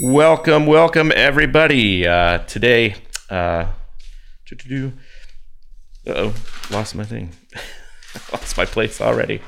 Welcome, 0.00 0.66
welcome, 0.66 1.10
everybody. 1.12 2.06
Uh, 2.06 2.38
today, 2.44 2.94
uh, 3.28 3.66
oh, 6.06 6.34
lost 6.70 6.94
my 6.94 7.02
thing. 7.02 7.32
lost 8.32 8.56
my 8.56 8.64
place 8.64 9.00
already. 9.00 9.42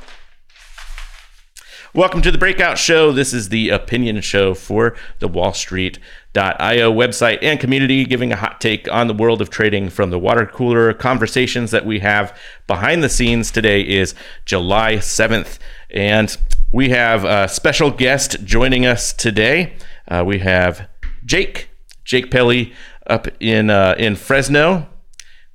Welcome 1.95 2.21
to 2.23 2.33
the 2.33 2.39
Breakout 2.39 2.79
Show. 2.79 3.13
This 3.13 3.33
is 3.33 3.51
the 3.51 3.69
opinion 3.69 4.21
show 4.23 4.55
for 4.55 4.97
the 5.21 5.29
Wall 5.29 5.53
Street.io 5.53 6.93
website 6.93 7.39
and 7.43 7.61
community, 7.61 8.05
giving 8.05 8.33
a 8.33 8.37
hot 8.37 8.61
take 8.61 8.91
on 8.91 9.07
the 9.07 9.15
world 9.15 9.41
of 9.41 9.51
trading 9.51 9.89
from 9.89 10.11
the 10.11 10.19
water 10.19 10.47
cooler 10.47 10.93
conversations 10.93 11.71
that 11.71 11.87
we 11.87 12.01
have 12.01 12.37
behind 12.67 13.05
the 13.05 13.09
scenes. 13.09 13.53
Today 13.53 13.83
is 13.83 14.17
July 14.47 14.97
7th, 14.97 15.61
and 15.91 16.37
we 16.73 16.89
have 16.89 17.25
a 17.25 17.47
special 17.47 17.93
guest 17.93 18.45
joining 18.45 18.85
us 18.85 19.13
today. 19.13 19.77
Uh, 20.11 20.25
we 20.27 20.41
have 20.41 20.89
Jake, 21.25 21.71
Jake 22.05 22.31
Pelly, 22.33 22.73
up 23.07 23.29
in 23.39 23.71
uh, 23.71 23.95
in 23.97 24.17
Fresno. 24.17 24.89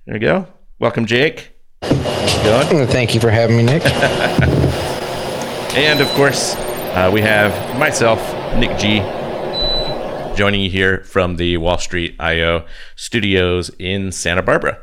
There 0.05 0.13
we 0.13 0.19
go. 0.19 0.47
Welcome, 0.79 1.05
Jake. 1.05 1.51
Going? 1.81 2.87
Thank 2.87 3.13
you 3.13 3.19
for 3.19 3.29
having 3.29 3.57
me, 3.57 3.63
Nick. 3.63 3.83
and 5.75 5.99
of 5.99 6.07
course, 6.09 6.55
uh, 6.55 7.09
we 7.11 7.19
have 7.21 7.77
myself, 7.77 8.19
Nick 8.55 8.77
G, 8.77 8.99
joining 10.37 10.61
you 10.61 10.69
here 10.69 11.03
from 11.03 11.35
the 11.35 11.57
Wall 11.57 11.77
Street 11.77 12.15
IO 12.19 12.65
studios 12.95 13.71
in 13.77 14.11
Santa 14.11 14.41
Barbara. 14.41 14.79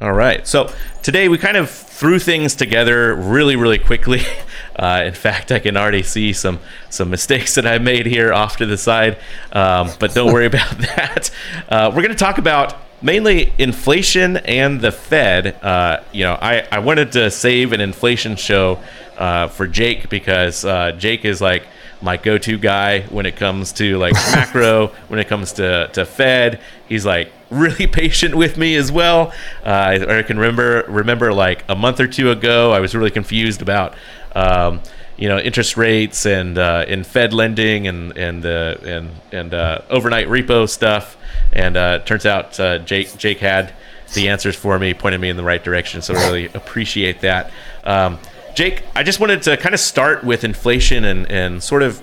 All 0.00 0.12
right. 0.12 0.46
So 0.46 0.70
today 1.02 1.28
we 1.28 1.38
kind 1.38 1.56
of 1.56 1.70
threw 1.70 2.18
things 2.18 2.54
together 2.54 3.14
really, 3.14 3.56
really 3.56 3.78
quickly. 3.78 4.20
Uh, 4.76 5.04
in 5.06 5.14
fact, 5.14 5.50
I 5.50 5.58
can 5.58 5.76
already 5.76 6.02
see 6.02 6.32
some 6.32 6.60
some 6.90 7.10
mistakes 7.10 7.54
that 7.54 7.66
I 7.66 7.78
made 7.78 8.06
here 8.06 8.32
off 8.32 8.58
to 8.58 8.66
the 8.66 8.76
side, 8.76 9.18
um, 9.52 9.90
but 9.98 10.14
don't 10.14 10.32
worry 10.32 10.46
about 10.54 10.78
that. 10.78 11.30
Uh, 11.68 11.90
we're 11.94 12.02
going 12.02 12.14
to 12.14 12.24
talk 12.24 12.38
about 12.38 12.76
mainly 13.02 13.52
inflation 13.58 14.36
and 14.38 14.80
the 14.80 14.92
Fed. 14.92 15.62
Uh, 15.62 16.02
you 16.12 16.24
know, 16.24 16.38
I, 16.40 16.66
I 16.70 16.78
wanted 16.78 17.12
to 17.12 17.30
save 17.30 17.72
an 17.72 17.80
inflation 17.80 18.36
show 18.36 18.80
uh, 19.16 19.48
for 19.48 19.66
Jake 19.66 20.08
because 20.08 20.64
uh, 20.64 20.92
Jake 20.92 21.24
is 21.24 21.40
like 21.40 21.66
my 22.02 22.16
go-to 22.16 22.58
guy 22.58 23.02
when 23.02 23.26
it 23.26 23.36
comes 23.36 23.72
to 23.72 23.96
like 23.98 24.12
macro, 24.32 24.88
when 25.08 25.18
it 25.18 25.28
comes 25.28 25.52
to, 25.54 25.88
to 25.92 26.04
Fed. 26.04 26.60
He's 26.88 27.06
like 27.06 27.32
really 27.50 27.86
patient 28.02 28.34
with 28.34 28.56
me 28.56 28.76
as 28.76 28.92
well. 28.92 29.32
Uh, 29.64 29.98
I 30.08 30.22
can 30.22 30.38
remember 30.38 30.84
remember 30.88 31.32
like 31.32 31.64
a 31.68 31.74
month 31.74 32.00
or 32.00 32.06
two 32.06 32.30
ago, 32.30 32.72
I 32.72 32.80
was 32.80 32.94
really 32.94 33.10
confused 33.10 33.62
about 33.62 33.94
um, 34.36 34.80
you 35.16 35.28
know 35.28 35.38
interest 35.38 35.76
rates 35.76 36.26
and 36.26 36.58
uh, 36.58 36.84
in 36.86 37.02
Fed 37.02 37.32
lending 37.32 37.88
and 37.88 38.16
and 38.16 38.44
uh, 38.44 38.76
and 38.84 39.10
and 39.32 39.54
uh, 39.54 39.80
overnight 39.90 40.28
repo 40.28 40.68
stuff. 40.68 41.16
And 41.52 41.76
uh, 41.76 42.00
turns 42.00 42.26
out 42.26 42.58
uh, 42.60 42.78
Jake 42.78 43.16
Jake 43.16 43.38
had 43.38 43.74
the 44.14 44.28
answers 44.28 44.54
for 44.54 44.78
me, 44.78 44.94
pointed 44.94 45.20
me 45.20 45.30
in 45.30 45.36
the 45.36 45.42
right 45.42 45.62
direction. 45.62 46.02
So 46.02 46.14
I 46.14 46.28
really 46.28 46.46
appreciate 46.46 47.20
that. 47.22 47.50
Um, 47.82 48.18
Jake, 48.54 48.84
I 48.94 49.02
just 49.02 49.20
wanted 49.20 49.42
to 49.42 49.56
kind 49.56 49.74
of 49.74 49.80
start 49.80 50.24
with 50.24 50.42
inflation 50.42 51.04
and, 51.04 51.30
and 51.30 51.62
sort 51.62 51.82
of 51.82 52.00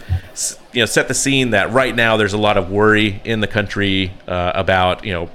you 0.71 0.81
know 0.81 0.85
set 0.85 1.07
the 1.07 1.13
scene 1.13 1.51
that 1.51 1.71
right 1.71 1.95
now 1.95 2.17
there's 2.17 2.33
a 2.33 2.37
lot 2.37 2.57
of 2.57 2.69
worry 2.69 3.21
in 3.23 3.39
the 3.39 3.47
country 3.47 4.11
uh, 4.27 4.51
about 4.55 5.05
you 5.05 5.13
know 5.13 5.29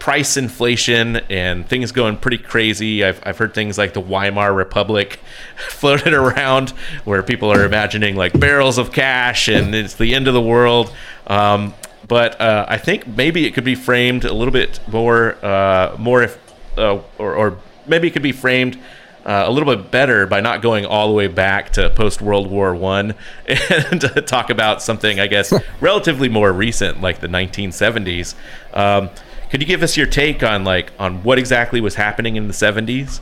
price 0.00 0.38
inflation 0.38 1.16
and 1.28 1.68
things 1.68 1.92
going 1.92 2.16
pretty 2.16 2.38
crazy. 2.38 3.04
I've, 3.04 3.22
I've 3.24 3.38
heard 3.38 3.54
things 3.54 3.78
like 3.78 3.92
the 3.92 4.00
Weimar 4.00 4.52
Republic 4.52 5.20
floated 5.68 6.14
around 6.14 6.70
where 7.04 7.22
people 7.22 7.52
are 7.52 7.64
imagining 7.64 8.16
like 8.16 8.38
barrels 8.40 8.78
of 8.78 8.90
cash 8.92 9.46
and 9.46 9.74
it's 9.74 9.94
the 9.94 10.14
end 10.14 10.26
of 10.26 10.34
the 10.34 10.40
world. 10.40 10.92
Um, 11.28 11.74
but 12.08 12.40
uh, 12.40 12.64
I 12.66 12.78
think 12.78 13.06
maybe 13.06 13.46
it 13.46 13.52
could 13.52 13.62
be 13.62 13.76
framed 13.76 14.24
a 14.24 14.32
little 14.32 14.52
bit 14.52 14.80
more, 14.88 15.36
uh, 15.44 15.94
more 15.98 16.22
if, 16.22 16.38
uh, 16.76 16.98
or, 17.18 17.34
or, 17.36 17.58
maybe 17.86 18.08
it 18.08 18.12
could 18.12 18.22
be 18.22 18.32
framed 18.32 18.78
uh, 19.24 19.44
a 19.46 19.50
little 19.50 19.76
bit 19.76 19.90
better 19.90 20.26
by 20.26 20.40
not 20.40 20.62
going 20.62 20.86
all 20.86 21.08
the 21.08 21.14
way 21.14 21.26
back 21.26 21.70
to 21.70 21.90
post 21.90 22.22
World 22.22 22.48
War 22.50 22.74
One 22.74 23.14
and 23.46 24.00
talk 24.26 24.50
about 24.50 24.82
something, 24.82 25.20
I 25.20 25.26
guess, 25.26 25.52
relatively 25.80 26.28
more 26.28 26.52
recent, 26.52 27.00
like 27.00 27.20
the 27.20 27.26
1970s. 27.26 28.34
Um, 28.72 29.10
could 29.50 29.60
you 29.60 29.66
give 29.66 29.82
us 29.82 29.96
your 29.96 30.06
take 30.06 30.42
on 30.42 30.64
like 30.64 30.92
on 30.98 31.22
what 31.24 31.38
exactly 31.38 31.80
was 31.80 31.96
happening 31.96 32.36
in 32.36 32.46
the 32.46 32.54
70s? 32.54 33.20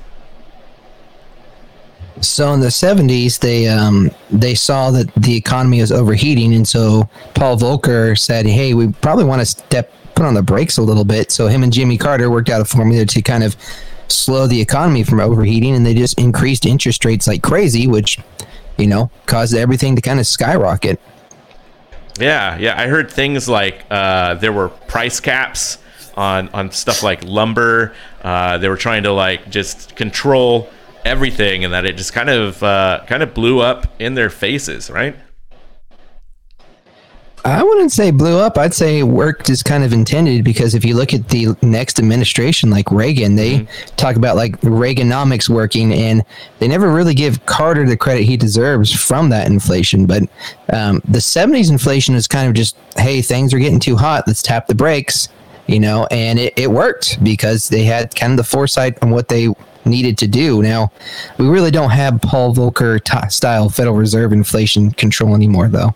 So 2.20 2.52
in 2.52 2.60
the 2.60 2.66
70s, 2.66 3.38
they 3.38 3.68
um, 3.68 4.10
they 4.30 4.54
saw 4.54 4.90
that 4.90 5.12
the 5.14 5.36
economy 5.36 5.80
was 5.80 5.92
overheating, 5.92 6.52
and 6.52 6.66
so 6.66 7.08
Paul 7.34 7.56
Volcker 7.56 8.18
said, 8.18 8.44
"Hey, 8.44 8.74
we 8.74 8.88
probably 8.88 9.24
want 9.24 9.40
to 9.40 9.46
step 9.46 9.92
put 10.16 10.26
on 10.26 10.34
the 10.34 10.42
brakes 10.42 10.78
a 10.78 10.82
little 10.82 11.04
bit." 11.04 11.30
So 11.30 11.46
him 11.46 11.62
and 11.62 11.72
Jimmy 11.72 11.96
Carter 11.96 12.28
worked 12.28 12.48
out 12.48 12.60
a 12.60 12.64
formula 12.64 13.06
to 13.06 13.22
kind 13.22 13.44
of 13.44 13.54
slow 14.08 14.48
the 14.48 14.60
economy 14.60 15.04
from 15.04 15.20
overheating, 15.20 15.76
and 15.76 15.86
they 15.86 15.94
just 15.94 16.18
increased 16.18 16.66
interest 16.66 17.04
rates 17.04 17.28
like 17.28 17.42
crazy, 17.42 17.86
which 17.86 18.18
you 18.78 18.88
know 18.88 19.12
caused 19.26 19.54
everything 19.54 19.94
to 19.94 20.02
kind 20.02 20.18
of 20.18 20.26
skyrocket. 20.26 21.00
Yeah, 22.18 22.58
yeah, 22.58 22.80
I 22.80 22.88
heard 22.88 23.12
things 23.12 23.48
like 23.48 23.84
uh, 23.92 24.34
there 24.34 24.52
were 24.52 24.70
price 24.70 25.20
caps 25.20 25.78
on 26.18 26.48
on 26.48 26.70
stuff 26.72 27.02
like 27.02 27.22
lumber. 27.24 27.94
Uh, 28.22 28.58
they 28.58 28.68
were 28.68 28.76
trying 28.76 29.04
to 29.04 29.12
like 29.12 29.48
just 29.48 29.96
control 29.96 30.68
everything, 31.04 31.64
and 31.64 31.72
that 31.72 31.86
it 31.86 31.96
just 31.96 32.12
kind 32.12 32.28
of 32.28 32.62
uh, 32.62 33.02
kind 33.06 33.22
of 33.22 33.32
blew 33.32 33.60
up 33.60 33.86
in 33.98 34.14
their 34.14 34.28
faces, 34.28 34.90
right? 34.90 35.16
I 37.44 37.62
wouldn't 37.62 37.92
say 37.92 38.10
blew 38.10 38.36
up. 38.36 38.58
I'd 38.58 38.74
say 38.74 39.04
worked 39.04 39.48
as 39.48 39.62
kind 39.62 39.84
of 39.84 39.92
intended 39.92 40.42
because 40.42 40.74
if 40.74 40.84
you 40.84 40.96
look 40.96 41.14
at 41.14 41.28
the 41.28 41.56
next 41.62 42.00
administration, 42.00 42.68
like 42.68 42.90
Reagan, 42.90 43.36
they 43.36 43.60
mm-hmm. 43.60 43.94
talk 43.94 44.16
about 44.16 44.34
like 44.34 44.60
Reaganomics 44.60 45.48
working, 45.48 45.92
and 45.94 46.24
they 46.58 46.66
never 46.66 46.92
really 46.92 47.14
give 47.14 47.46
Carter 47.46 47.86
the 47.86 47.96
credit 47.96 48.24
he 48.24 48.36
deserves 48.36 48.92
from 48.92 49.28
that 49.30 49.46
inflation. 49.46 50.04
But 50.04 50.24
um, 50.72 51.00
the 51.06 51.20
70s 51.20 51.70
inflation 51.70 52.16
is 52.16 52.26
kind 52.26 52.48
of 52.48 52.54
just, 52.54 52.76
hey, 52.96 53.22
things 53.22 53.54
are 53.54 53.60
getting 53.60 53.80
too 53.80 53.96
hot. 53.96 54.24
Let's 54.26 54.42
tap 54.42 54.66
the 54.66 54.74
brakes 54.74 55.28
you 55.68 55.78
know, 55.78 56.08
and 56.10 56.38
it, 56.38 56.58
it 56.58 56.70
worked 56.70 57.22
because 57.22 57.68
they 57.68 57.84
had 57.84 58.14
kind 58.16 58.32
of 58.32 58.38
the 58.38 58.44
foresight 58.44 59.00
on 59.02 59.10
what 59.10 59.28
they 59.28 59.48
needed 59.84 60.18
to 60.18 60.26
do. 60.26 60.62
Now, 60.62 60.90
we 61.38 61.46
really 61.46 61.70
don't 61.70 61.90
have 61.90 62.20
Paul 62.20 62.54
Volcker 62.54 63.02
t- 63.02 63.30
style 63.30 63.68
Federal 63.68 63.94
Reserve 63.94 64.32
inflation 64.32 64.90
control 64.90 65.34
anymore, 65.34 65.68
though. 65.68 65.94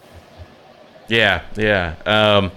Yeah, 1.09 1.43
yeah. 1.56 1.94
Um, 2.06 2.53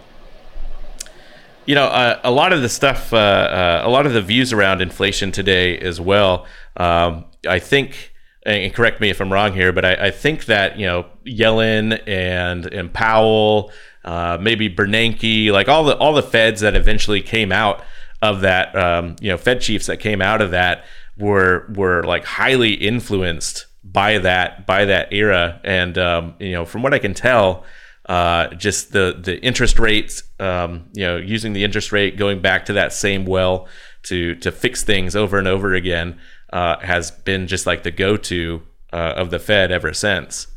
you 1.65 1.73
know, 1.73 1.85
uh, 1.85 2.19
a 2.23 2.31
lot 2.31 2.53
of 2.53 2.61
the 2.61 2.69
stuff, 2.69 3.11
uh, 3.11 3.17
uh, 3.17 3.81
a 3.83 3.89
lot 3.89 4.05
of 4.05 4.13
the 4.13 4.21
views 4.21 4.53
around 4.53 4.81
inflation 4.81 5.31
today 5.31 5.77
as 5.79 5.99
well. 5.99 6.45
Um, 6.77 7.25
I 7.47 7.59
think, 7.59 8.13
and 8.45 8.73
correct 8.73 9.01
me 9.01 9.09
if 9.09 9.19
I'm 9.19 9.33
wrong 9.33 9.53
here, 9.53 9.71
but 9.71 9.83
I, 9.83 10.07
I 10.07 10.11
think 10.11 10.45
that 10.45 10.77
you 10.77 10.85
know 10.85 11.05
Yellen 11.25 11.99
and 12.07 12.65
and 12.67 12.93
Powell 12.93 13.71
uh, 14.05 14.37
maybe 14.39 14.69
Bernanke, 14.69 15.51
like 15.51 15.67
all 15.67 15.83
the 15.83 15.97
all 15.97 16.13
the 16.13 16.23
Feds 16.23 16.61
that 16.61 16.75
eventually 16.75 17.21
came 17.21 17.51
out 17.51 17.83
of 18.21 18.41
that, 18.41 18.75
um, 18.75 19.15
you 19.19 19.29
know, 19.29 19.37
Fed 19.37 19.61
chiefs 19.61 19.87
that 19.87 19.97
came 19.97 20.21
out 20.21 20.41
of 20.41 20.51
that 20.51 20.85
were 21.17 21.65
were 21.75 22.03
like 22.03 22.23
highly 22.23 22.73
influenced 22.73 23.65
by 23.83 24.19
that 24.19 24.65
by 24.67 24.85
that 24.85 25.11
era, 25.11 25.59
and 25.63 25.97
um, 25.97 26.35
you 26.39 26.51
know, 26.51 26.65
from 26.65 26.83
what 26.83 26.93
I 26.93 26.99
can 26.99 27.15
tell, 27.15 27.65
uh, 28.07 28.47
just 28.49 28.91
the 28.91 29.19
the 29.19 29.41
interest 29.41 29.79
rates, 29.79 30.23
um, 30.39 30.89
you 30.93 31.03
know, 31.03 31.17
using 31.17 31.53
the 31.53 31.63
interest 31.63 31.91
rate 31.91 32.15
going 32.15 32.41
back 32.41 32.65
to 32.65 32.73
that 32.73 32.93
same 32.93 33.25
well 33.25 33.67
to 34.03 34.35
to 34.35 34.51
fix 34.51 34.83
things 34.83 35.15
over 35.15 35.39
and 35.39 35.47
over 35.47 35.73
again 35.73 36.19
uh, 36.53 36.77
has 36.79 37.09
been 37.09 37.47
just 37.47 37.65
like 37.65 37.81
the 37.81 37.91
go 37.91 38.17
to 38.17 38.61
uh, 38.93 39.13
of 39.17 39.31
the 39.31 39.39
Fed 39.39 39.71
ever 39.71 39.93
since. 39.93 40.47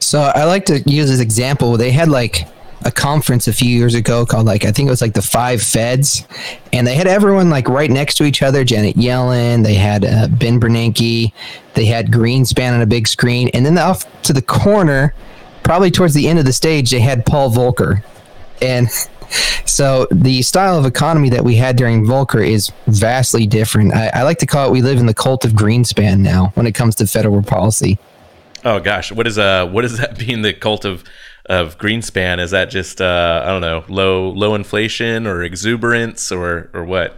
So 0.00 0.20
I 0.20 0.44
like 0.44 0.66
to 0.66 0.80
use 0.80 1.08
this 1.08 1.20
example. 1.20 1.76
They 1.76 1.90
had 1.90 2.08
like 2.08 2.48
a 2.84 2.90
conference 2.90 3.46
a 3.46 3.52
few 3.52 3.68
years 3.68 3.94
ago 3.94 4.24
called 4.24 4.46
like 4.46 4.64
I 4.64 4.72
think 4.72 4.86
it 4.86 4.90
was 4.90 5.02
like 5.02 5.12
the 5.12 5.22
Five 5.22 5.62
Feds, 5.62 6.26
and 6.72 6.86
they 6.86 6.94
had 6.94 7.06
everyone 7.06 7.50
like 7.50 7.68
right 7.68 7.90
next 7.90 8.14
to 8.16 8.24
each 8.24 8.42
other. 8.42 8.64
Janet 8.64 8.96
Yellen, 8.96 9.62
they 9.62 9.74
had 9.74 10.04
uh, 10.04 10.28
Ben 10.28 10.58
Bernanke, 10.58 11.32
they 11.74 11.84
had 11.84 12.06
Greenspan 12.08 12.72
on 12.72 12.80
a 12.80 12.86
big 12.86 13.06
screen, 13.06 13.48
and 13.52 13.64
then 13.64 13.76
off 13.78 14.04
to 14.22 14.32
the 14.32 14.42
corner, 14.42 15.14
probably 15.62 15.90
towards 15.90 16.14
the 16.14 16.26
end 16.26 16.38
of 16.38 16.44
the 16.44 16.52
stage, 16.52 16.90
they 16.90 17.00
had 17.00 17.26
Paul 17.26 17.50
Volcker, 17.50 18.02
and 18.62 18.88
so 19.66 20.06
the 20.10 20.40
style 20.42 20.78
of 20.78 20.86
economy 20.86 21.28
that 21.28 21.44
we 21.44 21.56
had 21.56 21.76
during 21.76 22.06
Volcker 22.06 22.46
is 22.46 22.72
vastly 22.86 23.46
different. 23.46 23.92
I, 23.92 24.10
I 24.14 24.22
like 24.22 24.38
to 24.38 24.46
call 24.46 24.68
it 24.68 24.72
we 24.72 24.80
live 24.80 24.98
in 24.98 25.06
the 25.06 25.14
cult 25.14 25.44
of 25.44 25.52
Greenspan 25.52 26.20
now 26.20 26.52
when 26.54 26.66
it 26.66 26.74
comes 26.74 26.94
to 26.96 27.06
federal 27.06 27.42
policy. 27.42 27.98
Oh 28.64 28.78
gosh, 28.78 29.10
what 29.10 29.26
is 29.26 29.38
uh 29.38 29.66
what 29.66 29.82
does 29.82 29.98
that 29.98 30.18
mean? 30.26 30.42
The 30.42 30.52
cult 30.52 30.84
of 30.84 31.04
of 31.46 31.78
Greenspan 31.78 32.38
is 32.38 32.52
that 32.52 32.70
just 32.70 33.00
uh, 33.00 33.42
I 33.44 33.48
don't 33.48 33.60
know 33.60 33.84
low 33.88 34.30
low 34.30 34.54
inflation 34.54 35.26
or 35.26 35.42
exuberance 35.42 36.30
or 36.30 36.70
or 36.72 36.84
what? 36.84 37.16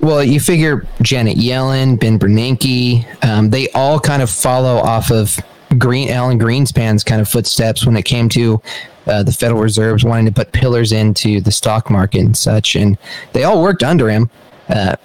Well, 0.00 0.24
you 0.24 0.40
figure 0.40 0.86
Janet 1.02 1.36
Yellen, 1.36 2.00
Ben 2.00 2.18
Bernanke, 2.18 3.04
um, 3.22 3.50
they 3.50 3.68
all 3.70 4.00
kind 4.00 4.22
of 4.22 4.30
follow 4.30 4.76
off 4.76 5.10
of 5.10 5.38
Green 5.76 6.08
Alan 6.08 6.38
Greenspan's 6.38 7.04
kind 7.04 7.20
of 7.20 7.28
footsteps 7.28 7.84
when 7.84 7.96
it 7.96 8.04
came 8.04 8.28
to 8.30 8.62
uh, 9.06 9.22
the 9.22 9.32
Federal 9.32 9.60
Reserves 9.60 10.02
wanting 10.02 10.24
to 10.26 10.32
put 10.32 10.52
pillars 10.52 10.92
into 10.92 11.40
the 11.42 11.52
stock 11.52 11.90
market 11.90 12.20
and 12.20 12.36
such, 12.36 12.76
and 12.76 12.96
they 13.34 13.44
all 13.44 13.62
worked 13.62 13.82
under 13.82 14.08
him. 14.08 14.30
Uh, 14.68 14.96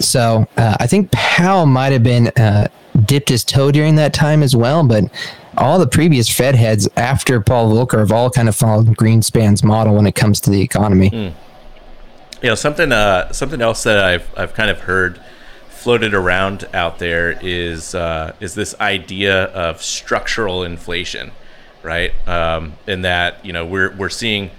so 0.00 0.46
uh, 0.56 0.76
I 0.80 0.88
think 0.88 1.12
Powell 1.12 1.66
might 1.66 1.92
have 1.92 2.02
been 2.02 2.28
uh, 2.36 2.66
dipped 3.04 3.28
his 3.28 3.44
toe 3.44 3.70
during 3.70 3.96
that 3.96 4.14
time 4.14 4.42
as 4.42 4.54
well, 4.54 4.86
but 4.86 5.04
all 5.56 5.78
the 5.78 5.86
previous 5.86 6.28
Fed 6.28 6.54
heads 6.54 6.88
after 6.96 7.40
Paul 7.40 7.72
Volcker 7.72 7.98
have 7.98 8.12
all 8.12 8.30
kind 8.30 8.48
of 8.48 8.56
followed 8.56 8.86
Greenspan's 8.96 9.62
model 9.62 9.94
when 9.94 10.06
it 10.06 10.14
comes 10.14 10.40
to 10.42 10.50
the 10.50 10.60
economy. 10.60 11.10
Mm. 11.10 11.32
You 12.42 12.48
know, 12.50 12.54
something 12.54 12.92
uh, 12.92 13.32
something 13.32 13.62
else 13.62 13.82
that 13.84 13.98
I've 13.98 14.28
I've 14.36 14.54
kind 14.54 14.70
of 14.70 14.80
heard 14.80 15.20
floated 15.68 16.14
around 16.14 16.66
out 16.72 16.98
there 16.98 17.38
is 17.42 17.94
uh, 17.94 18.34
is 18.40 18.54
this 18.54 18.74
idea 18.80 19.44
of 19.46 19.82
structural 19.82 20.62
inflation, 20.62 21.30
right? 21.82 22.12
Um, 22.28 22.74
in 22.86 23.02
that 23.02 23.44
you 23.44 23.52
know 23.52 23.64
we're 23.64 23.94
we're 23.94 24.10
seeing 24.10 24.50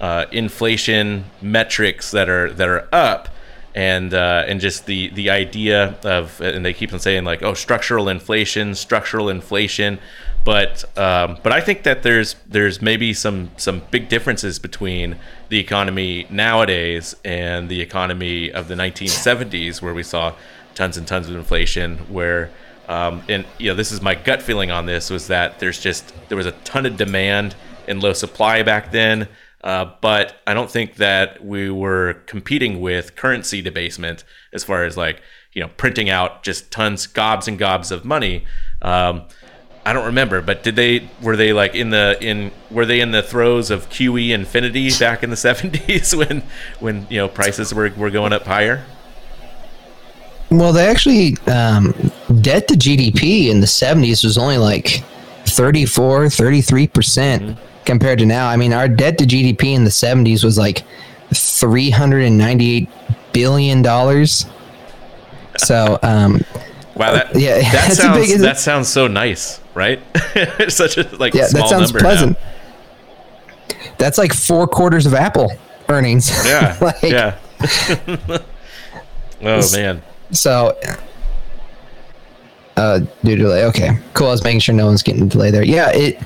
uh, 0.00 0.26
inflation 0.32 1.24
metrics 1.42 2.10
that 2.10 2.28
are 2.28 2.52
that 2.52 2.68
are 2.68 2.88
up, 2.92 3.28
and 3.74 4.12
uh, 4.14 4.44
and 4.46 4.60
just 4.60 4.86
the 4.86 5.08
the 5.10 5.30
idea 5.30 5.98
of 6.04 6.40
and 6.40 6.64
they 6.64 6.72
keep 6.72 6.92
on 6.92 6.98
saying 6.98 7.24
like 7.24 7.42
oh 7.42 7.54
structural 7.54 8.08
inflation, 8.08 8.74
structural 8.74 9.28
inflation, 9.28 9.98
but 10.44 10.84
um, 10.98 11.38
but 11.42 11.52
I 11.52 11.60
think 11.60 11.82
that 11.84 12.02
there's 12.02 12.36
there's 12.46 12.80
maybe 12.80 13.12
some 13.12 13.50
some 13.56 13.82
big 13.90 14.08
differences 14.08 14.58
between 14.58 15.16
the 15.48 15.58
economy 15.58 16.26
nowadays 16.30 17.14
and 17.24 17.68
the 17.68 17.80
economy 17.80 18.50
of 18.50 18.68
the 18.68 18.74
1970s 18.74 19.82
where 19.82 19.94
we 19.94 20.02
saw 20.02 20.34
tons 20.74 20.96
and 20.96 21.06
tons 21.06 21.28
of 21.28 21.36
inflation 21.36 21.98
where 22.12 22.50
um, 22.88 23.22
and 23.28 23.44
you 23.58 23.70
know 23.70 23.74
this 23.74 23.92
is 23.92 24.00
my 24.00 24.14
gut 24.14 24.42
feeling 24.42 24.70
on 24.70 24.86
this 24.86 25.10
was 25.10 25.28
that 25.28 25.58
there's 25.58 25.80
just 25.80 26.12
there 26.28 26.36
was 26.36 26.46
a 26.46 26.52
ton 26.52 26.86
of 26.86 26.96
demand 26.96 27.54
and 27.86 28.02
low 28.02 28.12
supply 28.12 28.62
back 28.62 28.90
then 28.90 29.28
uh, 29.62 29.90
but 30.00 30.36
I 30.46 30.54
don't 30.54 30.70
think 30.70 30.96
that 30.96 31.44
we 31.44 31.70
were 31.70 32.14
competing 32.26 32.80
with 32.80 33.16
currency 33.16 33.60
debasement 33.62 34.24
as 34.52 34.64
far 34.64 34.84
as 34.84 34.96
like 34.96 35.20
you 35.52 35.62
know 35.62 35.70
printing 35.76 36.08
out 36.08 36.42
just 36.42 36.70
tons 36.70 37.06
gobs 37.06 37.48
and 37.48 37.58
gobs 37.58 37.90
of 37.90 38.04
money 38.04 38.44
um, 38.82 39.24
I 39.84 39.92
don't 39.94 40.06
remember, 40.06 40.42
but 40.42 40.62
did 40.62 40.76
they 40.76 41.08
were 41.22 41.36
they 41.36 41.52
like 41.52 41.74
in 41.74 41.90
the 41.90 42.18
in 42.20 42.52
were 42.70 42.84
they 42.84 43.00
in 43.00 43.12
the 43.12 43.22
throes 43.22 43.70
of 43.70 43.88
QE 43.88 44.30
infinity 44.30 44.90
back 44.98 45.22
in 45.22 45.30
the 45.30 45.36
70s 45.48 46.14
when 46.16 46.42
when 46.80 47.06
you 47.10 47.16
know 47.16 47.28
prices 47.28 47.72
were, 47.72 47.90
were 47.96 48.10
going 48.10 48.32
up 48.32 48.44
higher? 48.44 48.84
Well, 50.50 50.72
they 50.72 50.86
actually 50.86 51.38
um, 51.46 51.92
debt 52.40 52.68
to 52.68 52.74
GDP 52.74 53.48
in 53.48 53.60
the 53.60 53.66
70s 53.66 54.24
was 54.24 54.36
only 54.36 54.58
like 54.58 55.02
34, 55.46 56.28
33 56.28 56.86
percent 56.86 57.42
mm-hmm. 57.42 57.69
Compared 57.90 58.20
to 58.20 58.24
now. 58.26 58.48
I 58.48 58.54
mean, 58.54 58.72
our 58.72 58.86
debt 58.86 59.18
to 59.18 59.24
GDP 59.24 59.74
in 59.74 59.82
the 59.82 59.90
70s 59.90 60.44
was 60.44 60.56
like 60.56 60.84
398 61.34 62.88
billion 63.32 63.82
dollars. 63.82 64.46
So, 65.58 65.98
um, 66.04 66.40
wow, 66.94 67.12
that 67.12 67.34
yeah, 67.34 67.58
that 67.72 67.92
sounds 67.92 68.28
big, 68.28 68.38
that 68.38 68.60
sounds 68.60 68.88
so 68.88 69.08
nice, 69.08 69.60
right? 69.74 70.00
Such 70.68 70.98
a 70.98 71.16
like 71.16 71.34
yeah, 71.34 71.48
that 71.48 71.66
sounds 71.68 71.90
pleasant. 71.90 72.38
Now. 72.38 73.76
That's 73.98 74.18
like 74.18 74.32
four 74.32 74.68
quarters 74.68 75.04
of 75.04 75.14
Apple 75.14 75.52
earnings. 75.88 76.30
Yeah, 76.46 76.78
like, 76.80 77.02
yeah. 77.02 77.38
oh 79.42 79.72
man. 79.72 80.00
So, 80.30 80.78
uh, 82.76 83.00
due 83.24 83.34
delay. 83.34 83.64
Okay, 83.64 83.98
cool. 84.14 84.28
I 84.28 84.30
was 84.30 84.44
making 84.44 84.60
sure 84.60 84.76
no 84.76 84.86
one's 84.86 85.02
getting 85.02 85.26
delay 85.26 85.50
there. 85.50 85.64
Yeah, 85.64 85.90
it 85.90 86.22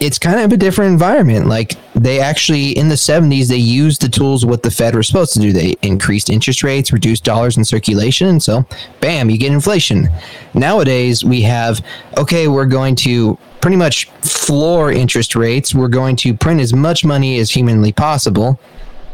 it's 0.00 0.18
kind 0.18 0.40
of 0.40 0.52
a 0.52 0.56
different 0.56 0.92
environment. 0.92 1.46
Like 1.46 1.74
they 1.94 2.20
actually 2.20 2.76
in 2.76 2.88
the 2.88 2.94
70s 2.94 3.48
they 3.48 3.56
used 3.56 4.00
the 4.00 4.08
tools 4.08 4.44
what 4.44 4.62
the 4.62 4.70
Fed 4.70 4.94
was 4.94 5.06
supposed 5.06 5.34
to 5.34 5.40
do. 5.40 5.52
They 5.52 5.74
increased 5.82 6.30
interest 6.30 6.62
rates, 6.62 6.92
reduced 6.92 7.24
dollars 7.24 7.56
in 7.56 7.64
circulation, 7.64 8.28
and 8.28 8.42
so 8.42 8.66
bam, 9.00 9.30
you 9.30 9.38
get 9.38 9.52
inflation. 9.52 10.08
Nowadays 10.54 11.24
we 11.24 11.42
have 11.42 11.84
okay, 12.16 12.48
we're 12.48 12.66
going 12.66 12.94
to 12.96 13.36
pretty 13.60 13.76
much 13.76 14.06
floor 14.22 14.92
interest 14.92 15.34
rates. 15.34 15.74
We're 15.74 15.88
going 15.88 16.16
to 16.16 16.34
print 16.34 16.60
as 16.60 16.72
much 16.72 17.04
money 17.04 17.38
as 17.38 17.50
humanly 17.50 17.92
possible, 17.92 18.60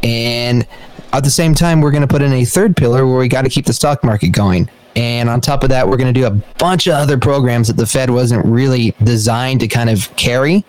and 0.02 0.66
at 1.14 1.22
the 1.22 1.30
same 1.30 1.54
time, 1.54 1.80
we're 1.80 1.92
going 1.92 2.02
to 2.02 2.08
put 2.08 2.22
in 2.22 2.32
a 2.32 2.44
third 2.44 2.76
pillar 2.76 3.06
where 3.06 3.18
we 3.18 3.28
got 3.28 3.42
to 3.42 3.48
keep 3.48 3.66
the 3.66 3.72
stock 3.72 4.02
market 4.02 4.30
going. 4.30 4.68
And 4.96 5.28
on 5.28 5.40
top 5.40 5.62
of 5.62 5.70
that, 5.70 5.88
we're 5.88 5.96
going 5.96 6.12
to 6.12 6.20
do 6.20 6.26
a 6.26 6.30
bunch 6.58 6.86
of 6.86 6.94
other 6.94 7.18
programs 7.18 7.66
that 7.68 7.76
the 7.76 7.86
Fed 7.86 8.10
wasn't 8.10 8.44
really 8.44 8.94
designed 9.02 9.60
to 9.60 9.68
kind 9.68 9.90
of 9.90 10.14
carry. 10.16 10.64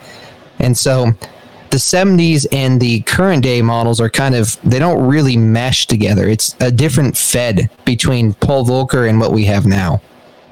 And 0.59 0.75
so 0.75 1.11
the 1.69 1.77
70s 1.77 2.47
and 2.51 2.81
the 2.81 3.01
current 3.01 3.43
day 3.43 3.61
models 3.61 3.99
are 3.99 4.09
kind 4.09 4.33
of, 4.33 4.57
they 4.63 4.79
don't 4.79 5.05
really 5.05 5.37
mesh 5.37 5.85
together. 5.85 6.27
It's 6.27 6.55
a 6.59 6.71
different 6.71 7.17
Fed 7.17 7.69
between 7.85 8.33
Paul 8.33 8.65
Volcker 8.65 9.07
and 9.07 9.19
what 9.19 9.31
we 9.31 9.45
have 9.45 9.65
now. 9.65 10.01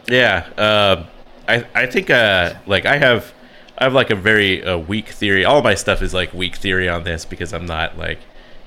Yeah. 0.08 0.48
Uh, 0.58 1.06
I, 1.48 1.66
I 1.74 1.86
think, 1.88 2.10
uh, 2.10 2.54
like, 2.66 2.86
I 2.86 2.98
have. 2.98 3.34
I 3.76 3.86
have 3.86 3.94
like 3.94 4.12
a 4.12 4.16
very 4.16 4.64
uh, 4.64 4.78
weak 4.78 5.10
theory. 5.10 5.44
All 5.44 5.64
my 5.64 5.74
stuff 5.74 6.04
is 6.04 6.14
like 6.14 6.32
weak 6.32 6.58
theory 6.58 6.88
on 6.88 7.06
this 7.06 7.26
because 7.26 7.54
I'm 7.54 7.66
not 7.66 7.98
like, 7.98 8.20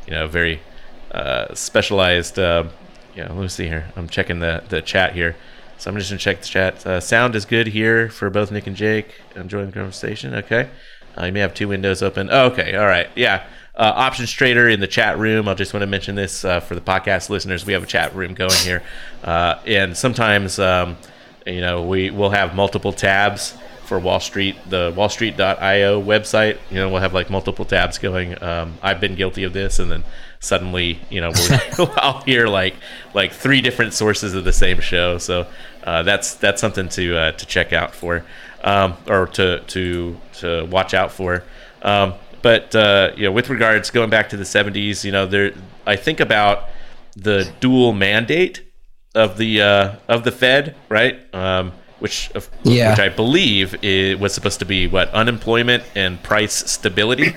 you 0.05 0.13
know, 0.13 0.27
very 0.27 0.61
uh, 1.13 1.55
specialized. 1.55 2.41
Yeah, 3.17 3.29
let 3.29 3.37
me 3.37 3.49
see 3.49 3.67
here. 3.67 3.91
I'm 3.97 4.09
checking 4.09 4.41
the, 4.41 4.63
the 4.69 4.83
chat 4.83 5.15
here. 5.15 5.37
So 5.79 5.91
I'm 5.91 5.97
just 5.97 6.11
gonna 6.11 6.19
check 6.19 6.43
the 6.43 6.47
chat. 6.47 6.87
Uh, 6.87 7.01
sound 7.01 7.35
is 7.35 7.47
good 7.47 7.67
here 7.67 8.11
for 8.11 8.29
both 8.29 8.51
Nick 8.51 8.67
and 8.67 8.77
Jake. 8.77 9.15
Enjoying 9.35 9.67
the 9.67 9.73
conversation. 9.73 10.35
Okay. 10.35 10.69
Uh, 11.19 11.25
you 11.25 11.33
may 11.33 11.41
have 11.41 11.55
two 11.55 11.69
windows 11.69 12.03
open. 12.03 12.29
Oh, 12.31 12.47
okay. 12.49 12.77
All 12.77 12.85
right. 12.87 13.09
Yeah. 13.17 13.47
Uh, 13.75 13.93
options 13.95 14.31
trader 14.31 14.69
in 14.69 14.81
the 14.81 14.87
chat 14.87 15.19
room. 15.19 15.49
I 15.49 15.55
just 15.55 15.73
want 15.73 15.83
to 15.83 15.87
mention 15.87 16.15
this 16.15 16.45
uh, 16.45 16.61
for 16.61 16.75
the 16.75 16.81
podcast 16.81 17.31
listeners. 17.31 17.65
We 17.65 17.73
have 17.73 17.83
a 17.83 17.87
chat 17.87 18.15
room 18.15 18.35
going 18.35 18.59
here, 18.63 18.83
uh, 19.23 19.61
and 19.67 19.95
sometimes 19.95 20.59
um, 20.59 20.97
you 21.47 21.61
know 21.61 21.83
we 21.83 22.11
will 22.11 22.31
have 22.31 22.55
multiple 22.55 22.93
tabs 22.93 23.55
for 23.87 23.99
Wall 23.99 24.21
Street, 24.21 24.57
the 24.69 24.93
WallStreet.io 24.93 26.03
website. 26.03 26.59
You 26.71 26.77
know, 26.77 26.89
we'll 26.89 27.01
have 27.01 27.15
like 27.15 27.31
multiple 27.31 27.65
tabs 27.65 27.99
going. 27.99 28.43
Um, 28.43 28.79
I've 28.83 29.01
been 29.01 29.15
guilty 29.15 29.45
of 29.45 29.53
this, 29.53 29.79
and 29.79 29.91
then 29.91 30.05
suddenly 30.41 30.99
you 31.09 31.21
know 31.21 31.33
I'll 31.97 32.21
hear 32.27 32.47
like 32.47 32.77
like 33.15 33.33
three 33.33 33.61
different 33.61 33.95
sources 33.95 34.35
of 34.35 34.45
the 34.45 34.53
same 34.53 34.81
show. 34.81 35.19
So 35.19 35.47
uh, 35.85 36.03
that's 36.03 36.35
that's 36.35 36.61
something 36.61 36.89
to 36.91 37.17
uh, 37.17 37.33
to 37.33 37.47
check 37.47 37.73
out 37.73 37.95
for 37.95 38.25
um, 38.65 38.97
or 39.09 39.27
to 39.29 39.61
to 39.61 40.17
to 40.35 40.65
watch 40.67 40.93
out 40.93 41.13
for. 41.13 41.45
Um, 41.83 42.15
but 42.43 42.75
uh, 42.75 43.13
you 43.17 43.25
know, 43.25 43.33
with 43.33 43.49
regards 43.49 43.91
going 43.91 44.11
back 44.11 44.29
to 44.31 44.37
the 44.37 44.45
'70s, 44.45 45.05
you 45.05 45.13
know, 45.13 45.27
there 45.27 45.53
I 45.87 45.97
think 45.97 46.21
about 46.21 46.69
the 47.17 47.51
dual 47.61 47.93
mandate 47.93 48.63
of 49.15 49.39
the 49.39 49.63
uh, 49.63 49.95
of 50.09 50.25
the 50.25 50.33
Fed, 50.33 50.75
right? 50.89 51.21
Which 51.99 52.31
yeah. 52.63 52.91
which 52.91 53.01
I 53.01 53.09
believe 53.09 53.75
was 54.21 54.35
supposed 54.35 54.59
to 54.59 54.67
be 54.67 54.87
what 54.87 55.09
unemployment 55.15 55.83
and 55.95 56.23
price 56.23 56.53
stability, 56.71 57.35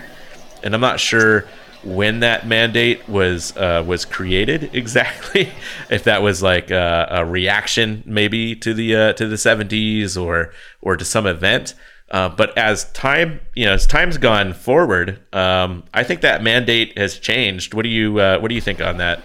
and 0.64 0.76
I'm 0.76 0.82
not 0.82 1.00
sure 1.00 1.46
when 1.84 2.20
that 2.20 2.46
mandate 2.46 3.08
was 3.08 3.56
uh, 3.56 3.84
was 3.86 4.06
created 4.06 4.72
exactly. 4.74 5.52
if 5.90 6.04
that 6.04 6.22
was 6.22 6.44
like 6.44 6.72
a, 6.72 7.08
a 7.10 7.26
reaction 7.26 8.04
maybe 8.06 8.56
to 8.56 8.74
the 8.74 8.96
uh, 8.96 9.14
to 9.14 9.28
the 9.28 9.36
70s 9.36 10.22
or 10.22 10.54
or 10.82 10.98
to 10.98 11.06
some 11.06 11.26
event. 11.26 11.74
Uh, 12.12 12.28
but 12.28 12.58
as 12.58 12.92
time 12.92 13.40
you 13.54 13.66
know 13.66 13.74
as 13.74 13.86
time's 13.86 14.18
gone 14.18 14.54
forward, 14.54 15.20
um, 15.34 15.84
I 15.94 16.04
think 16.04 16.22
that 16.22 16.44
mandate 16.44 16.98
has 16.98 17.20
changed. 17.20 17.74
What 17.74 17.84
do 17.84 17.90
you 17.90 18.20
uh, 18.20 18.40
what 18.40 18.50
do 18.50 18.56
you 18.56 18.62
think 18.62 18.82
on 18.82 18.98
that? 18.98 19.24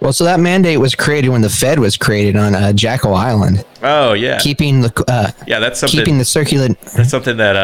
Well, 0.00 0.12
so 0.12 0.24
that 0.24 0.38
mandate 0.38 0.78
was 0.78 0.94
created 0.94 1.30
when 1.30 1.40
the 1.40 1.50
Fed 1.50 1.80
was 1.80 1.96
created 1.96 2.36
on 2.36 2.54
uh, 2.54 2.72
Jekyll 2.72 3.14
Island. 3.14 3.64
Oh 3.82 4.12
yeah, 4.12 4.38
keeping 4.38 4.80
the 4.80 5.04
uh, 5.08 5.32
yeah 5.46 5.58
that's 5.58 5.80
something 5.80 5.98
keeping 5.98 6.18
the 6.18 6.24
circulate. 6.24 6.80
That's 6.80 7.10
something 7.10 7.36
that 7.36 7.56
uh, 7.56 7.58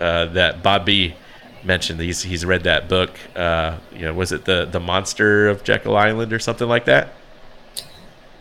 uh, 0.00 0.02
uh 0.02 0.24
that 0.26 0.62
Bob 0.62 0.84
B 0.84 1.14
mentioned 1.64 2.00
he's 2.00 2.22
he's 2.22 2.44
read 2.44 2.64
that 2.64 2.88
book. 2.88 3.10
Uh, 3.34 3.78
you 3.92 4.02
know, 4.02 4.12
was 4.12 4.32
it 4.32 4.44
the 4.44 4.66
the 4.66 4.80
monster 4.80 5.48
of 5.48 5.64
Jekyll 5.64 5.96
Island 5.96 6.32
or 6.32 6.38
something 6.38 6.68
like 6.68 6.84
that? 6.84 7.14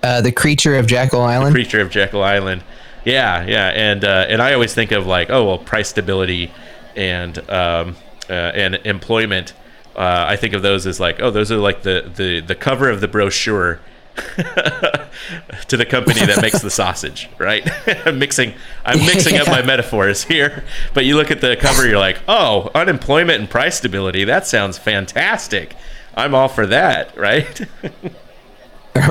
Uh, 0.02 0.20
the 0.20 0.32
creature 0.32 0.78
of 0.78 0.86
Jekyll 0.86 1.22
Island. 1.22 1.56
The 1.56 1.60
creature 1.60 1.80
of 1.80 1.90
Jekyll 1.90 2.24
Island. 2.24 2.64
Yeah, 3.06 3.46
yeah, 3.46 3.70
and 3.70 4.04
uh, 4.04 4.26
and 4.28 4.42
I 4.42 4.54
always 4.54 4.74
think 4.74 4.92
of 4.92 5.08
like, 5.08 5.30
oh 5.30 5.46
well, 5.46 5.58
price 5.58 5.90
stability 5.90 6.52
and 6.96 7.38
um, 7.50 7.96
uh, 8.30 8.34
and 8.34 8.76
employment. 8.84 9.54
Uh, 9.96 10.26
I 10.28 10.36
think 10.36 10.54
of 10.54 10.62
those 10.62 10.88
as 10.88 11.00
like, 11.00 11.22
oh, 11.22 11.30
those 11.30 11.52
are 11.52 11.58
like 11.58 11.84
the 11.84 12.12
the 12.16 12.40
the 12.40 12.56
cover 12.56 12.90
of 12.90 13.02
the 13.02 13.08
brochure 13.08 13.80
to 14.16 15.78
the 15.78 15.86
company 15.86 16.26
that 16.26 16.42
makes 16.42 16.62
the 16.62 16.70
sausage, 16.70 17.30
right? 17.38 17.68
I'm 18.06 18.20
mixing 18.20 18.54
I'm 18.86 19.00
mixing 19.00 19.36
yeah. 19.36 19.42
up 19.42 19.48
my 19.48 19.62
metaphors 19.62 20.24
here, 20.24 20.64
but 20.94 21.06
you 21.06 21.16
look 21.16 21.32
at 21.32 21.42
the 21.42 21.56
cover, 21.56 21.88
you're 21.88 22.00
like, 22.00 22.20
oh, 22.28 22.70
unemployment 22.76 23.40
and 23.40 23.50
price 23.50 23.78
stability. 23.78 24.24
That 24.24 24.48
sounds 24.48 24.78
fantastic. 24.78 25.76
I'm 26.16 26.36
all 26.36 26.48
for 26.48 26.66
that, 26.68 27.18
right? 27.18 27.62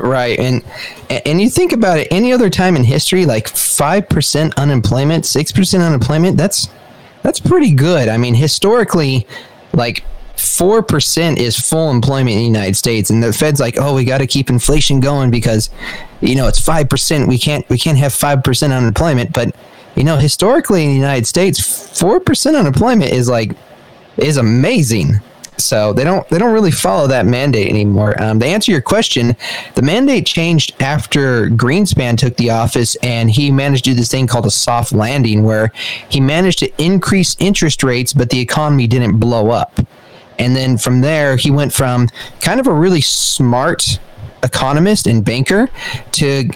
Right, 0.00 0.38
and 0.38 0.62
and 1.10 1.40
you 1.40 1.50
think 1.50 1.72
about 1.72 1.98
it. 1.98 2.06
Any 2.12 2.32
other 2.32 2.48
time 2.48 2.76
in 2.76 2.84
history, 2.84 3.26
like 3.26 3.48
five 3.48 4.08
percent 4.08 4.56
unemployment, 4.56 5.26
six 5.26 5.50
percent 5.50 5.82
unemployment, 5.82 6.36
that's 6.36 6.68
that's 7.22 7.40
pretty 7.40 7.74
good. 7.74 8.08
I 8.08 8.16
mean, 8.16 8.34
historically, 8.34 9.26
like 9.72 10.04
four 10.36 10.82
percent 10.82 11.38
is 11.38 11.58
full 11.58 11.90
employment 11.90 12.30
in 12.30 12.38
the 12.38 12.44
United 12.44 12.76
States, 12.76 13.10
and 13.10 13.22
the 13.22 13.32
Fed's 13.32 13.60
like, 13.60 13.76
oh, 13.78 13.94
we 13.94 14.04
got 14.04 14.18
to 14.18 14.26
keep 14.26 14.50
inflation 14.50 15.00
going 15.00 15.30
because, 15.30 15.70
you 16.20 16.34
know, 16.34 16.48
it's 16.48 16.60
five 16.60 16.88
percent. 16.88 17.28
We 17.28 17.38
can't 17.38 17.68
we 17.68 17.78
can't 17.78 17.98
have 17.98 18.12
five 18.12 18.42
percent 18.42 18.72
unemployment. 18.72 19.32
But 19.32 19.54
you 19.96 20.04
know, 20.04 20.16
historically 20.16 20.84
in 20.84 20.90
the 20.90 20.96
United 20.96 21.26
States, 21.26 21.98
four 21.98 22.20
percent 22.20 22.56
unemployment 22.56 23.12
is 23.12 23.28
like 23.28 23.56
is 24.16 24.36
amazing. 24.36 25.20
So 25.58 25.92
they 25.92 26.02
don't 26.02 26.26
they 26.28 26.38
don't 26.38 26.52
really 26.52 26.70
follow 26.70 27.06
that 27.08 27.26
mandate 27.26 27.68
anymore. 27.68 28.20
Um, 28.20 28.40
to 28.40 28.46
answer 28.46 28.72
your 28.72 28.80
question, 28.80 29.36
the 29.74 29.82
mandate 29.82 30.26
changed 30.26 30.74
after 30.82 31.48
Greenspan 31.48 32.16
took 32.16 32.36
the 32.36 32.50
office, 32.50 32.96
and 32.96 33.30
he 33.30 33.50
managed 33.50 33.84
to 33.84 33.90
do 33.90 33.94
this 33.94 34.10
thing 34.10 34.26
called 34.26 34.46
a 34.46 34.50
soft 34.50 34.92
landing, 34.92 35.44
where 35.44 35.70
he 36.08 36.20
managed 36.20 36.58
to 36.60 36.82
increase 36.82 37.36
interest 37.38 37.82
rates, 37.82 38.12
but 38.12 38.30
the 38.30 38.40
economy 38.40 38.86
didn't 38.86 39.18
blow 39.18 39.50
up. 39.50 39.78
And 40.38 40.56
then 40.56 40.78
from 40.78 41.00
there, 41.00 41.36
he 41.36 41.50
went 41.50 41.72
from 41.72 42.08
kind 42.40 42.60
of 42.60 42.66
a 42.66 42.72
really 42.72 43.00
smart 43.00 43.98
economist 44.42 45.06
and 45.06 45.24
banker 45.24 45.68
to 46.12 46.48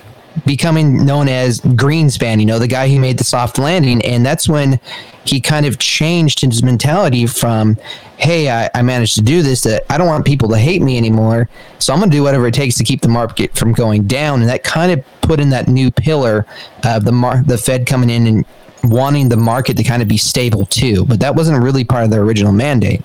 becoming 0.45 1.05
known 1.07 1.29
as 1.29 1.61
Greenspan, 1.61 2.41
you 2.41 2.47
know, 2.47 2.59
the 2.59 2.67
guy 2.67 2.89
who 2.89 2.99
made 3.01 3.19
the 3.19 3.25
soft 3.25 3.59
landing. 3.59 4.03
And 4.05 4.25
that's 4.25 4.49
when 4.49 4.79
he 5.25 5.41
kind 5.41 5.67
of 5.67 5.79
changed 5.79 6.41
his 6.41 6.63
mentality 6.63 7.27
from, 7.27 7.77
hey, 8.19 8.51
I, 8.51 8.69
I 8.75 8.83
managed 8.83 9.15
to 9.15 9.23
do 9.23 9.43
this, 9.43 9.63
that 9.63 9.85
I 9.91 9.99
don't 9.99 10.07
want 10.07 10.27
people 10.27 10.49
to 10.51 10.59
hate 10.59 10.83
me 10.83 10.99
anymore. 10.99 11.49
So 11.79 11.93
I'm 11.93 12.01
going 12.01 12.11
to 12.11 12.17
do 12.17 12.23
whatever 12.23 12.47
it 12.47 12.55
takes 12.55 12.77
to 12.77 12.85
keep 12.85 13.01
the 13.01 13.09
market 13.09 13.57
from 13.57 13.73
going 13.73 14.05
down. 14.05 14.41
And 14.41 14.49
that 14.51 14.63
kind 14.63 14.93
of 14.93 15.05
put 15.23 15.41
in 15.41 15.51
that 15.51 15.69
new 15.69 15.91
pillar 15.91 16.45
of 16.85 17.05
the, 17.05 17.13
mar- 17.13 17.43
the 17.43 17.59
Fed 17.59 17.87
coming 17.87 18.11
in 18.11 18.27
and 18.27 18.45
wanting 18.85 19.29
the 19.29 19.37
market 19.37 19.77
to 19.79 19.83
kind 19.83 20.03
of 20.03 20.09
be 20.09 20.19
stable 20.19 20.67
too. 20.67 21.05
But 21.07 21.21
that 21.21 21.35
wasn't 21.35 21.63
really 21.63 21.85
part 21.85 22.05
of 22.05 22.11
their 22.11 22.23
original 22.23 22.53
mandate. 22.53 23.03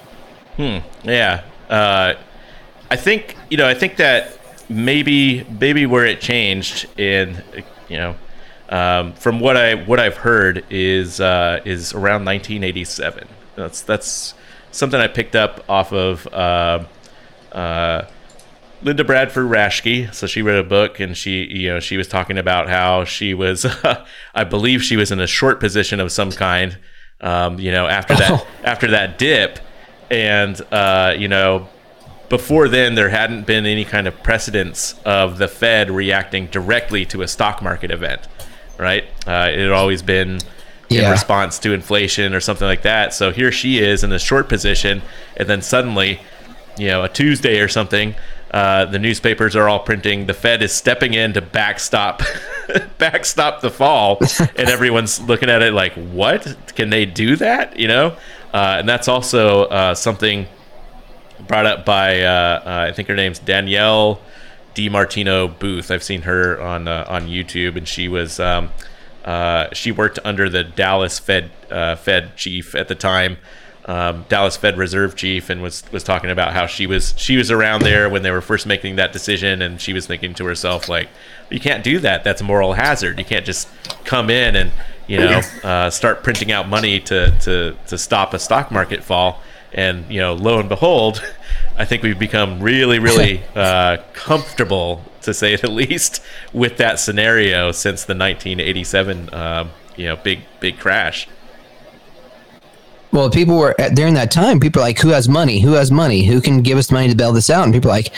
Hmm. 0.62 1.08
Yeah. 1.08 1.44
Uh, 1.70 2.14
I 2.90 2.96
think, 2.96 3.36
you 3.50 3.58
know, 3.58 3.68
I 3.68 3.74
think 3.74 3.96
that 3.98 4.38
maybe 4.72 5.44
maybe 5.60 5.86
where 5.86 6.06
it 6.06 6.22
changed 6.22 6.88
in 6.98 7.44
you 7.90 7.98
know 7.98 8.16
um, 8.70 9.14
from 9.14 9.40
what 9.40 9.58
I 9.58 9.76
what 9.76 10.00
I've 10.00 10.18
heard 10.18 10.64
is 10.70 11.20
uh, 11.20 11.60
is 11.66 11.94
around 11.94 12.26
1987. 12.26 13.28
That's 13.56 13.82
that's 13.82 14.34
something 14.72 15.00
I 15.00 15.08
picked 15.08 15.36
up 15.36 15.64
off 15.70 15.92
of 15.92 16.26
uh, 16.28 16.86
uh, 17.52 18.06
Linda 18.82 19.04
Bradford 19.04 19.48
Raschke. 19.48 20.14
So 20.14 20.26
she 20.26 20.42
wrote 20.42 20.60
a 20.60 20.68
book, 20.68 21.02
and 21.02 21.18
she 21.18 21.46
you 21.46 21.70
know 21.70 21.80
she 21.82 21.98
was 21.98 22.08
talking 22.08 22.38
about 22.38 22.70
how 22.70 23.04
she 23.04 23.34
was, 23.34 23.66
I 24.34 24.46
believe 24.46 24.82
she 24.82 24.96
was 24.96 25.12
in 25.12 25.20
a 25.20 25.28
short 25.28 25.60
position 25.60 26.00
of 26.00 26.12
some 26.12 26.32
kind. 26.32 26.78
Um, 27.20 27.60
you 27.60 27.72
know 27.72 27.88
after 27.88 28.16
that 28.16 28.32
oh. 28.32 28.48
after 28.64 28.88
that 28.92 29.20
dip, 29.20 29.60
and 30.12 30.62
uh, 30.72 31.16
you 31.18 31.28
know 31.28 31.68
before 32.30 32.70
then 32.70 32.96
there 32.96 33.10
hadn't 33.10 33.46
been 33.46 33.66
any 33.66 33.84
kind 33.84 34.08
of 34.08 34.24
precedence 34.24 34.96
of 35.04 35.38
the 35.38 35.48
Fed 35.50 35.92
reacting 35.92 36.46
directly 36.48 37.06
to 37.08 37.24
a 37.24 37.28
stock 37.28 37.62
market 37.62 37.92
event, 37.92 38.22
right? 38.78 39.04
Uh, 39.28 39.50
it 39.52 39.60
had 39.60 39.72
always 39.72 40.02
been 40.02 40.40
yeah. 40.88 41.04
in 41.04 41.12
response 41.12 41.60
to 41.60 41.74
inflation 41.74 42.34
or 42.34 42.40
something 42.40 42.66
like 42.66 42.84
that. 42.84 43.14
So 43.14 43.32
here 43.32 43.52
she 43.52 43.80
is 43.80 44.06
in 44.06 44.14
a 44.14 44.20
short 44.20 44.48
position, 44.48 45.02
and 45.36 45.50
then 45.50 45.62
suddenly, 45.62 46.22
you 46.78 46.88
know, 46.88 47.04
a 47.04 47.10
Tuesday 47.10 47.60
or 47.60 47.68
something, 47.68 48.16
uh, 48.52 48.86
the 48.86 49.00
newspapers 49.00 49.56
are 49.56 49.68
all 49.68 49.80
printing 49.80 50.26
the 50.26 50.34
Fed 50.34 50.62
is 50.62 50.74
stepping 50.74 51.14
in 51.14 51.34
to 51.34 51.42
backstop 51.42 52.22
backstop 52.98 53.60
the 53.60 53.70
fall, 53.70 54.20
and 54.40 54.70
everyone's 54.70 55.20
looking 55.20 55.50
at 55.50 55.62
it 55.62 55.74
like, 55.74 55.94
what? 55.94 56.56
Can 56.76 56.92
they 56.92 57.06
do 57.06 57.36
that? 57.36 57.78
You 57.78 57.90
know, 57.90 58.18
uh, 58.54 58.78
and 58.80 58.90
that's 58.90 59.08
also 59.08 59.66
uh, 59.66 59.96
something 59.96 60.48
brought 61.48 61.66
up 61.66 61.86
by 61.86 62.22
uh, 62.22 62.30
uh, 62.30 62.86
I 62.90 62.92
think 62.92 63.08
her 63.08 63.16
name's 63.16 63.40
Danielle 63.40 64.22
DiMartino 64.76 65.58
Booth. 65.60 65.92
I've 65.92 66.04
seen 66.04 66.24
her 66.24 66.62
on 66.62 66.88
uh, 66.88 67.06
on 67.08 67.28
YouTube, 67.28 67.78
and 67.78 67.88
she 67.88 68.08
was 68.08 68.40
um, 68.40 68.70
she 69.74 69.92
worked 69.92 70.20
under 70.24 70.50
the 70.50 70.64
Dallas 70.64 71.20
Fed 71.20 71.52
Fed 71.70 72.36
chief 72.36 72.76
at 72.76 72.88
the 72.88 72.96
time. 72.96 73.38
Um, 73.86 74.26
Dallas 74.30 74.56
Fed 74.58 74.78
Reserve 74.78 75.16
chief 75.16 75.50
and 75.50 75.62
was 75.62 75.84
was 75.92 76.04
talking 76.04 76.30
about 76.30 76.54
how 76.54 76.68
she 76.68 76.86
was 76.86 77.16
she 77.18 77.36
was 77.36 77.50
around 77.50 77.82
there 77.82 78.10
when 78.10 78.22
they 78.22 78.30
were 78.30 78.42
first 78.42 78.68
making 78.68 78.98
that 78.98 79.12
decision 79.12 79.62
and 79.62 79.82
she 79.82 79.92
was 79.92 80.06
thinking 80.06 80.36
to 80.36 80.46
herself 80.46 80.88
like 80.88 81.10
you 81.50 81.60
can't 81.60 81.84
do 81.84 82.00
that. 82.00 82.24
That's 82.24 82.42
a 82.42 82.44
moral 82.44 82.74
hazard. 82.74 83.20
You 83.20 83.26
can't 83.26 83.46
just 83.46 83.68
come 84.06 84.30
in 84.30 84.56
and 84.56 84.72
you 85.08 85.20
know 85.20 85.42
uh, 85.64 85.90
start 85.90 86.24
printing 86.24 86.52
out 86.52 86.68
money 86.68 87.00
to, 87.02 87.32
to 87.42 87.76
to 87.88 87.98
stop 87.98 88.34
a 88.34 88.40
stock 88.40 88.72
market 88.72 89.04
fall. 89.04 89.42
And 89.74 90.12
you 90.12 90.20
know, 90.20 90.34
lo 90.34 90.60
and 90.60 90.68
behold, 90.68 91.24
I 91.78 91.86
think 91.86 92.04
we've 92.04 92.20
become 92.20 92.62
really, 92.62 93.00
really 93.00 93.44
uh, 93.56 93.98
comfortable, 94.14 95.04
to 95.22 95.34
say 95.34 95.56
the 95.56 95.72
least, 95.72 96.22
with 96.54 96.78
that 96.78 97.00
scenario 97.00 97.72
since 97.72 98.04
the 98.04 98.14
1987, 98.14 99.34
um, 99.34 99.72
you 99.96 100.06
know, 100.08 100.16
big 100.18 100.42
big 100.60 100.78
crash. 100.78 101.28
Well, 103.12 103.30
people 103.30 103.58
were 103.58 103.76
during 103.94 104.14
that 104.14 104.32
time. 104.32 104.60
People 104.60 104.82
like, 104.82 105.00
"Who 105.00 105.10
has 105.10 105.28
money? 105.28 105.60
Who 105.60 105.74
has 105.74 105.92
money? 105.92 106.26
Who 106.26 106.40
can 106.42 106.62
give 106.62 106.78
us 106.78 106.92
money 106.92 107.10
to 107.10 107.16
bail 107.16 107.34
this 107.34 107.50
out?" 107.50 107.66
And 107.66 107.74
people 107.74 107.90
like, 107.90 108.12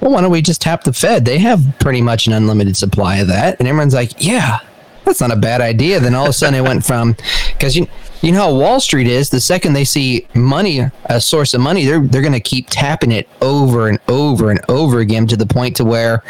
"Well, 0.00 0.12
why 0.12 0.20
don't 0.20 0.30
we 0.30 0.42
just 0.42 0.60
tap 0.60 0.84
the 0.84 0.92
Fed? 0.92 1.24
They 1.24 1.38
have 1.38 1.62
pretty 1.78 2.02
much 2.02 2.26
an 2.26 2.34
unlimited 2.34 2.76
supply 2.76 3.16
of 3.16 3.28
that." 3.28 3.56
And 3.58 3.66
everyone's 3.66 3.94
like, 3.94 4.12
"Yeah, 4.18 4.58
that's 5.04 5.20
not 5.20 5.30
a 5.32 5.36
bad 5.36 5.60
idea." 5.60 5.98
Then 5.98 6.14
all 6.14 6.24
of 6.24 6.30
a 6.30 6.32
sudden, 6.34 6.54
it 6.54 6.62
went 6.62 6.84
from 6.84 7.16
because 7.52 7.74
you 7.74 7.86
you 8.20 8.32
know 8.32 8.40
how 8.40 8.54
Wall 8.54 8.80
Street 8.80 9.06
is. 9.06 9.30
The 9.30 9.40
second 9.40 9.72
they 9.72 9.84
see 9.84 10.26
money, 10.34 10.80
a 11.06 11.20
source 11.20 11.54
of 11.54 11.60
money, 11.62 11.86
they're 11.86 12.00
they're 12.00 12.22
going 12.22 12.32
to 12.32 12.40
keep 12.40 12.68
tapping 12.68 13.12
it 13.12 13.28
over 13.40 13.88
and 13.88 13.98
over 14.08 14.50
and 14.50 14.60
over 14.68 15.00
again 15.00 15.26
to 15.28 15.36
the 15.36 15.46
point 15.46 15.76
to 15.76 15.84
where. 15.84 16.22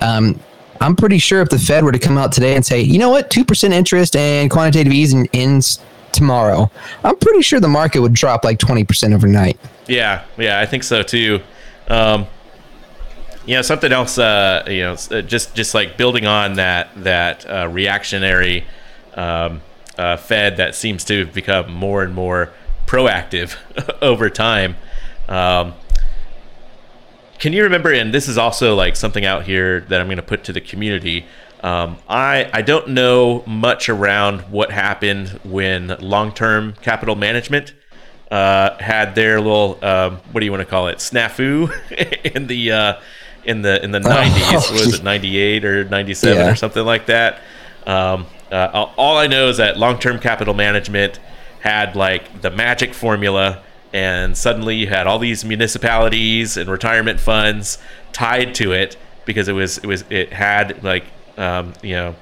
Um, 0.00 0.38
I'm 0.80 0.96
pretty 0.96 1.18
sure 1.18 1.40
if 1.40 1.48
the 1.48 1.60
Fed 1.60 1.84
were 1.84 1.92
to 1.92 1.98
come 1.98 2.18
out 2.18 2.32
today 2.32 2.56
and 2.56 2.66
say, 2.66 2.80
you 2.80 2.98
know 2.98 3.08
what, 3.08 3.30
two 3.30 3.44
percent 3.44 3.72
interest 3.72 4.16
and 4.16 4.50
quantitative 4.50 4.92
easing 4.92 5.28
ends 5.32 5.78
tomorrow, 6.12 6.70
I'm 7.04 7.16
pretty 7.16 7.42
sure 7.42 7.60
the 7.60 7.68
market 7.68 8.00
would 8.00 8.14
drop 8.14 8.44
like 8.44 8.58
twenty 8.58 8.84
percent 8.84 9.14
overnight. 9.14 9.58
Yeah, 9.86 10.24
yeah, 10.38 10.60
I 10.60 10.66
think 10.66 10.84
so 10.84 11.02
too. 11.02 11.40
Um, 11.88 12.26
you 13.46 13.56
know, 13.56 13.62
something 13.62 13.92
else. 13.92 14.18
Uh, 14.18 14.64
you 14.68 14.80
know, 14.80 14.96
uh, 15.10 15.22
just 15.22 15.54
just 15.54 15.74
like 15.74 15.96
building 15.96 16.26
on 16.26 16.54
that 16.54 16.90
that 16.96 17.48
uh, 17.48 17.68
reactionary 17.68 18.64
um, 19.14 19.60
uh, 19.98 20.16
Fed 20.16 20.56
that 20.56 20.74
seems 20.74 21.04
to 21.04 21.26
become 21.26 21.72
more 21.72 22.02
and 22.02 22.14
more 22.14 22.52
proactive 22.86 23.56
over 24.02 24.30
time. 24.30 24.76
Um, 25.28 25.74
can 27.38 27.52
you 27.52 27.64
remember? 27.64 27.92
And 27.92 28.14
this 28.14 28.28
is 28.28 28.38
also 28.38 28.74
like 28.74 28.94
something 28.94 29.24
out 29.24 29.44
here 29.44 29.80
that 29.88 30.00
I'm 30.00 30.06
going 30.06 30.16
to 30.16 30.22
put 30.22 30.44
to 30.44 30.52
the 30.52 30.60
community. 30.60 31.26
Um, 31.62 31.98
I 32.08 32.50
I 32.52 32.62
don't 32.62 32.88
know 32.88 33.44
much 33.46 33.88
around 33.88 34.40
what 34.42 34.72
happened 34.72 35.28
when 35.44 35.88
long-term 36.00 36.74
capital 36.82 37.14
management 37.14 37.72
uh, 38.32 38.76
had 38.78 39.14
their 39.14 39.40
little 39.40 39.78
um, 39.84 40.16
what 40.32 40.40
do 40.40 40.44
you 40.44 40.50
want 40.50 40.62
to 40.62 40.68
call 40.68 40.88
it 40.88 40.98
snafu 40.98 41.70
in 42.34 42.48
the 42.48 42.72
uh, 42.72 43.00
in 43.44 43.62
the 43.62 43.82
in 43.84 43.90
the 43.90 44.00
90s. 44.00 44.70
Oh, 44.70 44.72
was 44.72 44.94
it 44.94 45.04
98 45.04 45.64
or 45.64 45.84
97 45.84 46.36
yeah. 46.36 46.50
or 46.50 46.54
something 46.56 46.84
like 46.84 47.06
that? 47.06 47.40
Um, 47.86 48.26
uh, 48.50 48.90
all 48.96 49.16
I 49.16 49.26
know 49.26 49.48
is 49.48 49.56
that 49.56 49.78
long-term 49.78 50.18
capital 50.18 50.54
management 50.54 51.18
had 51.60 51.96
like 51.96 52.42
the 52.42 52.50
magic 52.50 52.92
formula, 52.94 53.62
and 53.92 54.36
suddenly 54.36 54.76
you 54.76 54.88
had 54.88 55.06
all 55.06 55.18
these 55.18 55.44
municipalities 55.44 56.56
and 56.56 56.68
retirement 56.68 57.20
funds 57.20 57.78
tied 58.12 58.54
to 58.56 58.72
it 58.72 58.96
because 59.24 59.48
it 59.48 59.52
was 59.52 59.78
it 59.78 59.86
was 59.86 60.04
it 60.10 60.32
had 60.32 60.82
like 60.82 61.04
um, 61.36 61.72
you 61.82 61.94
know 61.94 62.14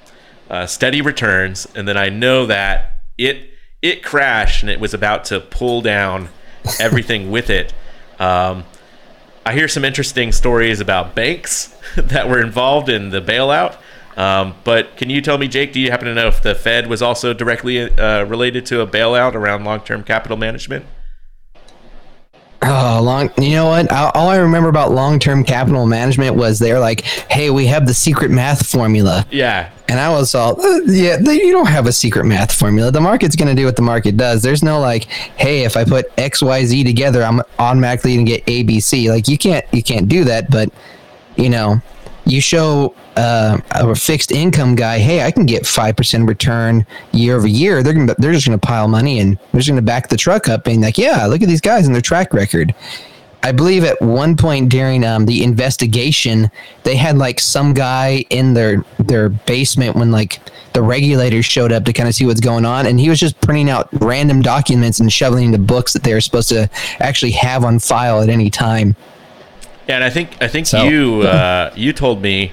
uh, 0.49 0.67
steady 0.67 1.00
returns, 1.00 1.67
and 1.75 1.87
then 1.87 1.97
I 1.97 2.09
know 2.09 2.47
that 2.47 3.02
it 3.19 3.50
it 3.83 4.02
crashed 4.02 4.62
and 4.62 4.71
it 4.71 4.81
was 4.81 4.93
about 4.93 5.25
to 5.26 5.40
pull 5.40 5.81
down 5.81 6.29
everything 6.79 7.31
with 7.31 7.49
it. 7.50 7.73
Um, 8.19 8.64
I 9.47 9.55
hear 9.55 9.69
some 9.69 9.85
interesting 9.85 10.33
stories 10.33 10.81
about 10.81 11.14
banks 11.14 11.75
that 11.97 12.29
were 12.29 12.40
involved 12.40 12.88
in 12.88 13.11
the 13.11 13.21
bailout. 13.21 13.76
Um, 14.17 14.55
but 14.64 14.97
can 14.97 15.09
you 15.09 15.23
tell 15.23 15.38
me, 15.38 15.49
Jake, 15.49 15.73
do 15.73 15.81
you 15.81 15.90
happen 15.90 16.07
to 16.07 16.14
know 16.14 16.26
if 16.26 16.43
the 16.43 16.55
Fed 16.55 16.88
was 16.88 17.00
also 17.00 17.33
directly 17.33 17.81
uh, 17.81 18.25
related 18.25 18.67
to 18.67 18.81
a 18.83 18.87
bailout 18.87 19.35
around 19.35 19.64
long 19.64 19.81
term 19.81 20.02
capital 20.05 20.37
management? 20.37 20.85
Oh, 22.62 23.00
long. 23.02 23.31
You 23.38 23.52
know 23.52 23.67
what? 23.67 23.90
All 23.90 24.29
I 24.29 24.37
remember 24.37 24.69
about 24.69 24.93
long-term 24.93 25.45
capital 25.45 25.87
management 25.87 26.37
was 26.37 26.59
they're 26.59 26.79
like, 26.79 27.02
"Hey, 27.31 27.49
we 27.49 27.67
have 27.67 27.87
the 27.87 27.95
secret 27.95 28.31
math 28.31 28.67
formula." 28.67 29.26
Yeah. 29.31 29.71
And 29.88 29.99
I 29.99 30.11
was 30.11 30.35
all, 30.35 30.61
uh, 30.61 30.81
"Yeah, 30.85 31.19
you 31.21 31.52
don't 31.52 31.69
have 31.69 31.87
a 31.87 31.93
secret 31.93 32.25
math 32.25 32.52
formula. 32.52 32.90
The 32.90 33.00
market's 33.00 33.35
going 33.35 33.49
to 33.49 33.55
do 33.55 33.64
what 33.64 33.76
the 33.76 33.83
market 33.83 34.19
does. 34.19 34.43
There's 34.43 34.62
no 34.62 34.79
like, 34.79 35.05
hey, 35.05 35.64
if 35.64 35.75
I 35.76 35.85
put 35.85 36.07
X, 36.19 36.43
Y, 36.43 36.64
Z 36.67 36.85
together, 36.85 37.25
I'm 37.25 37.40
automatically 37.59 38.14
going 38.14 38.26
to 38.26 38.33
get 38.33 38.47
ABC. 38.47 39.09
Like 39.09 39.26
you 39.26 39.38
can't, 39.38 39.64
you 39.73 39.83
can't 39.83 40.07
do 40.07 40.25
that. 40.25 40.50
But 40.50 40.71
you 41.37 41.49
know, 41.49 41.81
you 42.24 42.40
show 42.40 42.94
uh, 43.16 43.58
a 43.72 43.94
fixed 43.94 44.32
income 44.32 44.74
guy, 44.74 44.98
hey, 44.98 45.22
I 45.22 45.30
can 45.30 45.46
get 45.46 45.66
five 45.66 45.96
percent 45.96 46.28
return 46.28 46.86
year 47.12 47.36
over 47.36 47.46
year. 47.46 47.82
They're 47.82 47.94
gonna 47.94 48.14
they're 48.18 48.32
just 48.32 48.46
gonna 48.46 48.58
pile 48.58 48.88
money 48.88 49.20
and 49.20 49.38
they're 49.52 49.60
just 49.60 49.68
gonna 49.68 49.82
back 49.82 50.08
the 50.08 50.16
truck 50.16 50.48
up 50.48 50.66
and 50.66 50.80
like, 50.80 50.98
yeah, 50.98 51.26
look 51.26 51.42
at 51.42 51.48
these 51.48 51.60
guys 51.60 51.86
and 51.86 51.94
their 51.94 52.02
track 52.02 52.32
record. 52.32 52.74
I 53.42 53.52
believe 53.52 53.84
at 53.84 54.00
one 54.02 54.36
point 54.36 54.68
during 54.68 55.02
um, 55.02 55.24
the 55.24 55.42
investigation, 55.42 56.50
they 56.82 56.94
had 56.94 57.16
like 57.16 57.40
some 57.40 57.72
guy 57.72 58.24
in 58.30 58.52
their 58.52 58.84
their 58.98 59.30
basement 59.30 59.96
when 59.96 60.10
like 60.10 60.40
the 60.74 60.82
regulators 60.82 61.46
showed 61.46 61.72
up 61.72 61.84
to 61.84 61.92
kind 61.92 62.08
of 62.08 62.14
see 62.14 62.26
what's 62.26 62.40
going 62.40 62.66
on, 62.66 62.86
and 62.86 63.00
he 63.00 63.08
was 63.08 63.18
just 63.18 63.40
printing 63.40 63.70
out 63.70 63.88
random 63.92 64.42
documents 64.42 65.00
and 65.00 65.10
shoveling 65.12 65.52
the 65.52 65.58
books 65.58 65.94
that 65.94 66.02
they 66.02 66.12
were 66.12 66.20
supposed 66.20 66.50
to 66.50 66.68
actually 67.00 67.32
have 67.32 67.64
on 67.64 67.78
file 67.78 68.20
at 68.20 68.28
any 68.28 68.50
time. 68.50 68.94
Yeah, 69.90 69.97
and 69.97 70.04
I 70.04 70.11
think 70.11 70.40
I 70.40 70.49
think 70.49 70.66
so, 70.66 70.85
you 70.85 71.23
uh, 71.28 71.73
you 71.76 71.92
told 71.92 72.23
me 72.23 72.52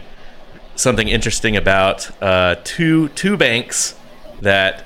something 0.75 1.07
interesting 1.07 1.55
about 1.55 2.09
uh, 2.21 2.55
two 2.63 3.09
two 3.09 3.37
banks 3.37 3.95
that 4.41 4.83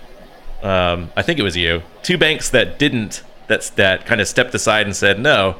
um, 0.61 1.11
I 1.15 1.21
think 1.21 1.39
it 1.39 1.43
was 1.43 1.57
you 1.57 1.81
two 2.03 2.17
banks 2.17 2.49
that 2.49 2.77
didn't 2.77 3.23
that's 3.47 3.69
that 3.71 4.05
kind 4.05 4.21
of 4.21 4.27
stepped 4.27 4.53
aside 4.53 4.85
and 4.85 4.95
said 4.95 5.19
no 5.19 5.57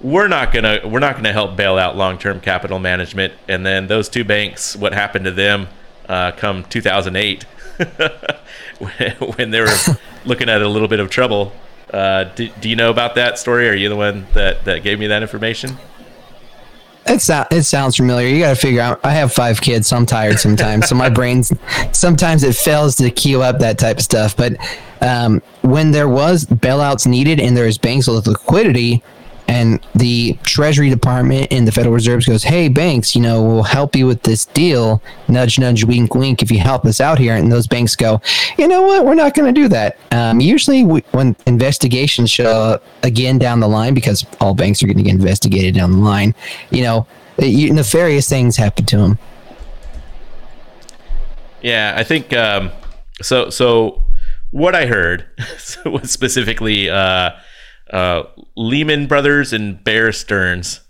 we're 0.00 0.28
not 0.28 0.52
gonna 0.52 0.80
we're 0.84 1.00
not 1.00 1.16
gonna 1.16 1.32
help 1.32 1.56
bail 1.56 1.78
out 1.78 1.96
long 1.96 2.18
term 2.18 2.40
capital 2.40 2.78
management. 2.78 3.32
And 3.48 3.64
then 3.64 3.86
those 3.86 4.08
two 4.08 4.22
banks, 4.22 4.76
what 4.76 4.92
happened 4.92 5.24
to 5.24 5.30
them 5.30 5.68
uh, 6.08 6.32
come 6.32 6.64
2008 6.64 7.44
when 9.36 9.50
they 9.50 9.60
were 9.60 9.76
looking 10.24 10.48
at 10.48 10.60
a 10.60 10.68
little 10.68 10.88
bit 10.88 11.00
of 11.00 11.10
trouble. 11.10 11.52
Uh, 11.92 12.24
do, 12.24 12.48
do, 12.60 12.68
you 12.68 12.76
know 12.76 12.90
about 12.90 13.14
that 13.14 13.38
story? 13.38 13.68
Are 13.68 13.74
you 13.74 13.88
the 13.88 13.96
one 13.96 14.26
that, 14.34 14.64
that 14.64 14.82
gave 14.82 14.98
me 14.98 15.06
that 15.06 15.22
information? 15.22 15.78
It, 17.06 17.20
so, 17.20 17.46
it 17.50 17.64
sounds 17.64 17.96
familiar. 17.96 18.28
You 18.28 18.40
got 18.40 18.50
to 18.50 18.56
figure 18.56 18.80
out. 18.80 19.00
I 19.04 19.12
have 19.12 19.32
five 19.32 19.60
kids, 19.60 19.88
so 19.88 19.96
I'm 19.96 20.06
tired 20.06 20.38
sometimes. 20.38 20.88
so 20.88 20.94
my 20.94 21.08
brain's 21.10 21.52
sometimes 21.92 22.42
it 22.42 22.56
fails 22.56 22.96
to 22.96 23.10
queue 23.10 23.42
up 23.42 23.58
that 23.58 23.78
type 23.78 23.98
of 23.98 24.02
stuff. 24.02 24.36
But 24.36 24.56
um, 25.00 25.42
when 25.62 25.90
there 25.90 26.08
was 26.08 26.46
bailouts 26.46 27.06
needed 27.06 27.40
and 27.40 27.56
there's 27.56 27.76
banks 27.76 28.08
with 28.08 28.26
liquidity, 28.26 29.02
and 29.46 29.84
the 29.94 30.38
Treasury 30.42 30.88
Department 30.88 31.48
and 31.50 31.66
the 31.68 31.72
Federal 31.72 31.94
Reserve 31.94 32.24
goes, 32.24 32.44
"Hey, 32.44 32.68
banks, 32.68 33.14
you 33.14 33.20
know, 33.20 33.42
we'll 33.42 33.62
help 33.62 33.94
you 33.94 34.06
with 34.06 34.22
this 34.22 34.46
deal. 34.46 35.02
Nudge, 35.28 35.58
nudge, 35.58 35.84
wink, 35.84 36.14
wink. 36.14 36.42
If 36.42 36.50
you 36.50 36.58
help 36.58 36.84
us 36.84 37.00
out 37.00 37.18
here." 37.18 37.36
And 37.36 37.52
those 37.52 37.66
banks 37.66 37.94
go, 37.94 38.20
"You 38.56 38.68
know 38.68 38.82
what? 38.82 39.04
We're 39.04 39.14
not 39.14 39.34
going 39.34 39.52
to 39.52 39.60
do 39.60 39.68
that." 39.68 39.98
Um, 40.12 40.40
usually, 40.40 40.84
we, 40.84 41.00
when 41.12 41.36
investigations 41.46 42.30
show 42.30 42.44
up 42.44 42.84
again 43.02 43.38
down 43.38 43.60
the 43.60 43.68
line, 43.68 43.92
because 43.92 44.24
all 44.40 44.54
banks 44.54 44.82
are 44.82 44.86
going 44.86 44.96
to 44.96 45.02
get 45.02 45.14
investigated 45.14 45.74
down 45.74 45.92
the 45.92 45.98
line, 45.98 46.34
you 46.70 46.82
know, 46.82 47.06
nefarious 47.38 48.28
things 48.28 48.56
happen 48.56 48.86
to 48.86 48.96
them. 48.96 49.18
Yeah, 51.60 51.94
I 51.96 52.04
think 52.04 52.32
um, 52.32 52.70
so. 53.20 53.50
So, 53.50 54.02
what 54.50 54.74
I 54.74 54.86
heard 54.86 55.26
was 55.84 56.10
specifically. 56.10 56.88
Uh, 56.88 57.32
uh, 57.94 58.24
Lehman 58.56 59.06
Brothers 59.06 59.52
and 59.52 59.82
Bear 59.82 60.10
Stearns 60.10 60.80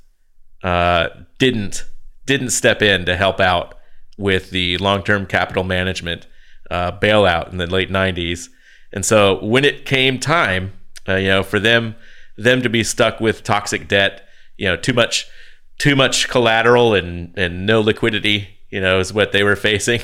uh, 0.62 1.08
didn't 1.38 1.84
didn't 2.24 2.50
step 2.50 2.80
in 2.80 3.04
to 3.04 3.14
help 3.14 3.40
out 3.40 3.74
with 4.16 4.50
the 4.50 4.78
long 4.78 5.02
term 5.02 5.26
capital 5.26 5.64
management 5.64 6.26
uh, 6.70 6.90
bailout 6.92 7.52
in 7.52 7.58
the 7.58 7.66
late 7.66 7.90
'90s, 7.90 8.48
and 8.90 9.04
so 9.04 9.44
when 9.44 9.66
it 9.66 9.84
came 9.84 10.18
time, 10.18 10.72
uh, 11.06 11.16
you 11.16 11.28
know, 11.28 11.42
for 11.42 11.60
them 11.60 11.94
them 12.38 12.62
to 12.62 12.70
be 12.70 12.82
stuck 12.82 13.20
with 13.20 13.44
toxic 13.44 13.86
debt, 13.86 14.26
you 14.56 14.66
know, 14.66 14.76
too 14.76 14.94
much 14.94 15.26
too 15.76 15.94
much 15.94 16.30
collateral 16.30 16.94
and 16.94 17.36
and 17.36 17.66
no 17.66 17.82
liquidity, 17.82 18.48
you 18.70 18.80
know, 18.80 18.98
is 18.98 19.12
what 19.12 19.32
they 19.32 19.42
were 19.42 19.56
facing. 19.68 20.00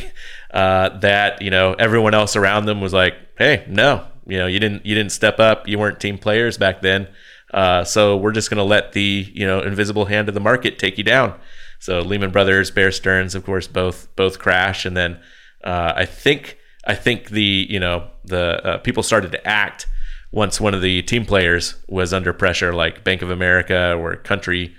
Uh, 0.50 0.98
that 0.98 1.40
you 1.40 1.50
know 1.50 1.72
everyone 1.78 2.12
else 2.12 2.36
around 2.36 2.66
them 2.66 2.82
was 2.82 2.92
like, 2.92 3.14
hey, 3.38 3.64
no, 3.68 4.06
you 4.30 4.38
know, 4.38 4.46
you 4.46 4.58
didn't 4.58 4.86
you 4.86 4.94
didn't 4.94 5.12
step 5.12 5.38
up. 5.38 5.66
You 5.68 5.78
weren't 5.78 6.00
team 6.00 6.18
players 6.18 6.56
back 6.56 6.82
then. 6.82 7.08
Uh, 7.52 7.82
so 7.84 8.16
we're 8.16 8.32
just 8.32 8.48
going 8.48 8.58
to 8.58 8.64
let 8.64 8.92
the 8.92 9.30
you 9.34 9.46
know 9.46 9.60
invisible 9.60 10.06
hand 10.06 10.28
of 10.28 10.34
the 10.34 10.40
market 10.40 10.78
take 10.78 10.98
you 10.98 11.04
down. 11.04 11.38
So 11.78 12.00
Lehman 12.00 12.30
Brothers, 12.30 12.70
Bear 12.70 12.92
Stearns, 12.92 13.34
of 13.34 13.44
course, 13.44 13.66
both 13.66 14.14
both 14.14 14.38
crash, 14.38 14.84
and 14.84 14.96
then 14.96 15.20
uh, 15.64 15.94
I 15.96 16.04
think 16.04 16.58
I 16.86 16.94
think 16.94 17.30
the 17.30 17.66
you 17.68 17.80
know 17.80 18.08
the 18.24 18.64
uh, 18.64 18.78
people 18.78 19.02
started 19.02 19.32
to 19.32 19.46
act 19.46 19.86
once 20.32 20.60
one 20.60 20.74
of 20.74 20.82
the 20.82 21.02
team 21.02 21.26
players 21.26 21.74
was 21.88 22.12
under 22.12 22.32
pressure, 22.32 22.72
like 22.72 23.02
Bank 23.02 23.22
of 23.22 23.30
America 23.30 23.94
or 23.94 24.14
Country. 24.16 24.74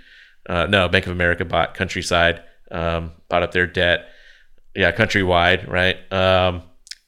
Uh, 0.47 0.65
no, 0.65 0.87
Bank 0.87 1.05
of 1.05 1.11
America 1.11 1.43
bought 1.43 1.73
Countryside, 1.73 2.41
um, 2.71 3.11
bought 3.29 3.43
up 3.43 3.51
their 3.51 3.67
debt. 3.67 4.07
Yeah, 4.75 4.91
Countrywide, 4.93 5.67
right? 5.67 5.97
Um, 6.13 6.63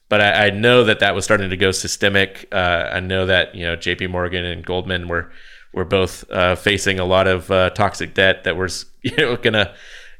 but 0.08 0.20
I, 0.20 0.46
I, 0.46 0.50
know 0.50 0.84
that 0.84 1.00
that 1.00 1.14
was 1.14 1.24
starting 1.24 1.50
to 1.50 1.56
go 1.56 1.70
systemic. 1.70 2.48
Uh, 2.52 2.90
I 2.92 3.00
know 3.00 3.26
that 3.26 3.54
you 3.54 3.64
know 3.64 3.76
J.P. 3.76 4.08
Morgan 4.08 4.44
and 4.44 4.64
Goldman 4.64 5.08
were 5.08 5.30
were 5.72 5.84
both 5.84 6.30
uh, 6.30 6.54
facing 6.54 6.98
a 6.98 7.04
lot 7.04 7.26
of 7.26 7.50
uh, 7.50 7.70
toxic 7.70 8.14
debt 8.14 8.44
that 8.44 8.56
was 8.56 8.86
you 9.02 9.16
know 9.16 9.36
gonna 9.36 9.74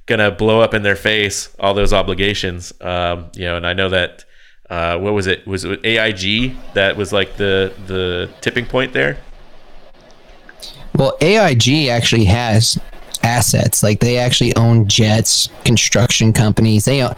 gonna 0.07 0.31
blow 0.31 0.61
up 0.61 0.75
in 0.75 0.83
their 0.83 0.97
face 0.97 1.55
all 1.59 1.75
those 1.75 1.93
obligations. 1.93 2.73
Um, 2.81 3.31
you 3.35 3.45
know, 3.45 3.57
and 3.57 3.67
I 3.67 3.73
know 3.73 3.89
that 3.91 4.25
uh, 4.71 4.99
what 4.99 5.13
was 5.13 5.27
it? 5.27 5.47
Was 5.47 5.65
it 5.65 5.85
AIG 5.85 6.57
that 6.75 6.97
was 6.97 7.13
like 7.13 7.37
the 7.37 7.73
the 7.87 8.31
tipping 8.41 8.67
point 8.67 8.93
there? 8.93 9.19
Well, 10.97 11.17
AIG 11.21 11.89
actually 11.89 12.25
has 12.27 12.79
assets. 13.25 13.83
Like 13.83 14.01
they 14.01 14.19
actually 14.19 14.55
own 14.57 14.87
jets, 14.87 15.49
construction 15.65 16.33
companies. 16.33 16.85
They 16.85 17.09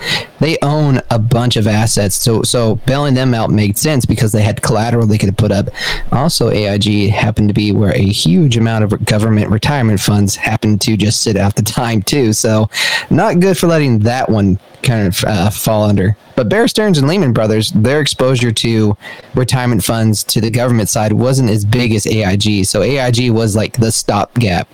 they 0.40 0.56
own 0.62 1.00
a 1.10 1.18
bunch 1.18 1.56
of 1.56 1.66
assets. 1.66 2.14
So 2.14 2.42
so 2.42 2.76
bailing 2.86 3.14
them 3.14 3.34
out 3.34 3.50
made 3.50 3.76
sense 3.76 4.06
because 4.06 4.32
they 4.32 4.42
had 4.42 4.62
collateral 4.62 5.06
they 5.06 5.18
could 5.18 5.36
put 5.36 5.52
up. 5.52 5.68
Also, 6.12 6.50
AIG 6.50 7.10
happened 7.10 7.48
to 7.48 7.54
be 7.54 7.72
where 7.72 7.94
a 7.94 8.06
huge 8.06 8.56
amount 8.56 8.84
of 8.84 9.04
government 9.04 9.50
retirement 9.50 10.00
funds 10.00 10.36
happened 10.36 10.80
to 10.82 10.96
just 10.96 11.20
sit 11.22 11.36
out 11.36 11.56
the 11.56 11.62
time 11.62 12.00
too. 12.02 12.32
So 12.32 12.70
not 13.10 13.40
good 13.40 13.58
for 13.58 13.66
letting 13.66 13.98
that 14.00 14.30
one 14.30 14.58
kind 14.82 15.08
of 15.08 15.24
uh, 15.24 15.50
fall 15.50 15.82
under. 15.82 16.16
But 16.36 16.48
Bear 16.48 16.68
Stearns 16.68 16.98
and 16.98 17.08
Lehman 17.08 17.32
Brothers, 17.32 17.72
their 17.72 18.00
exposure 18.00 18.52
to 18.52 18.96
retirement 19.34 19.82
funds 19.82 20.22
to 20.24 20.40
the 20.40 20.50
government 20.50 20.88
side 20.88 21.12
wasn't 21.12 21.50
as 21.50 21.64
big 21.64 21.94
as 21.94 22.06
AIG. 22.06 22.66
So 22.66 22.82
AIG 22.82 23.30
was 23.30 23.56
like 23.56 23.78
the 23.78 23.90
stopgap. 23.90 24.68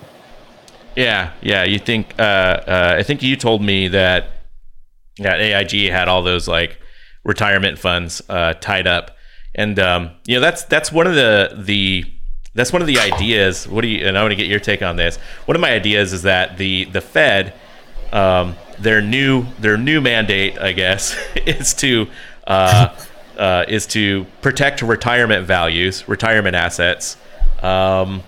Yeah, 0.97 1.33
yeah. 1.41 1.65
You 1.65 1.79
think? 1.79 2.15
Uh, 2.19 2.23
uh, 2.23 2.97
I 2.99 3.03
think 3.03 3.23
you 3.23 3.37
told 3.37 3.63
me 3.63 3.89
that 3.89 4.27
that 5.19 5.41
AIG 5.41 5.91
had 5.91 6.09
all 6.09 6.23
those 6.23 6.49
like 6.49 6.79
retirement 7.25 7.79
funds 7.79 8.23
uh, 8.29 8.55
tied 8.55 8.87
up, 8.87 9.17
and 9.55 9.79
um, 9.79 10.11
you 10.27 10.37
know 10.37 10.41
that's 10.41 10.65
that's 10.65 10.93
one 10.93 11.07
of 11.07 11.15
the 11.15 11.55
the 11.57 12.05
that's 12.55 12.73
one 12.73 12.83
of 12.83 12.89
the 12.89 12.99
ideas. 12.99 13.67
What 13.67 13.83
do 13.83 13.89
you? 13.89 14.07
And 14.07 14.19
I 14.19 14.23
want 14.23 14.33
to 14.33 14.37
get 14.37 14.47
your 14.47 14.61
take 14.61 14.83
on 14.83 14.97
this. 14.97 15.17
One 15.47 15.57
of 15.57 15.61
my 15.61 15.73
ideas 15.73 16.13
is 16.13 16.23
that 16.23 16.59
the 16.59 16.85
the 16.85 17.01
Fed, 17.01 17.55
um, 18.13 18.57
their 18.79 19.01
new 19.01 19.47
their 19.59 19.77
new 19.77 20.01
mandate, 20.01 20.59
I 20.59 20.73
guess, 20.73 21.17
is 21.47 21.75
to 21.75 22.09
uh, 22.47 22.95
uh, 23.39 23.65
is 23.69 23.87
to 23.89 24.27
protect 24.41 24.83
retirement 24.83 25.47
values, 25.47 26.09
retirement 26.09 26.57
assets. 26.57 27.17
Um, 27.63 28.23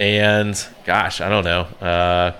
and 0.00 0.66
gosh, 0.84 1.20
I 1.20 1.28
don't 1.28 1.44
know, 1.44 1.60
uh, 1.86 2.32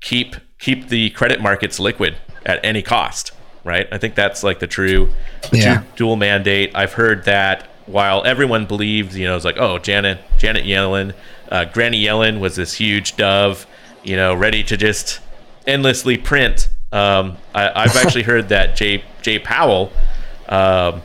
keep 0.00 0.36
keep 0.58 0.88
the 0.88 1.10
credit 1.10 1.40
markets 1.40 1.78
liquid 1.78 2.16
at 2.46 2.64
any 2.64 2.82
cost, 2.82 3.32
right? 3.62 3.86
I 3.92 3.98
think 3.98 4.14
that's 4.14 4.42
like 4.42 4.58
the 4.58 4.66
true, 4.66 5.12
the 5.50 5.58
yeah. 5.58 5.74
true 5.76 5.86
dual 5.96 6.16
mandate. 6.16 6.72
I've 6.74 6.94
heard 6.94 7.24
that 7.26 7.68
while 7.86 8.24
everyone 8.24 8.64
believes, 8.64 9.16
you 9.16 9.26
know, 9.26 9.36
it's 9.36 9.44
like, 9.44 9.58
oh, 9.58 9.78
Janet 9.78 10.18
Janet 10.38 10.64
Yellen, 10.64 11.14
uh, 11.50 11.66
Granny 11.66 12.02
Yellen 12.02 12.40
was 12.40 12.56
this 12.56 12.72
huge 12.72 13.16
dove, 13.16 13.66
you 14.02 14.16
know, 14.16 14.34
ready 14.34 14.64
to 14.64 14.76
just 14.76 15.20
endlessly 15.66 16.16
print. 16.16 16.70
Um, 16.90 17.36
I, 17.54 17.82
have 17.82 17.96
actually 18.04 18.22
heard 18.22 18.48
that 18.48 18.76
Jay 18.76 19.04
Jay 19.20 19.38
Powell. 19.38 19.92
Um, 20.48 21.02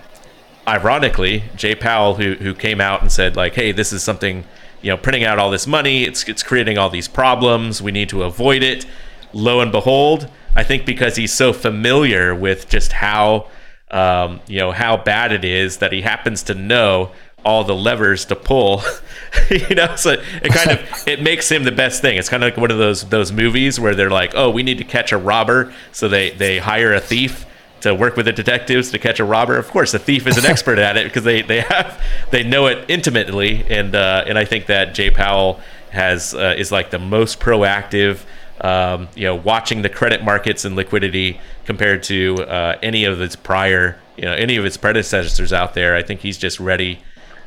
ironically, 0.65 1.43
Jay 1.57 1.75
Powell, 1.75 2.15
who 2.15 2.35
who 2.35 2.53
came 2.53 2.79
out 2.79 3.01
and 3.01 3.11
said 3.11 3.35
like, 3.35 3.55
"Hey, 3.55 3.73
this 3.73 3.91
is 3.91 4.01
something 4.01 4.45
you 4.81 4.89
know, 4.89 4.97
printing 4.97 5.23
out 5.23 5.39
all 5.39 5.49
this 5.49 5.67
money. 5.67 6.03
It's 6.03 6.27
it's 6.27 6.43
creating 6.43 6.77
all 6.77 6.89
these 6.89 7.07
problems. 7.07 7.81
We 7.81 7.91
need 7.91 8.09
to 8.09 8.23
avoid 8.23 8.63
it. 8.63 8.85
Lo 9.33 9.59
and 9.59 9.71
behold, 9.71 10.29
I 10.55 10.63
think 10.63 10.85
because 10.85 11.15
he's 11.15 11.33
so 11.33 11.53
familiar 11.53 12.33
with 12.33 12.69
just 12.69 12.91
how 12.91 13.47
um, 13.91 14.41
you 14.47 14.59
know 14.59 14.71
how 14.71 14.97
bad 14.97 15.31
it 15.31 15.43
is 15.43 15.77
that 15.77 15.91
he 15.91 16.01
happens 16.01 16.43
to 16.43 16.55
know 16.55 17.11
all 17.45 17.63
the 17.63 17.75
levers 17.75 18.25
to 18.25 18.35
pull 18.35 18.83
you 19.49 19.73
know 19.73 19.95
so 19.95 20.11
it 20.11 20.51
kind 20.51 20.71
of 20.71 21.03
it 21.07 21.21
makes 21.21 21.49
him 21.49 21.63
the 21.63 21.71
best 21.71 22.01
thing 22.01 22.17
it's 22.17 22.27
kind 22.27 22.43
of 22.43 22.47
like 22.47 22.57
one 22.57 22.69
of 22.69 22.77
those 22.77 23.07
those 23.09 23.31
movies 23.31 23.79
where 23.79 23.95
they're 23.95 24.09
like 24.09 24.33
oh 24.35 24.49
we 24.49 24.61
need 24.61 24.77
to 24.77 24.83
catch 24.83 25.13
a 25.13 25.17
robber 25.17 25.73
so 25.93 26.09
they 26.09 26.31
they 26.31 26.59
hire 26.59 26.93
a 26.93 26.99
thief 26.99 27.45
to 27.81 27.93
work 27.93 28.15
with 28.15 28.25
the 28.25 28.33
detectives 28.33 28.91
to 28.91 28.99
catch 28.99 29.19
a 29.19 29.25
robber. 29.25 29.57
Of 29.57 29.69
course, 29.69 29.91
the 29.91 29.99
thief 29.99 30.27
is 30.27 30.37
an 30.37 30.45
expert 30.51 30.79
at 30.79 30.97
it 30.97 31.05
because 31.05 31.23
they, 31.23 31.41
they 31.41 31.61
have 31.61 32.01
they 32.31 32.43
know 32.43 32.67
it 32.67 32.85
intimately, 32.89 33.65
and 33.69 33.95
uh, 33.95 34.23
and 34.27 34.37
I 34.37 34.45
think 34.45 34.67
that 34.67 34.93
Jay 34.93 35.09
Powell 35.09 35.59
has 35.91 36.33
uh, 36.33 36.55
is 36.57 36.71
like 36.71 36.91
the 36.91 36.99
most 36.99 37.39
proactive 37.39 38.25
um, 38.61 39.07
you 39.15 39.23
know, 39.23 39.35
watching 39.35 39.81
the 39.81 39.89
credit 39.89 40.23
markets 40.23 40.65
and 40.65 40.75
liquidity 40.75 41.39
compared 41.65 42.03
to 42.03 42.43
uh, 42.43 42.77
any 42.81 43.05
of 43.05 43.21
its 43.21 43.35
prior, 43.35 43.99
you 44.17 44.23
know, 44.23 44.33
any 44.33 44.57
of 44.57 44.65
its 44.65 44.77
predecessors 44.77 45.53
out 45.53 45.73
there. 45.73 45.95
I 45.95 46.03
think 46.03 46.21
he's 46.21 46.37
just 46.37 46.59
ready, 46.59 46.99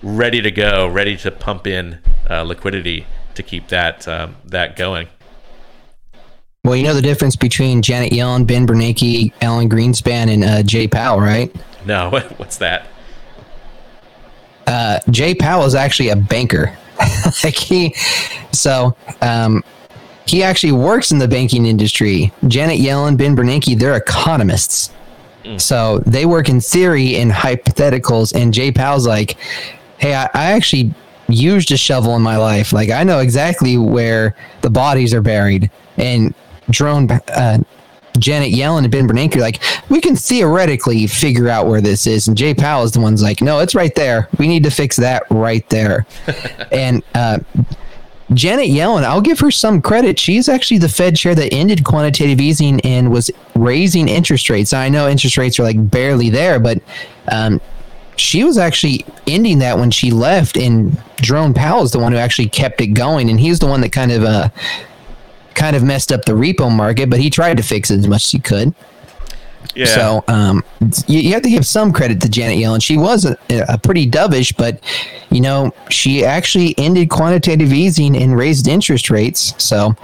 ready 0.02 0.40
to 0.40 0.50
go, 0.50 0.86
ready 0.88 1.16
to 1.18 1.30
pump 1.30 1.66
in 1.66 1.98
uh, 2.30 2.42
liquidity 2.42 3.06
to 3.34 3.42
keep 3.42 3.68
that 3.68 4.06
um, 4.08 4.36
that 4.44 4.76
going. 4.76 5.08
Well, 6.64 6.76
you 6.76 6.84
know 6.84 6.94
the 6.94 7.02
difference 7.02 7.34
between 7.34 7.82
Janet 7.82 8.12
Yellen, 8.12 8.46
Ben 8.46 8.68
Bernanke, 8.68 9.32
Alan 9.42 9.68
Greenspan, 9.68 10.32
and 10.32 10.44
uh, 10.44 10.62
Jay 10.62 10.86
Powell, 10.86 11.18
right? 11.18 11.52
No, 11.84 12.08
what's 12.36 12.58
that? 12.58 12.86
Uh, 14.68 15.00
Jay 15.10 15.34
Powell 15.34 15.64
is 15.64 15.74
actually 15.74 16.10
a 16.10 16.16
banker. 16.16 16.78
like 17.42 17.56
he, 17.56 17.96
so 18.52 18.96
um, 19.22 19.64
he 20.24 20.44
actually 20.44 20.70
works 20.70 21.10
in 21.10 21.18
the 21.18 21.26
banking 21.26 21.66
industry. 21.66 22.32
Janet 22.46 22.78
Yellen, 22.78 23.18
Ben 23.18 23.34
Bernanke, 23.34 23.76
they're 23.76 23.96
economists. 23.96 24.92
Mm. 25.42 25.60
So 25.60 25.98
they 26.06 26.26
work 26.26 26.48
in 26.48 26.60
theory 26.60 27.16
and 27.16 27.32
hypotheticals. 27.32 28.40
And 28.40 28.54
Jay 28.54 28.70
Powell's 28.70 29.08
like, 29.08 29.36
hey, 29.98 30.14
I, 30.14 30.26
I 30.32 30.52
actually 30.52 30.94
used 31.26 31.72
a 31.72 31.76
shovel 31.76 32.14
in 32.14 32.22
my 32.22 32.36
life. 32.36 32.72
Like 32.72 32.90
I 32.90 33.02
know 33.02 33.18
exactly 33.18 33.78
where 33.78 34.36
the 34.60 34.70
bodies 34.70 35.12
are 35.12 35.22
buried. 35.22 35.68
And 35.96 36.32
drone 36.72 37.10
uh, 37.10 37.58
Janet 38.18 38.52
Yellen 38.52 38.82
and 38.82 38.90
Ben 38.90 39.08
Bernanke 39.08 39.36
are 39.36 39.40
like, 39.40 39.62
we 39.88 40.00
can 40.00 40.16
theoretically 40.16 41.06
figure 41.06 41.48
out 41.48 41.66
where 41.66 41.80
this 41.80 42.06
is. 42.06 42.28
And 42.28 42.36
Jay 42.36 42.54
Powell 42.54 42.84
is 42.84 42.92
the 42.92 43.00
one's 43.00 43.22
like, 43.22 43.40
no, 43.40 43.60
it's 43.60 43.74
right 43.74 43.94
there. 43.94 44.28
We 44.38 44.48
need 44.48 44.64
to 44.64 44.70
fix 44.70 44.96
that 44.96 45.24
right 45.30 45.66
there. 45.70 46.06
and 46.72 47.02
uh, 47.14 47.38
Janet 48.34 48.68
Yellen, 48.68 49.04
I'll 49.04 49.20
give 49.20 49.40
her 49.40 49.50
some 49.50 49.80
credit. 49.80 50.18
She's 50.18 50.48
actually 50.48 50.78
the 50.78 50.88
Fed 50.88 51.16
chair 51.16 51.34
that 51.34 51.52
ended 51.52 51.84
quantitative 51.84 52.40
easing 52.40 52.80
and 52.80 53.10
was 53.10 53.30
raising 53.54 54.08
interest 54.08 54.50
rates. 54.50 54.72
I 54.72 54.88
know 54.88 55.08
interest 55.08 55.36
rates 55.36 55.58
are 55.58 55.64
like 55.64 55.90
barely 55.90 56.30
there, 56.30 56.60
but 56.60 56.82
um, 57.30 57.60
she 58.16 58.44
was 58.44 58.58
actually 58.58 59.06
ending 59.26 59.58
that 59.60 59.78
when 59.78 59.90
she 59.90 60.10
left. 60.10 60.56
And 60.56 61.00
Jerome 61.20 61.54
Powell 61.54 61.82
is 61.82 61.92
the 61.92 61.98
one 61.98 62.12
who 62.12 62.18
actually 62.18 62.48
kept 62.48 62.80
it 62.80 62.88
going. 62.88 63.30
And 63.30 63.40
he's 63.40 63.58
the 63.58 63.66
one 63.66 63.80
that 63.80 63.92
kind 63.92 64.12
of 64.12 64.24
uh, 64.24 64.48
kind 65.54 65.76
of 65.76 65.82
messed 65.82 66.12
up 66.12 66.24
the 66.24 66.32
repo 66.32 66.74
market, 66.74 67.10
but 67.10 67.20
he 67.20 67.30
tried 67.30 67.56
to 67.56 67.62
fix 67.62 67.90
it 67.90 67.98
as 67.98 68.08
much 68.08 68.24
as 68.24 68.30
he 68.30 68.38
could. 68.38 68.74
Yeah. 69.74 69.86
So 69.86 70.24
um, 70.28 70.64
you, 71.06 71.20
you, 71.20 71.32
have 71.32 71.42
to 71.42 71.50
give 71.50 71.64
some 71.64 71.92
credit 71.92 72.20
to 72.22 72.28
Janet 72.28 72.58
Yellen. 72.58 72.82
She 72.82 72.98
was 72.98 73.24
a, 73.24 73.38
a, 73.48 73.78
pretty 73.78 74.10
dovish, 74.10 74.54
but 74.56 74.82
you 75.30 75.40
know 75.40 75.72
she 75.88 76.24
actually 76.24 76.76
ended 76.78 77.10
quantitative 77.10 77.72
easing 77.72 78.16
and 78.16 78.36
raised 78.36 78.68
interest 78.68 79.10
rates. 79.10 79.54
So. 79.62 79.96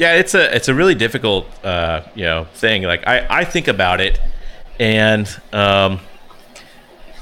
Yeah, 0.00 0.14
it's 0.14 0.34
a 0.34 0.56
it's 0.56 0.68
a 0.68 0.74
really 0.74 0.94
difficult 0.94 1.46
uh, 1.62 2.00
you 2.14 2.24
know 2.24 2.46
thing. 2.54 2.84
Like 2.84 3.06
I, 3.06 3.26
I 3.28 3.44
think 3.44 3.68
about 3.68 4.00
it, 4.00 4.18
and 4.78 5.28
um, 5.52 6.00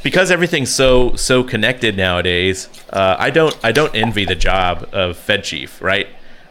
because 0.04 0.30
everything's 0.30 0.72
so 0.72 1.16
so 1.16 1.42
connected 1.42 1.96
nowadays, 1.96 2.68
uh, 2.90 3.16
I 3.18 3.30
don't 3.30 3.58
I 3.64 3.72
don't 3.72 3.92
envy 3.96 4.26
the 4.26 4.36
job 4.36 4.88
of 4.92 5.16
Fed 5.16 5.42
chief, 5.42 5.82
right? 5.82 6.06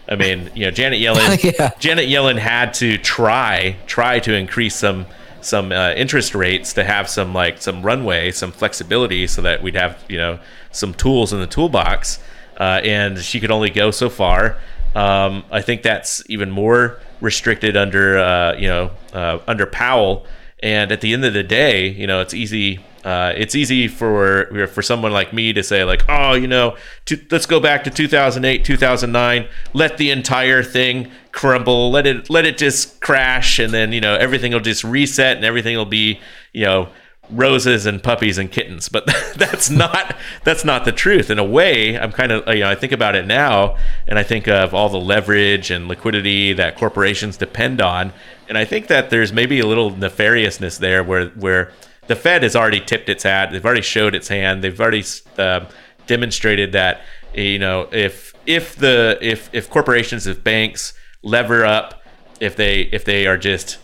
I 0.10 0.18
mean, 0.18 0.52
you 0.54 0.66
know, 0.66 0.72
Janet 0.72 1.00
Yellen 1.06 1.42
yeah. 1.58 1.72
Janet 1.80 2.10
Yellen 2.10 2.38
had 2.38 2.74
to 2.74 2.98
try 2.98 3.78
try 3.88 4.20
to 4.20 4.34
increase 4.34 4.76
some 4.76 5.06
some 5.40 5.72
uh, 5.72 5.94
interest 5.94 6.36
rates 6.36 6.74
to 6.74 6.84
have 6.84 7.10
some 7.10 7.34
like 7.34 7.62
some 7.62 7.84
runway, 7.84 8.32
some 8.32 8.52
flexibility, 8.52 9.28
so 9.28 9.42
that 9.44 9.64
we'd 9.64 9.76
have 9.76 9.98
you 10.10 10.18
know 10.18 10.40
some 10.72 10.94
tools 10.94 11.32
in 11.32 11.40
the 11.40 11.48
toolbox. 11.48 12.20
Uh, 12.60 12.82
and 12.84 13.20
she 13.20 13.40
could 13.40 13.52
only 13.52 13.70
go 13.70 13.92
so 13.92 14.10
far. 14.10 14.58
Um, 14.96 15.44
I 15.52 15.62
think 15.62 15.84
that's 15.84 16.24
even 16.30 16.50
more 16.50 17.00
restricted 17.22 17.76
under 17.78 18.18
uh, 18.18 18.56
you 18.58 18.68
know 18.68 18.92
uh, 19.14 19.40
under 19.48 19.66
Powell. 19.66 20.26
And 20.64 20.92
at 20.92 21.02
the 21.02 21.14
end 21.14 21.24
of 21.24 21.34
the 21.34 21.44
day, 21.44 21.90
you 21.90 22.08
know, 22.08 22.20
it's 22.20 22.34
easy 22.34 22.80
uh, 23.08 23.32
it's 23.38 23.56
easy 23.56 23.88
for 23.88 24.68
for 24.68 24.82
someone 24.82 25.14
like 25.14 25.32
me 25.32 25.54
to 25.54 25.64
say 25.64 25.86
like, 25.86 26.04
oh, 26.10 26.34
you 26.34 26.46
know, 26.46 26.76
to, 27.06 27.18
let's 27.32 27.46
go 27.46 27.58
back 27.58 27.86
to 27.86 27.90
2008, 27.90 28.66
2009, 28.66 29.48
let 29.72 29.98
the 29.98 30.12
entire 30.12 30.62
thing 30.62 31.10
crumble, 31.32 31.90
let 31.90 32.06
it 32.06 32.30
let 32.30 32.46
it 32.46 32.58
just 32.58 33.00
crash, 33.00 33.60
and 33.60 33.74
then 33.74 33.94
you 33.94 34.02
know 34.02 34.16
everything 34.16 34.52
will 34.52 34.60
just 34.60 34.84
reset 34.84 35.38
and 35.38 35.46
everything 35.46 35.78
will 35.78 35.86
be 35.86 36.20
you 36.52 36.66
know 36.66 36.90
roses 37.30 37.86
and 37.86 38.02
puppies 38.02 38.38
and 38.38 38.52
kittens 38.52 38.90
but 38.90 39.06
that's 39.36 39.70
not 39.70 40.16
that's 40.44 40.64
not 40.64 40.86
the 40.86 40.92
truth 40.92 41.30
in 41.30 41.38
a 41.38 41.44
way 41.44 42.00
i'm 42.00 42.12
kind 42.12 42.32
of 42.32 42.48
you 42.54 42.62
know 42.62 42.70
i 42.70 42.76
think 42.76 42.92
about 42.92 43.16
it 43.16 43.26
now 43.26 43.76
and 44.08 44.18
i 44.18 44.24
think 44.24 44.48
of 44.48 44.74
all 44.74 44.90
the 44.90 45.00
leverage 45.00 45.70
and 45.70 45.88
liquidity 45.88 46.54
that 46.54 46.78
corporations 46.78 47.36
depend 47.38 47.82
on 47.82 48.14
and 48.48 48.58
i 48.58 48.64
think 48.64 48.88
that 48.88 49.10
there's 49.10 49.34
maybe 49.34 49.60
a 49.60 49.66
little 49.66 49.92
nefariousness 49.92 50.80
there 50.80 51.04
where 51.04 51.28
where 51.30 51.72
the 52.08 52.16
Fed 52.16 52.44
has 52.44 52.56
already 52.56 52.80
tipped 52.80 53.10
its 53.10 53.24
hat. 53.24 53.52
They've 53.52 53.64
already 53.64 53.82
showed 53.82 54.16
its 54.16 54.30
hand. 54.30 54.64
They've 54.64 54.80
already 54.80 55.04
uh, 55.38 55.66
demonstrated 56.08 56.72
that 56.72 57.02
you 57.34 57.60
know 57.60 57.88
if 57.92 58.34
if 58.46 58.76
the 58.78 59.18
if 59.22 59.50
if 59.54 59.70
corporations 59.70 60.26
if 60.26 60.44
banks 60.44 60.94
lever 61.22 61.66
up 61.66 62.02
if 62.40 62.56
they 62.56 62.82
if 62.82 63.04
they 63.04 63.28
are 63.28 63.38
just 63.38 63.78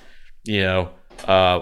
you 0.46 0.62
know 0.62 0.90
uh, 1.26 1.60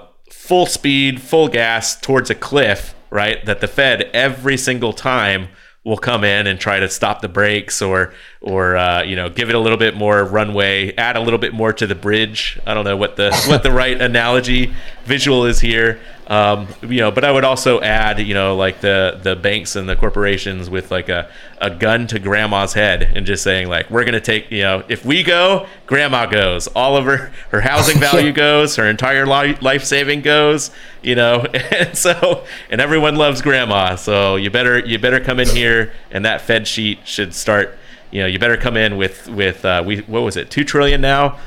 full 0.51 0.65
speed 0.65 1.21
full 1.21 1.47
gas 1.47 1.95
towards 1.95 2.29
a 2.29 2.35
cliff 2.35 2.93
right 3.09 3.45
that 3.45 3.61
the 3.61 3.67
Fed 3.69 4.01
every 4.13 4.57
single 4.57 4.91
time 4.91 5.47
will 5.85 5.95
come 5.95 6.25
in 6.25 6.45
and 6.45 6.59
try 6.59 6.77
to 6.77 6.89
stop 6.89 7.21
the 7.21 7.29
brakes 7.29 7.81
or 7.81 8.13
or 8.41 8.75
uh, 8.75 9.01
you 9.01 9.15
know 9.15 9.29
give 9.29 9.47
it 9.47 9.55
a 9.55 9.59
little 9.59 9.77
bit 9.77 9.95
more 9.95 10.25
runway 10.25 10.93
add 10.97 11.15
a 11.15 11.21
little 11.21 11.39
bit 11.39 11.53
more 11.53 11.71
to 11.71 11.87
the 11.87 11.95
bridge. 11.95 12.59
I 12.67 12.73
don't 12.73 12.83
know 12.83 12.97
what 12.97 13.15
the 13.15 13.33
what 13.47 13.63
the 13.63 13.71
right 13.83 13.99
analogy 14.01 14.73
visual 15.05 15.45
is 15.45 15.61
here 15.61 16.01
um, 16.31 16.69
you 16.81 16.99
know, 16.99 17.11
but 17.11 17.25
I 17.25 17.31
would 17.31 17.43
also 17.43 17.81
add, 17.81 18.17
you 18.19 18.33
know, 18.33 18.55
like 18.55 18.79
the 18.79 19.19
the 19.21 19.35
banks 19.35 19.75
and 19.75 19.89
the 19.89 19.97
corporations 19.97 20.69
with 20.69 20.89
like 20.89 21.09
a, 21.09 21.29
a 21.57 21.69
gun 21.69 22.07
to 22.07 22.19
grandma's 22.19 22.71
head 22.71 23.03
and 23.03 23.25
just 23.25 23.43
saying 23.43 23.67
like 23.67 23.89
we're 23.89 24.05
gonna 24.05 24.21
take, 24.21 24.49
you 24.49 24.61
know, 24.61 24.81
if 24.87 25.03
we 25.03 25.23
go, 25.23 25.67
grandma 25.87 26.25
goes, 26.25 26.67
all 26.67 26.95
of 26.95 27.03
her 27.03 27.33
her 27.49 27.59
housing 27.59 27.99
value 27.99 28.31
goes, 28.31 28.77
her 28.77 28.89
entire 28.89 29.25
life 29.25 29.83
saving 29.83 30.21
goes, 30.21 30.71
you 31.01 31.15
know, 31.15 31.41
and 31.53 31.97
so 31.97 32.45
and 32.69 32.79
everyone 32.79 33.17
loves 33.17 33.41
grandma, 33.41 33.95
so 33.95 34.37
you 34.37 34.49
better 34.49 34.79
you 34.79 34.97
better 34.97 35.19
come 35.19 35.37
in 35.37 35.49
here 35.49 35.91
and 36.11 36.23
that 36.23 36.39
Fed 36.39 36.65
sheet 36.65 37.05
should 37.05 37.35
start, 37.35 37.77
you 38.09 38.21
know, 38.21 38.27
you 38.27 38.39
better 38.39 38.55
come 38.55 38.77
in 38.77 38.95
with 38.95 39.27
with 39.27 39.65
uh, 39.65 39.83
we 39.85 39.97
what 40.03 40.21
was 40.21 40.37
it 40.37 40.49
two 40.49 40.63
trillion 40.63 41.01
now 41.01 41.37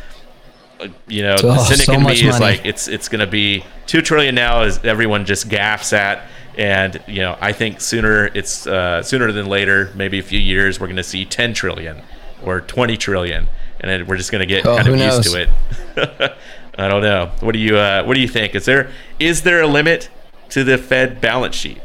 you 1.06 1.22
know, 1.22 1.36
oh, 1.38 1.42
the 1.42 1.58
cynic 1.58 1.86
so 1.86 1.92
in 1.94 2.02
me 2.02 2.28
is 2.28 2.40
like 2.40 2.64
it's 2.64 2.88
it's 2.88 3.08
going 3.08 3.20
to 3.20 3.26
be 3.26 3.64
two 3.86 4.02
trillion 4.02 4.34
now. 4.34 4.62
Is 4.62 4.78
everyone 4.84 5.24
just 5.24 5.48
gaffs 5.48 5.92
at? 5.92 6.28
And 6.56 7.02
you 7.06 7.20
know, 7.20 7.36
I 7.40 7.52
think 7.52 7.80
sooner 7.80 8.26
it's 8.26 8.66
uh, 8.66 9.02
sooner 9.02 9.32
than 9.32 9.46
later, 9.46 9.90
maybe 9.94 10.18
a 10.18 10.22
few 10.22 10.38
years, 10.38 10.78
we're 10.78 10.86
going 10.86 10.96
to 10.96 11.02
see 11.02 11.24
ten 11.24 11.54
trillion 11.54 12.02
or 12.44 12.60
twenty 12.60 12.96
trillion, 12.96 13.48
and 13.80 14.06
we're 14.06 14.16
just 14.16 14.30
going 14.30 14.40
to 14.40 14.46
get 14.46 14.66
oh, 14.66 14.76
kind 14.76 14.88
of 14.88 14.96
used 14.96 15.32
to 15.32 15.42
it. 15.42 16.34
I 16.78 16.88
don't 16.88 17.02
know. 17.02 17.32
What 17.40 17.52
do 17.52 17.58
you 17.58 17.76
uh, 17.76 18.04
What 18.04 18.14
do 18.14 18.20
you 18.20 18.28
think? 18.28 18.54
Is 18.54 18.64
there 18.64 18.90
is 19.18 19.42
there 19.42 19.62
a 19.62 19.66
limit 19.66 20.10
to 20.50 20.64
the 20.64 20.78
Fed 20.78 21.20
balance 21.20 21.56
sheet? 21.56 21.80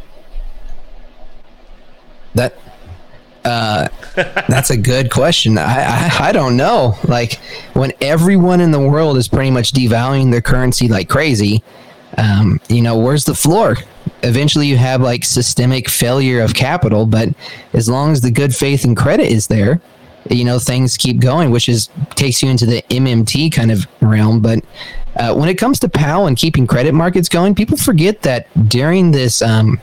That 2.35 2.55
uh, 3.49 3.87
that's 4.47 4.69
a 4.69 4.77
good 4.77 5.11
question. 5.11 5.57
I, 5.57 5.63
I, 5.63 6.29
I 6.29 6.31
don't 6.31 6.55
know. 6.55 6.97
Like 7.03 7.39
when 7.73 7.91
everyone 8.01 8.61
in 8.61 8.71
the 8.71 8.79
world 8.79 9.17
is 9.17 9.27
pretty 9.27 9.51
much 9.51 9.71
devaluing 9.71 10.31
their 10.31 10.41
currency 10.41 10.87
like 10.87 11.09
crazy, 11.09 11.63
um, 12.17 12.59
you 12.69 12.81
know, 12.81 12.97
where's 12.97 13.25
the 13.25 13.35
floor? 13.35 13.77
Eventually, 14.23 14.67
you 14.67 14.77
have 14.77 15.01
like 15.01 15.23
systemic 15.23 15.89
failure 15.89 16.41
of 16.41 16.53
capital, 16.53 17.05
but 17.05 17.29
as 17.73 17.87
long 17.87 18.11
as 18.11 18.21
the 18.21 18.31
good 18.31 18.55
faith 18.55 18.83
and 18.83 18.97
credit 18.97 19.27
is 19.27 19.47
there, 19.47 19.81
you 20.29 20.43
know, 20.43 20.59
things 20.59 20.97
keep 20.97 21.19
going, 21.19 21.51
which 21.51 21.69
is 21.69 21.89
takes 22.15 22.43
you 22.43 22.49
into 22.49 22.65
the 22.65 22.81
MMT 22.89 23.51
kind 23.51 23.71
of 23.71 23.87
realm. 24.01 24.41
But 24.41 24.63
uh, 25.15 25.33
when 25.33 25.49
it 25.49 25.57
comes 25.57 25.79
to 25.79 25.89
Powell 25.89 26.27
and 26.27 26.37
keeping 26.37 26.67
credit 26.67 26.93
markets 26.93 27.29
going, 27.29 27.55
people 27.55 27.77
forget 27.77 28.21
that 28.23 28.47
during 28.67 29.11
this 29.11 29.41
um, 29.41 29.81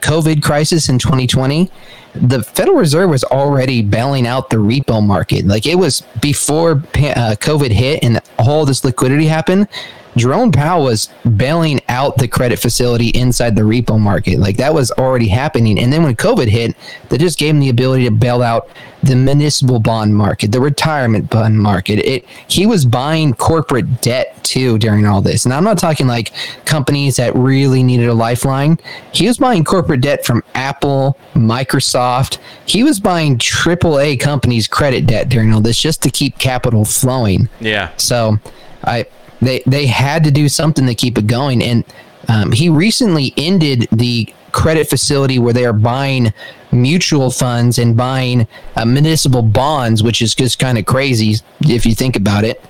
COVID 0.00 0.42
crisis 0.42 0.88
in 0.88 0.98
2020 0.98 1.70
the 2.14 2.42
Federal 2.42 2.76
Reserve 2.76 3.10
was 3.10 3.24
already 3.24 3.82
bailing 3.82 4.26
out 4.26 4.50
the 4.50 4.56
repo 4.56 5.04
market. 5.04 5.46
Like 5.46 5.66
it 5.66 5.76
was 5.76 6.02
before 6.20 6.72
uh, 6.72 7.36
COVID 7.38 7.70
hit 7.70 8.02
and 8.02 8.20
all 8.38 8.64
this 8.64 8.84
liquidity 8.84 9.26
happened. 9.26 9.68
Jerome 10.16 10.50
Powell 10.52 10.84
was 10.84 11.08
bailing 11.36 11.80
out 11.88 12.16
the 12.16 12.28
credit 12.28 12.58
facility 12.58 13.08
inside 13.08 13.56
the 13.56 13.62
repo 13.62 13.98
market. 13.98 14.38
Like 14.38 14.56
that 14.56 14.74
was 14.74 14.90
already 14.92 15.28
happening. 15.28 15.78
And 15.78 15.92
then 15.92 16.02
when 16.02 16.16
COVID 16.16 16.48
hit, 16.48 16.76
they 17.08 17.18
just 17.18 17.38
gave 17.38 17.54
him 17.54 17.60
the 17.60 17.68
ability 17.68 18.04
to 18.04 18.10
bail 18.10 18.42
out 18.42 18.68
the 19.02 19.16
municipal 19.16 19.80
bond 19.80 20.14
market, 20.14 20.52
the 20.52 20.60
retirement 20.60 21.30
bond 21.30 21.58
market. 21.58 21.98
It 22.00 22.26
he 22.48 22.66
was 22.66 22.84
buying 22.84 23.34
corporate 23.34 24.00
debt 24.00 24.42
too 24.44 24.78
during 24.78 25.06
all 25.06 25.22
this. 25.22 25.44
And 25.44 25.54
I'm 25.54 25.64
not 25.64 25.78
talking 25.78 26.06
like 26.06 26.32
companies 26.64 27.16
that 27.16 27.34
really 27.34 27.82
needed 27.82 28.08
a 28.08 28.14
lifeline. 28.14 28.78
He 29.12 29.26
was 29.26 29.38
buying 29.38 29.64
corporate 29.64 30.00
debt 30.00 30.26
from 30.26 30.42
Apple, 30.54 31.16
Microsoft. 31.34 32.38
He 32.66 32.82
was 32.82 33.00
buying 33.00 33.38
AAA 33.38 34.20
companies 34.20 34.66
credit 34.66 35.06
debt 35.06 35.28
during 35.28 35.52
all 35.52 35.60
this 35.60 35.80
just 35.80 36.02
to 36.02 36.10
keep 36.10 36.38
capital 36.38 36.84
flowing. 36.84 37.48
Yeah. 37.60 37.90
So 37.96 38.38
I 38.84 39.06
they 39.40 39.62
they 39.66 39.86
had 39.86 40.24
to 40.24 40.30
do 40.30 40.48
something 40.48 40.86
to 40.86 40.94
keep 40.94 41.18
it 41.18 41.26
going 41.26 41.62
and 41.62 41.84
um, 42.28 42.52
he 42.52 42.68
recently 42.68 43.32
ended 43.36 43.88
the 43.90 44.32
credit 44.52 44.88
facility 44.88 45.38
where 45.38 45.52
they 45.52 45.64
are 45.64 45.72
buying 45.72 46.32
mutual 46.72 47.30
funds 47.30 47.78
and 47.78 47.96
buying 47.96 48.46
uh, 48.76 48.84
municipal 48.84 49.42
bonds, 49.42 50.02
which 50.02 50.22
is 50.22 50.34
just 50.34 50.58
kind 50.58 50.78
of 50.78 50.86
crazy 50.86 51.36
if 51.62 51.86
you 51.86 51.94
think 51.94 52.16
about 52.16 52.44
it. 52.44 52.62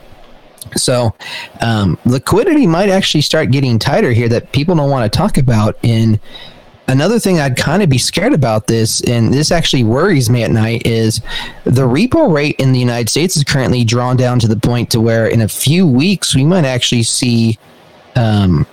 So, 0.77 1.15
um, 1.61 1.99
liquidity 2.05 2.67
might 2.67 2.91
actually 2.91 3.23
start 3.23 3.51
getting 3.51 3.79
tighter 3.79 4.13
here 4.13 4.29
that 4.29 4.53
people 4.53 4.75
don't 4.77 4.91
want 4.91 5.11
to 5.11 5.17
talk 5.17 5.37
about. 5.37 5.77
And 5.83 6.21
another 6.91 7.19
thing 7.19 7.41
I'd 7.41 7.57
kind 7.57 7.83
of 7.83 7.89
be 7.89 7.99
scared 7.99 8.35
about 8.35 8.67
this, 8.67 9.01
and 9.03 9.33
this 9.33 9.51
actually 9.51 9.85
worries 9.85 10.29
me 10.29 10.43
at 10.43 10.51
night, 10.51 10.87
is 10.87 11.21
the 11.65 11.87
repo 11.87 12.33
rate 12.33 12.57
in 12.59 12.73
the 12.73 12.79
United 12.79 13.09
States 13.09 13.37
is 13.37 13.45
currently 13.45 13.85
drawn 13.85 14.17
down 14.17 14.39
to 14.41 14.49
the 14.49 14.57
point 14.57 14.91
to 14.91 15.01
where 15.01 15.27
in 15.27 15.41
a 15.41 15.49
few 15.49 15.87
weeks 15.87 16.35
we 16.35 16.45
might 16.45 16.65
actually 16.65 17.03
see. 17.03 17.59
Um, 18.17 18.67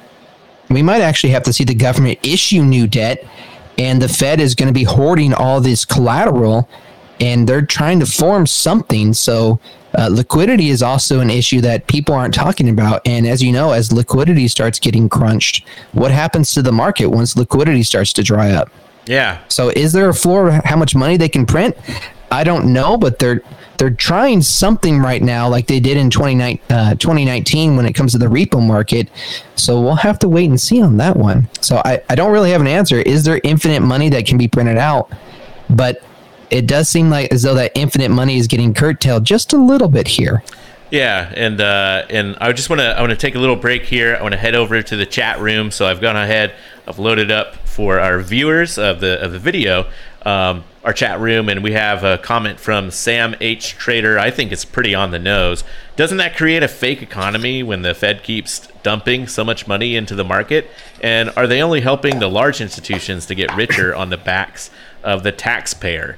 we 0.70 0.82
might 0.82 1.02
actually 1.02 1.30
have 1.30 1.44
to 1.44 1.54
see 1.54 1.64
the 1.64 1.76
government 1.76 2.20
issue 2.24 2.62
new 2.62 2.88
debt 2.88 3.24
and 3.78 4.02
the 4.02 4.10
Fed 4.10 4.40
is 4.40 4.56
going 4.56 4.68
to 4.68 4.74
be 4.74 4.84
hoarding 4.84 5.34
all 5.34 5.62
this 5.62 5.86
collateral 5.86 6.68
and 7.20 7.48
they're 7.48 7.66
trying 7.66 8.00
to 8.00 8.06
form 8.06 8.46
something. 8.46 9.14
So, 9.14 9.60
uh, 9.98 10.10
liquidity 10.12 10.70
is 10.70 10.84
also 10.84 11.20
an 11.20 11.30
issue 11.30 11.62
that 11.62 11.88
people 11.88 12.14
aren't 12.14 12.34
talking 12.34 12.70
about. 12.70 13.02
And 13.06 13.26
as 13.26 13.42
you 13.42 13.52
know, 13.52 13.72
as 13.72 13.92
liquidity 13.92 14.48
starts 14.48 14.80
getting 14.80 15.10
crunched, 15.10 15.68
what 15.94 16.12
happens 16.12 16.54
to 16.54 16.62
the 16.62 16.72
market 16.72 17.08
once 17.08 17.36
liquidity 17.36 17.84
starts 17.84 18.14
to 18.14 18.24
dry 18.24 18.52
up? 18.52 18.70
Yeah. 19.06 19.40
So, 19.48 19.70
is 19.70 19.94
there 19.94 20.10
a 20.10 20.14
floor 20.14 20.52
how 20.66 20.76
much 20.76 20.94
money 20.94 21.18
they 21.18 21.30
can 21.30 21.46
print? 21.46 21.76
I 22.30 22.44
don't 22.44 22.74
know, 22.74 22.98
but 22.98 23.20
they're 23.20 23.42
they're 23.78 23.92
trying 23.92 24.42
something 24.42 25.00
right 25.00 25.22
now, 25.22 25.48
like 25.48 25.68
they 25.68 25.80
did 25.80 25.98
in 25.98 26.10
2019, 26.10 26.62
uh, 26.70 26.96
2019 26.96 27.76
when 27.76 27.86
it 27.86 27.94
comes 27.94 28.12
to 28.14 28.18
the 28.18 28.26
repo 28.26 28.66
market. 28.66 29.10
So 29.56 29.80
we'll 29.80 29.96
have 29.96 30.20
to 30.20 30.30
wait 30.30 30.50
and 30.50 30.60
see 30.60 30.82
on 30.82 30.98
that 30.98 31.16
one. 31.16 31.48
So 31.62 31.82
I, 31.86 32.02
I 32.10 32.16
don't 32.16 32.32
really 32.32 32.52
have 32.52 32.62
an 32.62 32.68
answer. 32.68 32.98
Is 32.98 33.24
there 33.24 33.40
infinite 33.44 33.82
money 33.82 34.10
that 34.10 34.26
can 34.26 34.38
be 34.38 34.48
printed 34.48 34.78
out? 34.78 35.12
But 35.70 36.04
it 36.50 36.68
does 36.68 36.90
seem 36.90 37.10
like 37.10 37.32
as 37.32 37.44
though 37.44 37.56
that 37.56 37.72
infinite 37.76 38.10
money 38.10 38.38
is 38.38 38.48
getting 38.48 38.74
curtailed 38.74 39.26
just 39.26 39.54
a 39.54 39.58
little 39.58 39.90
bit 39.90 40.08
here. 40.08 40.44
Yeah, 40.90 41.32
and 41.36 41.60
uh, 41.60 42.06
and 42.10 42.38
I 42.40 42.54
just 42.54 42.70
want 42.70 42.80
to 42.80 42.98
I 42.98 43.02
want 43.02 43.12
to 43.12 43.18
take 43.18 43.36
a 43.36 43.40
little 43.40 43.58
break 43.58 43.84
here. 43.84 44.16
I 44.18 44.22
want 44.22 44.34
to 44.34 44.40
head 44.40 44.56
over 44.56 44.82
to 44.82 44.96
the 44.96 45.06
chat 45.06 45.40
room. 45.40 45.70
So 45.72 45.86
I've 45.86 46.00
gone 46.00 46.16
ahead, 46.16 46.54
I've 46.88 47.00
loaded 47.00 47.30
up 47.30 47.56
for 47.68 48.00
our 48.00 48.20
viewers 48.22 48.78
of 48.78 49.02
the 49.02 49.22
of 49.22 49.34
the 49.34 49.40
video. 49.40 49.90
Um, 50.26 50.64
our 50.84 50.94
chat 50.94 51.20
room, 51.20 51.50
and 51.50 51.64
we 51.64 51.74
have 51.74 52.04
a 52.04 52.18
comment 52.18 52.60
from 52.60 52.92
Sam 52.92 53.36
H. 53.42 53.72
Trader. 53.78 54.18
I 54.18 54.32
think 54.32 54.54
it's 54.54 54.64
pretty 54.64 54.96
on 54.96 55.12
the 55.12 55.20
nose. 55.20 55.66
Doesn't 55.98 56.18
that 56.18 56.38
create 56.38 56.64
a 56.64 56.68
fake 56.70 57.02
economy 57.02 57.64
when 57.64 57.82
the 57.82 57.94
Fed 57.94 58.24
keeps 58.24 58.68
dumping 58.84 59.28
so 59.28 59.44
much 59.44 59.68
money 59.68 59.98
into 59.98 60.16
the 60.16 60.24
market? 60.24 60.70
And 61.02 61.30
are 61.36 61.48
they 61.48 61.62
only 61.62 61.82
helping 61.82 62.20
the 62.20 62.30
large 62.30 62.62
institutions 62.62 63.26
to 63.26 63.36
get 63.36 63.54
richer 63.56 63.94
on 63.94 64.10
the 64.10 64.18
backs 64.18 64.70
of 65.04 65.24
the 65.24 65.32
taxpayer? 65.34 66.18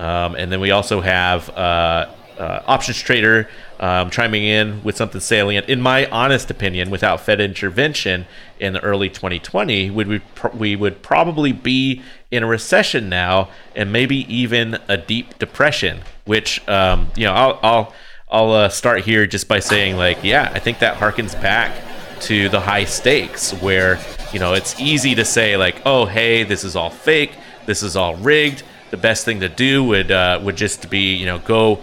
Um, 0.00 0.34
and 0.34 0.50
then 0.50 0.60
we 0.60 0.70
also 0.70 1.02
have 1.02 1.50
uh, 1.50 2.08
uh, 2.38 2.62
options 2.66 2.98
trader 2.98 3.50
um, 3.80 4.08
chiming 4.08 4.44
in 4.44 4.82
with 4.82 4.96
something 4.96 5.20
salient. 5.20 5.68
In 5.68 5.82
my 5.82 6.06
honest 6.06 6.50
opinion, 6.50 6.88
without 6.88 7.20
Fed 7.20 7.38
intervention 7.38 8.24
in 8.58 8.72
the 8.72 8.80
early 8.80 9.10
2020, 9.10 9.90
would 9.90 10.08
we 10.08 10.20
pr- 10.20 10.56
we 10.56 10.74
would 10.74 11.02
probably 11.02 11.52
be 11.52 12.00
in 12.30 12.42
a 12.42 12.46
recession 12.46 13.10
now, 13.10 13.50
and 13.76 13.92
maybe 13.92 14.16
even 14.34 14.78
a 14.88 14.96
deep 14.96 15.38
depression. 15.38 16.00
Which 16.24 16.66
um, 16.66 17.10
you 17.14 17.26
know, 17.26 17.34
I'll 17.34 17.60
I'll 17.62 17.94
I'll 18.30 18.52
uh, 18.52 18.68
start 18.70 19.02
here 19.02 19.26
just 19.26 19.48
by 19.48 19.58
saying 19.60 19.98
like, 19.98 20.24
yeah, 20.24 20.50
I 20.54 20.60
think 20.60 20.78
that 20.78 20.96
harkens 20.96 21.40
back 21.42 21.76
to 22.20 22.48
the 22.48 22.60
high 22.60 22.84
stakes 22.84 23.52
where 23.52 23.98
you 24.32 24.38
know 24.38 24.54
it's 24.54 24.80
easy 24.80 25.14
to 25.16 25.26
say 25.26 25.58
like, 25.58 25.82
oh 25.84 26.06
hey, 26.06 26.42
this 26.42 26.64
is 26.64 26.74
all 26.74 26.88
fake, 26.88 27.32
this 27.66 27.82
is 27.82 27.96
all 27.96 28.16
rigged. 28.16 28.62
The 28.90 28.96
best 28.96 29.24
thing 29.24 29.40
to 29.40 29.48
do 29.48 29.84
would 29.84 30.10
uh, 30.10 30.40
would 30.42 30.56
just 30.56 30.90
be 30.90 31.14
you 31.14 31.26
know 31.26 31.38
go 31.38 31.76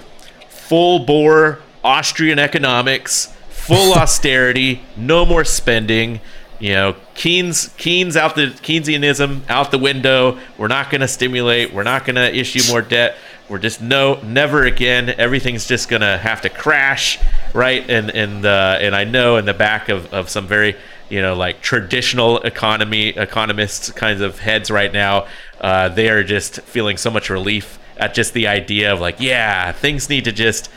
full 0.49 0.99
bore 0.99 1.59
Austrian 1.83 2.39
economics, 2.39 3.33
full 3.49 3.93
austerity, 3.97 4.81
no 4.95 5.25
more 5.25 5.45
spending. 5.45 6.19
You 6.59 6.73
know, 6.73 6.95
Keynes 7.13 7.69
Keynes 7.77 8.17
out 8.17 8.35
the 8.35 8.47
Keynesianism 8.47 9.47
out 9.49 9.71
the 9.71 9.77
window. 9.77 10.39
We're 10.57 10.67
not 10.67 10.89
going 10.89 11.01
to 11.01 11.07
stimulate. 11.07 11.73
We're 11.73 11.83
not 11.83 12.03
going 12.03 12.15
to 12.15 12.35
issue 12.35 12.61
more 12.71 12.81
debt. 12.81 13.15
We're 13.47 13.59
just 13.59 13.81
no, 13.81 14.19
never 14.21 14.65
again. 14.65 15.09
Everything's 15.17 15.67
just 15.67 15.87
going 15.87 16.01
to 16.01 16.17
have 16.17 16.41
to 16.41 16.49
crash, 16.49 17.19
right? 17.53 17.87
And 17.89 18.09
and 18.09 18.45
uh, 18.45 18.79
and 18.81 18.95
I 18.95 19.05
know 19.05 19.37
in 19.37 19.45
the 19.45 19.53
back 19.53 19.87
of, 19.89 20.13
of 20.13 20.29
some 20.29 20.47
very 20.47 20.75
you 21.09 21.21
know 21.21 21.35
like 21.35 21.61
traditional 21.61 22.39
economy 22.39 23.09
economists 23.09 23.91
kinds 23.91 24.21
of 24.21 24.39
heads 24.39 24.69
right 24.71 24.91
now, 24.91 25.27
uh, 25.61 25.89
they 25.89 26.09
are 26.09 26.23
just 26.23 26.61
feeling 26.61 26.97
so 26.97 27.09
much 27.09 27.29
relief 27.29 27.79
at 27.97 28.13
just 28.13 28.33
the 28.33 28.47
idea 28.47 28.93
of 28.93 28.99
like, 28.99 29.19
yeah, 29.19 29.71
things 29.71 30.09
need 30.09 30.23
to 30.25 30.31
just 30.31 30.69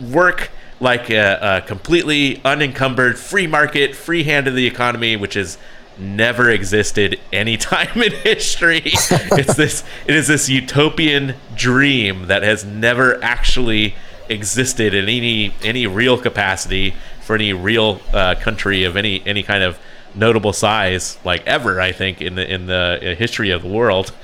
work 0.00 0.50
like 0.80 1.10
a, 1.10 1.38
a 1.40 1.66
completely 1.66 2.40
unencumbered 2.44 3.18
free 3.18 3.46
market, 3.46 3.94
free 3.94 4.24
hand 4.24 4.48
of 4.48 4.54
the 4.54 4.66
economy, 4.66 5.16
which 5.16 5.34
has 5.34 5.58
never 5.98 6.50
existed 6.50 7.20
any 7.32 7.56
time 7.58 8.02
in 8.02 8.12
history. 8.12 8.82
it's 8.84 9.54
this 9.54 9.84
it 10.06 10.14
is 10.14 10.28
this 10.28 10.48
utopian 10.48 11.34
dream 11.54 12.26
that 12.26 12.42
has 12.42 12.64
never 12.64 13.22
actually 13.22 13.94
existed 14.28 14.94
in 14.94 15.08
any 15.08 15.54
any 15.62 15.86
real 15.86 16.18
capacity 16.18 16.94
for 17.22 17.34
any 17.34 17.52
real 17.52 18.00
uh, 18.12 18.34
country 18.34 18.84
of 18.84 18.96
any 18.96 19.22
any 19.26 19.42
kind 19.42 19.62
of 19.62 19.78
notable 20.14 20.52
size 20.52 21.18
like 21.24 21.46
ever 21.46 21.80
I 21.80 21.92
think 21.92 22.20
in 22.20 22.34
the 22.34 22.52
in 22.52 22.66
the 22.66 23.14
history 23.18 23.50
of 23.50 23.62
the 23.62 23.68
world. 23.68 24.12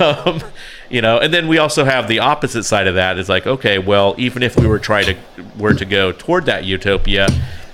Um, 0.00 0.40
you 0.88 1.02
know 1.02 1.18
and 1.18 1.34
then 1.34 1.48
we 1.48 1.58
also 1.58 1.84
have 1.84 2.06
the 2.06 2.20
opposite 2.20 2.62
side 2.62 2.86
of 2.86 2.94
that 2.94 3.18
is 3.18 3.28
like 3.28 3.44
okay 3.44 3.78
well 3.78 4.14
even 4.16 4.44
if 4.44 4.56
we 4.58 4.68
were 4.68 4.78
trying 4.78 5.06
to 5.06 5.16
were 5.58 5.74
to 5.74 5.84
go 5.84 6.12
toward 6.12 6.46
that 6.46 6.64
utopia 6.64 7.26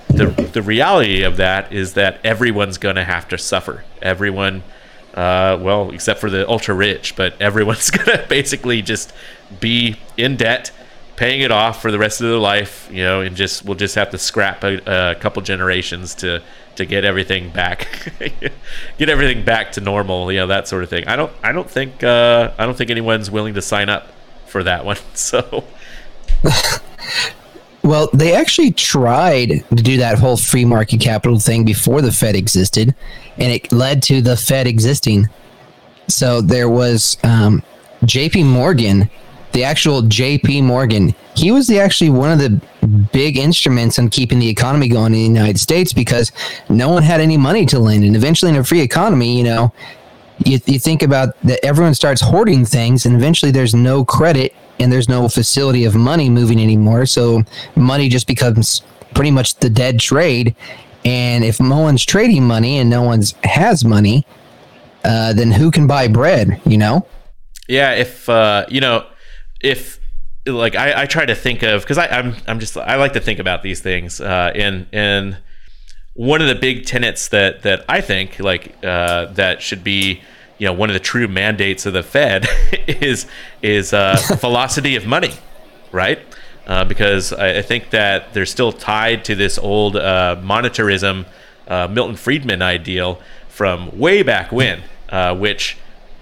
the 0.07 0.25
the 0.53 0.61
reality 0.63 1.21
of 1.21 1.37
that 1.37 1.71
is 1.71 1.93
that 1.93 2.19
everyone's 2.23 2.79
going 2.79 2.95
to 2.95 3.03
have 3.03 3.27
to 3.27 3.37
suffer 3.37 3.83
everyone 4.01 4.63
uh, 5.13 5.57
well 5.61 5.91
except 5.91 6.19
for 6.19 6.31
the 6.31 6.47
ultra 6.49 6.73
rich 6.73 7.15
but 7.15 7.39
everyone's 7.39 7.91
going 7.91 8.17
to 8.17 8.25
basically 8.27 8.81
just 8.81 9.13
be 9.59 9.97
in 10.17 10.35
debt 10.35 10.71
paying 11.21 11.41
it 11.41 11.51
off 11.51 11.81
for 11.81 11.91
the 11.91 11.99
rest 11.99 12.19
of 12.19 12.27
their 12.27 12.37
life 12.37 12.89
you 12.91 13.03
know 13.03 13.21
and 13.21 13.35
just 13.35 13.63
we'll 13.63 13.75
just 13.75 13.93
have 13.93 14.09
to 14.09 14.17
scrap 14.17 14.63
a, 14.63 15.11
a 15.11 15.15
couple 15.15 15.39
generations 15.41 16.15
to 16.15 16.41
to 16.75 16.85
get 16.85 17.05
everything 17.05 17.49
back, 17.49 18.11
get 18.97 19.09
everything 19.09 19.43
back 19.43 19.71
to 19.73 19.81
normal. 19.81 20.31
You 20.31 20.39
know 20.39 20.47
that 20.47 20.67
sort 20.67 20.83
of 20.83 20.89
thing. 20.89 21.07
I 21.07 21.15
don't. 21.15 21.31
I 21.43 21.51
don't 21.51 21.69
think. 21.69 22.03
Uh, 22.03 22.51
I 22.57 22.65
don't 22.65 22.77
think 22.77 22.89
anyone's 22.89 23.29
willing 23.29 23.53
to 23.55 23.61
sign 23.61 23.89
up 23.89 24.07
for 24.47 24.63
that 24.63 24.85
one. 24.85 24.97
So. 25.13 25.63
well, 27.83 28.09
they 28.13 28.33
actually 28.33 28.71
tried 28.71 29.63
to 29.69 29.75
do 29.75 29.97
that 29.97 30.17
whole 30.17 30.37
free 30.37 30.65
market 30.65 30.99
capital 30.99 31.39
thing 31.39 31.63
before 31.63 32.01
the 32.01 32.11
Fed 32.11 32.35
existed, 32.35 32.95
and 33.37 33.51
it 33.51 33.71
led 33.71 34.01
to 34.03 34.21
the 34.21 34.35
Fed 34.35 34.65
existing. 34.65 35.29
So 36.07 36.41
there 36.41 36.69
was 36.69 37.17
um, 37.23 37.61
J.P. 38.03 38.43
Morgan 38.43 39.09
the 39.53 39.63
actual 39.63 40.01
J.P. 40.01 40.61
Morgan, 40.61 41.13
he 41.35 41.51
was 41.51 41.67
the 41.67 41.79
actually 41.79 42.09
one 42.09 42.31
of 42.31 42.39
the 42.39 42.61
big 43.11 43.37
instruments 43.37 43.97
in 43.97 44.09
keeping 44.09 44.39
the 44.39 44.49
economy 44.49 44.87
going 44.87 45.13
in 45.13 45.33
the 45.33 45.39
United 45.39 45.59
States 45.59 45.93
because 45.93 46.31
no 46.69 46.89
one 46.89 47.03
had 47.03 47.21
any 47.21 47.37
money 47.37 47.65
to 47.67 47.79
lend, 47.79 48.03
and 48.03 48.15
eventually 48.15 48.51
in 48.51 48.57
a 48.57 48.63
free 48.63 48.81
economy, 48.81 49.37
you 49.37 49.43
know, 49.43 49.73
you, 50.45 50.59
you 50.65 50.79
think 50.79 51.03
about 51.03 51.39
that 51.43 51.63
everyone 51.63 51.93
starts 51.93 52.21
hoarding 52.21 52.65
things, 52.65 53.05
and 53.05 53.15
eventually 53.15 53.51
there's 53.51 53.75
no 53.75 54.03
credit 54.03 54.53
and 54.79 54.91
there's 54.91 55.09
no 55.09 55.29
facility 55.29 55.85
of 55.85 55.95
money 55.95 56.29
moving 56.29 56.59
anymore, 56.59 57.05
so 57.05 57.43
money 57.75 58.09
just 58.09 58.27
becomes 58.27 58.81
pretty 59.13 59.31
much 59.31 59.55
the 59.55 59.69
dead 59.69 59.99
trade. 59.99 60.55
And 61.03 61.43
if 61.43 61.59
no 61.59 61.79
one's 61.79 62.05
trading 62.05 62.45
money 62.45 62.77
and 62.77 62.89
no 62.89 63.01
one's 63.01 63.33
has 63.43 63.83
money, 63.83 64.25
uh, 65.03 65.33
then 65.33 65.51
who 65.51 65.71
can 65.71 65.87
buy 65.87 66.07
bread? 66.07 66.61
You 66.65 66.77
know. 66.77 67.07
Yeah, 67.67 67.93
if 67.93 68.27
uh, 68.29 68.65
you 68.69 68.81
know 68.81 69.05
if 69.63 69.99
like 70.45 70.75
I, 70.75 71.03
I 71.03 71.05
try 71.05 71.25
to 71.25 71.35
think 71.35 71.63
of 71.63 71.81
because 71.81 71.97
I'm 71.97 72.35
I'm 72.47 72.59
just 72.59 72.75
I 72.77 72.95
like 72.95 73.13
to 73.13 73.19
think 73.19 73.39
about 73.39 73.61
these 73.61 73.79
things 73.79 74.19
uh, 74.19 74.51
and 74.55 74.87
and 74.91 75.37
one 76.13 76.41
of 76.41 76.47
the 76.47 76.55
big 76.55 76.85
tenets 76.85 77.29
that 77.29 77.61
that 77.61 77.85
I 77.87 78.01
think 78.01 78.39
like 78.39 78.75
uh, 78.83 79.25
that 79.27 79.61
should 79.61 79.83
be 79.83 80.21
you 80.57 80.67
know 80.67 80.73
one 80.73 80.89
of 80.89 80.93
the 80.93 80.99
true 80.99 81.27
mandates 81.27 81.85
of 81.85 81.93
the 81.93 82.03
Fed 82.03 82.47
is 82.87 83.27
is 83.61 83.93
uh, 83.93 84.17
velocity 84.39 84.95
of 84.97 85.05
money, 85.05 85.33
right? 85.91 86.19
Uh, 86.67 86.85
because 86.85 87.33
I, 87.33 87.57
I, 87.57 87.61
think 87.63 87.89
that 87.89 88.33
they're 88.33 88.45
still 88.45 88.71
tied 88.71 89.25
to 89.25 89.35
this 89.35 89.57
old 89.57 89.95
uh, 89.95 90.39
monetarism, 90.41 91.25
uh, 91.67 91.87
Milton 91.87 92.15
Friedman 92.15 92.61
ideal 92.61 93.19
from 93.49 93.97
way 93.97 94.21
back 94.21 94.51
when, 94.51 94.83
uh, 95.09 95.35
which 95.35 95.75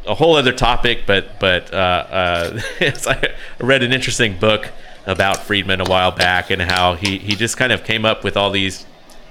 a 0.09 0.15
whole 0.15 0.35
other 0.35 0.53
topic. 0.53 1.03
But 1.05 1.39
but 1.39 1.73
I 1.73 3.33
read 3.59 3.83
an 3.83 3.93
interesting 3.93 4.37
book 4.37 4.69
about 5.05 5.37
Friedman 5.37 5.81
a 5.81 5.85
while 5.85 6.11
back 6.11 6.49
and 6.49 6.61
how 6.61 6.95
he 6.95 7.17
he 7.17 7.35
just 7.35 7.57
kind 7.57 7.71
of 7.71 7.83
came 7.83 8.05
up 8.05 8.23
with 8.23 8.35
all 8.35 8.51
these 8.51 8.85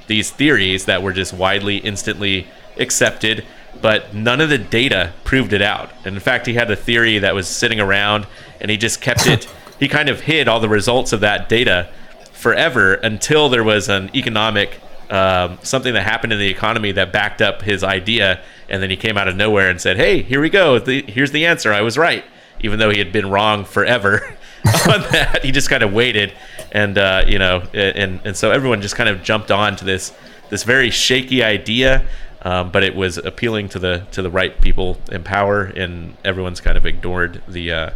these 0.08 0.30
theories 0.30 0.86
that 0.86 1.02
were 1.02 1.12
just 1.12 1.32
widely, 1.32 1.76
instantly 1.76 2.48
accepted, 2.78 3.44
but 3.80 4.14
none 4.14 4.40
of 4.40 4.48
the 4.48 4.58
data 4.58 5.12
proved 5.22 5.52
it 5.52 5.62
out. 5.62 5.90
And 6.04 6.16
in 6.16 6.20
fact, 6.20 6.46
he 6.46 6.54
had 6.54 6.70
a 6.70 6.76
theory 6.76 7.18
that 7.18 7.34
was 7.34 7.46
sitting 7.46 7.78
around 7.78 8.26
and 8.60 8.70
he 8.70 8.76
just 8.76 9.00
kept 9.00 9.26
it, 9.26 9.48
he 9.78 9.86
kind 9.86 10.08
of 10.08 10.22
hid 10.22 10.48
all 10.48 10.60
the 10.60 10.68
results 10.68 11.12
of 11.12 11.20
that 11.20 11.48
data 11.48 11.88
forever 12.32 12.94
until 12.94 13.48
there 13.48 13.62
was 13.62 13.88
an 13.88 14.10
economic, 14.14 14.80
um, 15.10 15.58
something 15.62 15.94
that 15.94 16.02
happened 16.02 16.32
in 16.32 16.38
the 16.38 16.48
economy 16.48 16.92
that 16.92 17.12
backed 17.12 17.42
up 17.42 17.62
his 17.62 17.84
idea. 17.84 18.40
And 18.68 18.82
then 18.82 18.90
he 18.90 18.96
came 18.96 19.16
out 19.16 19.28
of 19.28 19.36
nowhere 19.36 19.70
and 19.70 19.80
said, 19.80 19.96
hey, 19.96 20.22
here 20.22 20.40
we 20.40 20.50
go. 20.50 20.78
The, 20.78 21.02
here's 21.02 21.30
the 21.30 21.46
answer. 21.46 21.72
I 21.72 21.80
was 21.80 21.96
right. 21.96 22.24
Even 22.60 22.78
though 22.78 22.90
he 22.90 22.98
had 22.98 23.12
been 23.12 23.30
wrong 23.30 23.64
forever 23.64 24.22
on 24.88 25.00
that, 25.12 25.40
he 25.44 25.52
just 25.52 25.70
kind 25.70 25.82
of 25.82 25.92
waited 25.92 26.32
and 26.72 26.98
uh, 26.98 27.24
you 27.26 27.38
know, 27.38 27.60
and 27.72 28.20
and 28.24 28.36
so 28.36 28.50
everyone 28.50 28.82
just 28.82 28.96
kind 28.96 29.08
of 29.08 29.22
jumped 29.22 29.50
on 29.50 29.76
to 29.76 29.84
this 29.84 30.12
this 30.50 30.64
very 30.64 30.90
shaky 30.90 31.42
idea, 31.42 32.06
um, 32.42 32.70
but 32.70 32.82
it 32.82 32.94
was 32.94 33.18
appealing 33.18 33.68
to 33.70 33.78
the 33.78 34.06
to 34.12 34.22
the 34.22 34.30
right 34.30 34.60
people 34.60 34.98
in 35.10 35.22
power, 35.22 35.64
and 35.64 36.16
everyone's 36.24 36.60
kind 36.60 36.76
of 36.76 36.84
ignored 36.84 37.42
the 37.48 37.72
uh, 37.72 37.90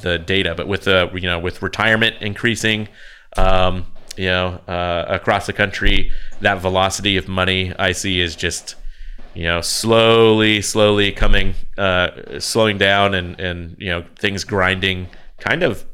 the 0.00 0.18
data. 0.18 0.54
But 0.54 0.68
with 0.68 0.82
the 0.82 1.10
you 1.14 1.22
know 1.22 1.38
with 1.38 1.62
retirement 1.62 2.16
increasing, 2.20 2.88
um, 3.36 3.86
you 4.16 4.26
know, 4.26 4.60
uh, 4.68 5.06
across 5.08 5.46
the 5.46 5.52
country, 5.52 6.12
that 6.40 6.60
velocity 6.60 7.16
of 7.16 7.28
money 7.28 7.72
I 7.78 7.92
see 7.92 8.20
is 8.20 8.36
just 8.36 8.76
you 9.34 9.44
know 9.44 9.60
slowly 9.60 10.62
slowly 10.62 11.12
coming 11.12 11.54
uh, 11.76 12.38
slowing 12.38 12.78
down 12.78 13.14
and 13.14 13.38
and 13.40 13.76
you 13.78 13.88
know 13.88 14.04
things 14.18 14.44
grinding 14.44 15.08
kind 15.38 15.62
of 15.62 15.84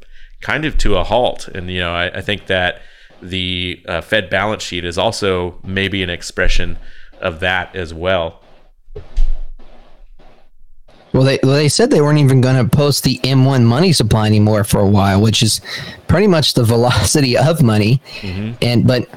kind 0.40 0.64
of 0.64 0.78
to 0.78 0.96
a 0.96 1.04
halt. 1.04 1.48
And 1.48 1.70
you 1.70 1.80
know, 1.80 1.92
I, 1.92 2.18
I 2.18 2.20
think 2.20 2.46
that 2.46 2.82
the 3.22 3.82
uh, 3.86 4.00
Fed 4.00 4.30
balance 4.30 4.62
sheet 4.62 4.84
is 4.84 4.98
also 4.98 5.58
maybe 5.62 6.02
an 6.02 6.10
expression 6.10 6.78
of 7.20 7.40
that 7.40 7.74
as 7.76 7.92
well. 7.92 8.42
Well, 11.12 11.24
they 11.24 11.40
well, 11.42 11.54
they 11.54 11.68
said 11.68 11.90
they 11.90 12.00
weren't 12.00 12.18
even 12.18 12.40
going 12.40 12.56
to 12.56 12.76
post 12.76 13.02
the 13.02 13.18
M1 13.18 13.64
money 13.64 13.92
supply 13.92 14.26
anymore 14.26 14.62
for 14.62 14.80
a 14.80 14.86
while, 14.86 15.20
which 15.20 15.42
is 15.42 15.60
pretty 16.06 16.28
much 16.28 16.54
the 16.54 16.64
velocity 16.64 17.36
of 17.36 17.62
money. 17.62 18.00
Mm-hmm. 18.20 18.52
And 18.62 18.86
but 18.86 19.08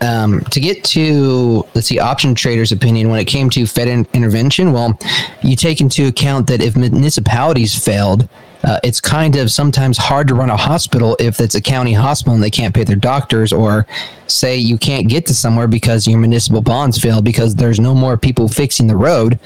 um, 0.00 0.40
to 0.46 0.60
get 0.60 0.84
to 0.84 1.66
let's 1.74 1.86
see 1.86 1.98
option 1.98 2.34
traders 2.34 2.72
opinion 2.72 3.08
when 3.08 3.18
it 3.18 3.24
came 3.24 3.48
to 3.50 3.66
fed 3.66 3.88
in- 3.88 4.06
intervention 4.12 4.72
well 4.72 4.98
you 5.42 5.56
take 5.56 5.80
into 5.80 6.06
account 6.06 6.46
that 6.46 6.60
if 6.60 6.76
municipalities 6.76 7.74
failed 7.74 8.28
uh, 8.66 8.80
it's 8.82 9.00
kind 9.00 9.36
of 9.36 9.50
sometimes 9.50 9.96
hard 9.96 10.26
to 10.26 10.34
run 10.34 10.50
a 10.50 10.56
hospital 10.56 11.16
if 11.20 11.40
it's 11.40 11.54
a 11.54 11.60
county 11.60 11.92
hospital 11.92 12.34
and 12.34 12.42
they 12.42 12.50
can't 12.50 12.74
pay 12.74 12.82
their 12.82 12.96
doctors, 12.96 13.52
or 13.52 13.86
say 14.26 14.56
you 14.56 14.76
can't 14.76 15.08
get 15.08 15.24
to 15.24 15.34
somewhere 15.34 15.68
because 15.68 16.06
your 16.06 16.18
municipal 16.18 16.60
bonds 16.60 16.98
failed 16.98 17.24
because 17.24 17.54
there's 17.54 17.78
no 17.78 17.94
more 17.94 18.16
people 18.16 18.48
fixing 18.48 18.88
the 18.88 18.96
road. 18.96 19.38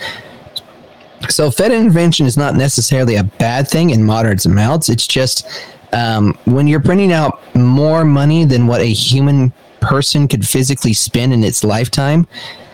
So, 1.29 1.51
Fed 1.51 1.71
intervention 1.71 2.25
is 2.25 2.39
not 2.39 2.55
necessarily 2.55 3.17
a 3.17 3.25
bad 3.25 3.69
thing 3.69 3.91
in 3.91 4.03
moderate 4.03 4.47
amounts. 4.47 4.89
It's 4.89 5.07
just 5.07 5.47
um, 5.93 6.33
when 6.47 6.67
you're 6.67 6.81
printing 6.81 7.13
out 7.13 7.55
more 7.55 8.07
money 8.07 8.47
than 8.47 8.67
what 8.67 8.81
a 8.81 8.87
human 8.87 9.53
person 9.81 10.29
could 10.29 10.47
physically 10.47 10.93
spend 10.93 11.33
in 11.33 11.45
its 11.45 11.65
lifetime, 11.65 12.27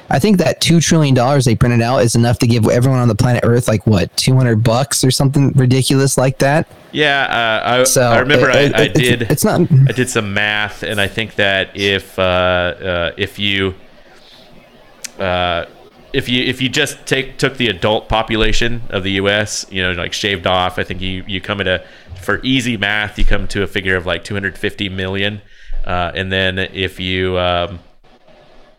I 0.08 0.18
think 0.18 0.38
that 0.38 0.60
two 0.60 0.80
trillion 0.80 1.14
dollars 1.14 1.44
they 1.44 1.56
printed 1.56 1.82
out 1.82 1.98
is 1.98 2.14
enough 2.14 2.38
to 2.38 2.46
give 2.46 2.66
everyone 2.68 3.00
on 3.00 3.08
the 3.08 3.14
planet 3.14 3.42
Earth 3.44 3.66
like 3.66 3.86
what 3.86 4.14
two 4.16 4.36
hundred 4.36 4.62
bucks 4.62 5.02
or 5.02 5.10
something 5.10 5.52
ridiculous 5.52 6.16
like 6.16 6.38
that. 6.38 6.68
Yeah, 6.92 7.24
uh, 7.24 7.80
I, 7.80 7.84
so 7.84 8.02
I 8.02 8.20
remember 8.20 8.48
it, 8.50 8.74
I, 8.74 8.82
I 8.82 8.88
did. 8.88 9.22
It's, 9.22 9.32
it's, 9.32 9.44
not. 9.44 9.60
I 9.88 9.92
did 9.92 10.08
some 10.08 10.32
math, 10.32 10.82
and 10.82 11.00
I 11.00 11.08
think 11.08 11.34
that 11.34 11.76
if 11.76 12.18
uh, 12.18 12.22
uh, 12.22 13.12
if 13.16 13.38
you 13.38 13.74
uh, 15.18 15.66
if 16.12 16.28
you 16.28 16.44
if 16.44 16.62
you 16.62 16.68
just 16.68 17.04
take 17.06 17.36
took 17.38 17.56
the 17.56 17.68
adult 17.68 18.08
population 18.08 18.82
of 18.90 19.02
the 19.02 19.12
U.S., 19.12 19.66
you 19.70 19.82
know, 19.82 19.92
like 19.92 20.12
shaved 20.12 20.46
off, 20.46 20.78
I 20.78 20.84
think 20.84 21.00
you 21.00 21.24
you 21.26 21.40
come 21.40 21.60
at 21.60 21.66
a 21.66 21.84
for 22.22 22.40
easy 22.42 22.76
math, 22.76 23.18
you 23.18 23.24
come 23.24 23.46
to 23.48 23.62
a 23.62 23.66
figure 23.66 23.96
of 23.96 24.06
like 24.06 24.24
250 24.24 24.88
million, 24.88 25.42
uh, 25.86 26.12
and 26.14 26.30
then 26.32 26.58
if 26.58 26.98
you 26.98 27.38
um, 27.38 27.78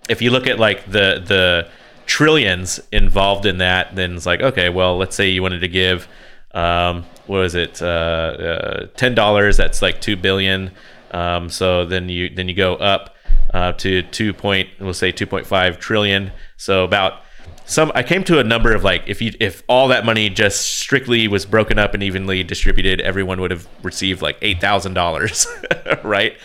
if 0.09 0.21
you 0.21 0.29
look 0.29 0.47
at 0.47 0.59
like 0.59 0.85
the 0.85 1.23
the 1.25 1.69
trillions 2.05 2.79
involved 2.91 3.45
in 3.45 3.57
that, 3.59 3.95
then 3.95 4.15
it's 4.15 4.25
like 4.25 4.41
okay, 4.41 4.69
well, 4.69 4.97
let's 4.97 5.15
say 5.15 5.29
you 5.29 5.41
wanted 5.41 5.59
to 5.59 5.67
give 5.67 6.07
um, 6.53 7.05
what 7.27 7.39
was 7.39 7.55
it 7.55 7.81
uh, 7.81 7.85
uh, 7.85 8.87
ten 8.95 9.15
dollars? 9.15 9.57
That's 9.57 9.81
like 9.81 10.01
two 10.01 10.15
billion. 10.15 10.71
Um, 11.11 11.49
so 11.49 11.85
then 11.85 12.09
you 12.09 12.29
then 12.29 12.49
you 12.49 12.55
go 12.55 12.75
up 12.75 13.15
uh, 13.53 13.71
to 13.73 14.01
two 14.01 14.33
point 14.33 14.69
we'll 14.79 14.93
say 14.93 15.11
two 15.11 15.27
point 15.27 15.45
five 15.45 15.79
trillion. 15.79 16.31
So 16.57 16.83
about 16.83 17.21
some 17.67 17.91
I 17.93 18.01
came 18.01 18.23
to 18.23 18.39
a 18.39 18.45
number 18.45 18.73
of 18.73 18.85
like 18.85 19.03
if 19.07 19.21
you 19.21 19.33
if 19.41 19.61
all 19.67 19.89
that 19.89 20.05
money 20.05 20.29
just 20.29 20.79
strictly 20.79 21.27
was 21.27 21.45
broken 21.45 21.77
up 21.77 21.93
and 21.93 22.01
evenly 22.01 22.41
distributed, 22.41 23.01
everyone 23.01 23.41
would 23.41 23.51
have 23.51 23.67
received 23.83 24.21
like 24.21 24.37
eight 24.41 24.61
thousand 24.61 24.93
dollars, 24.93 25.45
right? 26.03 26.37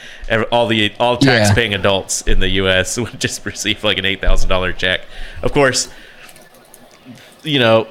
All 0.51 0.67
the 0.67 0.93
all 0.99 1.17
tax 1.17 1.55
paying 1.55 1.73
yeah. 1.73 1.79
adults 1.79 2.23
in 2.23 2.41
the 2.41 2.49
U.S. 2.49 2.99
would 2.99 3.21
just 3.21 3.47
receive 3.47 3.85
like 3.85 3.99
an 3.99 4.05
eight 4.05 4.21
thousand 4.21 4.49
dollar 4.49 4.73
check. 4.73 5.03
Of 5.43 5.53
course, 5.53 5.89
you 7.45 7.61
know, 7.61 7.87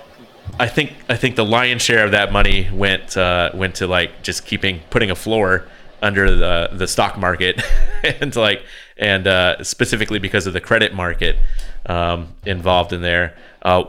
I 0.59 0.67
think 0.67 0.93
I 1.07 1.15
think 1.15 1.37
the 1.37 1.45
lion's 1.45 1.81
share 1.81 2.03
of 2.03 2.11
that 2.11 2.33
money 2.33 2.69
went 2.73 3.15
uh, 3.15 3.51
went 3.53 3.75
to 3.75 3.87
like 3.87 4.23
just 4.23 4.45
keeping 4.45 4.81
putting 4.89 5.09
a 5.09 5.15
floor 5.15 5.69
under 6.01 6.35
the 6.35 6.69
the 6.73 6.87
stock 6.87 7.17
market 7.17 7.61
and 8.03 8.35
like 8.35 8.61
and 8.97 9.27
uh, 9.27 9.63
specifically 9.63 10.19
because 10.19 10.47
of 10.47 10.53
the 10.53 10.61
credit 10.61 10.93
market 10.93 11.37
um, 11.85 12.35
involved 12.45 12.93
in 12.93 13.01
there. 13.01 13.35
Uh, 13.61 13.85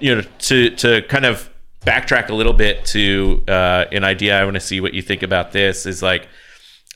you 0.00 0.14
know, 0.14 0.22
to 0.40 0.70
to 0.76 1.02
kind 1.02 1.24
of 1.24 1.48
backtrack 1.84 2.28
a 2.28 2.34
little 2.34 2.52
bit 2.52 2.84
to 2.86 3.42
uh, 3.48 3.84
an 3.92 4.04
idea, 4.04 4.40
I 4.40 4.44
want 4.44 4.54
to 4.54 4.60
see 4.60 4.80
what 4.80 4.94
you 4.94 5.02
think 5.02 5.22
about 5.22 5.52
this. 5.52 5.86
Is 5.86 6.02
like 6.02 6.28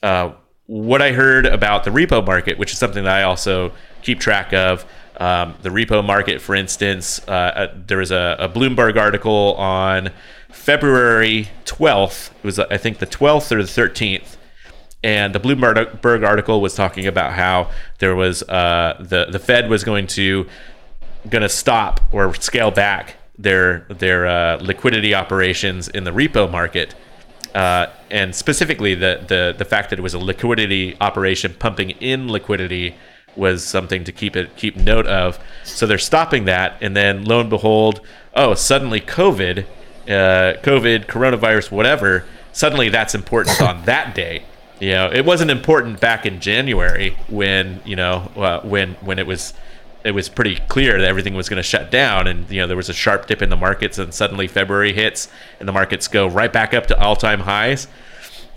uh, 0.02 0.32
what 0.66 1.00
I 1.00 1.12
heard 1.12 1.46
about 1.46 1.84
the 1.84 1.90
repo 1.90 2.24
market, 2.24 2.58
which 2.58 2.72
is 2.72 2.78
something 2.78 3.04
that 3.04 3.20
I 3.20 3.22
also 3.22 3.72
keep 4.02 4.20
track 4.20 4.52
of. 4.52 4.84
Um, 5.18 5.54
the 5.62 5.70
repo 5.70 6.04
market, 6.04 6.42
for 6.42 6.54
instance, 6.54 7.26
uh, 7.26 7.30
uh, 7.30 7.74
there 7.74 7.98
was 7.98 8.10
a, 8.10 8.36
a 8.38 8.48
Bloomberg 8.50 8.98
article 8.98 9.54
on 9.54 10.10
February 10.50 11.48
12th. 11.64 12.30
It 12.36 12.44
was, 12.44 12.58
I 12.58 12.76
think, 12.76 12.98
the 12.98 13.06
12th 13.06 13.50
or 13.50 13.62
the 13.62 13.68
13th 13.68 14.36
and 15.06 15.32
the 15.32 15.38
Bloomberg 15.38 16.26
article 16.26 16.60
was 16.60 16.74
talking 16.74 17.06
about 17.06 17.32
how 17.32 17.70
there 18.00 18.16
was 18.16 18.42
uh, 18.42 18.96
the 18.98 19.26
the 19.26 19.38
Fed 19.38 19.70
was 19.70 19.84
going 19.84 20.08
to 20.08 20.48
going 21.30 21.42
to 21.42 21.48
stop 21.48 22.00
or 22.12 22.34
scale 22.34 22.72
back 22.72 23.14
their 23.38 23.86
their 23.88 24.26
uh, 24.26 24.56
liquidity 24.60 25.14
operations 25.14 25.86
in 25.86 26.02
the 26.02 26.10
repo 26.10 26.50
market, 26.50 26.96
uh, 27.54 27.86
and 28.10 28.34
specifically 28.34 28.96
the, 28.96 29.24
the 29.28 29.54
the 29.56 29.64
fact 29.64 29.90
that 29.90 30.00
it 30.00 30.02
was 30.02 30.14
a 30.14 30.18
liquidity 30.18 30.96
operation 31.00 31.54
pumping 31.56 31.90
in 31.90 32.26
liquidity 32.26 32.96
was 33.36 33.64
something 33.64 34.02
to 34.02 34.10
keep 34.10 34.34
it 34.34 34.56
keep 34.56 34.74
note 34.74 35.06
of. 35.06 35.38
So 35.62 35.86
they're 35.86 35.98
stopping 35.98 36.46
that, 36.46 36.78
and 36.80 36.96
then 36.96 37.24
lo 37.24 37.38
and 37.42 37.48
behold, 37.48 38.00
oh, 38.34 38.54
suddenly 38.54 39.00
COVID, 39.00 39.66
uh, 40.08 40.58
COVID, 40.62 41.06
coronavirus, 41.06 41.70
whatever. 41.70 42.24
Suddenly 42.52 42.88
that's 42.88 43.14
important 43.14 43.62
on 43.62 43.84
that 43.84 44.12
day 44.12 44.42
you 44.80 44.90
know, 44.90 45.10
it 45.10 45.24
wasn't 45.24 45.50
important 45.50 46.00
back 46.00 46.26
in 46.26 46.40
January 46.40 47.16
when 47.28 47.80
you 47.84 47.96
know 47.96 48.30
uh, 48.36 48.60
when 48.60 48.94
when 48.96 49.18
it 49.18 49.26
was 49.26 49.54
it 50.04 50.12
was 50.12 50.28
pretty 50.28 50.56
clear 50.68 51.00
that 51.00 51.08
everything 51.08 51.34
was 51.34 51.48
going 51.48 51.56
to 51.56 51.68
shut 51.68 51.90
down, 51.90 52.26
and 52.26 52.48
you 52.50 52.60
know 52.60 52.66
there 52.66 52.76
was 52.76 52.88
a 52.88 52.94
sharp 52.94 53.26
dip 53.26 53.42
in 53.42 53.48
the 53.48 53.56
markets, 53.56 53.98
and 53.98 54.12
suddenly 54.12 54.46
February 54.46 54.92
hits, 54.92 55.28
and 55.58 55.68
the 55.68 55.72
markets 55.72 56.08
go 56.08 56.28
right 56.28 56.52
back 56.52 56.74
up 56.74 56.86
to 56.86 57.00
all-time 57.00 57.40
highs. 57.40 57.88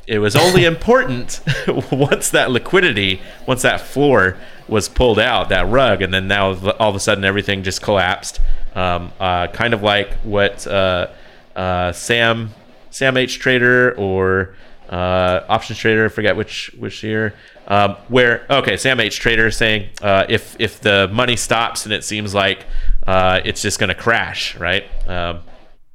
It 0.06 0.20
was 0.20 0.36
only 0.36 0.66
important 0.74 1.42
once 1.92 2.30
that 2.32 2.52
liquidity, 2.52 3.22
once 3.48 3.62
that 3.62 3.82
floor 3.82 4.38
was 4.68 4.90
pulled 4.90 5.20
out, 5.20 5.50
that 5.50 5.68
rug, 5.68 6.02
and 6.02 6.14
then 6.14 6.28
now 6.28 6.50
all 6.80 6.90
of 6.90 6.96
a 6.96 7.00
sudden 7.00 7.24
everything 7.24 7.64
just 7.64 7.82
collapsed. 7.82 8.42
Um, 8.76 9.12
uh, 9.20 9.48
kind 9.48 9.74
of 9.74 9.82
like 9.82 10.14
what 10.18 10.68
uh, 10.68 11.08
uh 11.56 11.92
Sam 11.94 12.54
Sam 12.92 13.18
H 13.18 13.40
Trader 13.40 13.96
or 13.98 14.56
uh, 14.90 15.46
options 15.48 15.80
trader. 15.80 16.10
Forget 16.10 16.36
which 16.36 16.72
which 16.78 17.04
year. 17.04 17.34
Um, 17.68 17.96
where 18.08 18.46
okay, 18.50 18.78
Sam 18.78 19.00
H 19.00 19.20
Trader 19.20 19.52
saying 19.52 19.90
uh, 20.02 20.26
if 20.28 20.56
if 20.60 20.82
the 20.82 21.10
money 21.12 21.36
stops 21.36 21.86
and 21.86 21.94
it 21.94 22.04
seems 22.04 22.34
like 22.34 22.66
uh, 23.06 23.42
it's 23.46 23.62
just 23.62 23.80
going 23.80 23.90
to 23.90 23.96
crash, 23.96 24.56
right? 24.58 24.86
Um, 25.08 25.42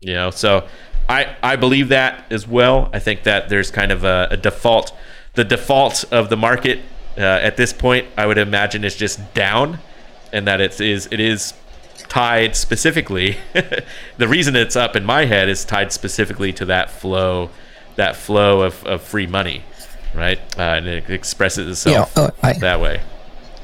you 0.00 0.14
know, 0.14 0.30
so 0.30 0.68
I 1.08 1.36
I 1.42 1.56
believe 1.56 1.88
that 1.88 2.30
as 2.30 2.46
well. 2.46 2.90
I 2.92 2.98
think 2.98 3.24
that 3.24 3.48
there's 3.48 3.70
kind 3.70 3.92
of 3.92 4.04
a, 4.04 4.28
a 4.30 4.36
default. 4.36 4.92
The 5.34 5.44
default 5.44 6.04
of 6.12 6.28
the 6.28 6.36
market 6.36 6.80
uh, 7.18 7.22
at 7.22 7.56
this 7.56 7.72
point, 7.72 8.06
I 8.16 8.26
would 8.26 8.38
imagine, 8.38 8.84
is 8.84 8.96
just 8.96 9.34
down, 9.34 9.78
and 10.32 10.46
that 10.46 10.60
it 10.60 10.80
is 10.80 11.08
it 11.10 11.20
is 11.20 11.54
tied 12.08 12.56
specifically. 12.56 13.38
the 14.18 14.28
reason 14.28 14.54
it's 14.56 14.76
up 14.76 14.96
in 14.96 15.04
my 15.04 15.24
head 15.24 15.48
is 15.48 15.64
tied 15.64 15.92
specifically 15.92 16.52
to 16.52 16.64
that 16.66 16.90
flow, 16.90 17.50
that 17.96 18.16
flow 18.16 18.62
of, 18.62 18.84
of 18.86 19.02
free 19.02 19.26
money, 19.26 19.62
right? 20.14 20.38
Uh, 20.58 20.62
and 20.62 20.86
it 20.86 21.10
expresses 21.10 21.68
itself 21.68 22.12
Yeah, 22.16 22.22
oh, 22.24 22.30
I- 22.42 22.52
that 22.58 22.80
way. 22.80 23.00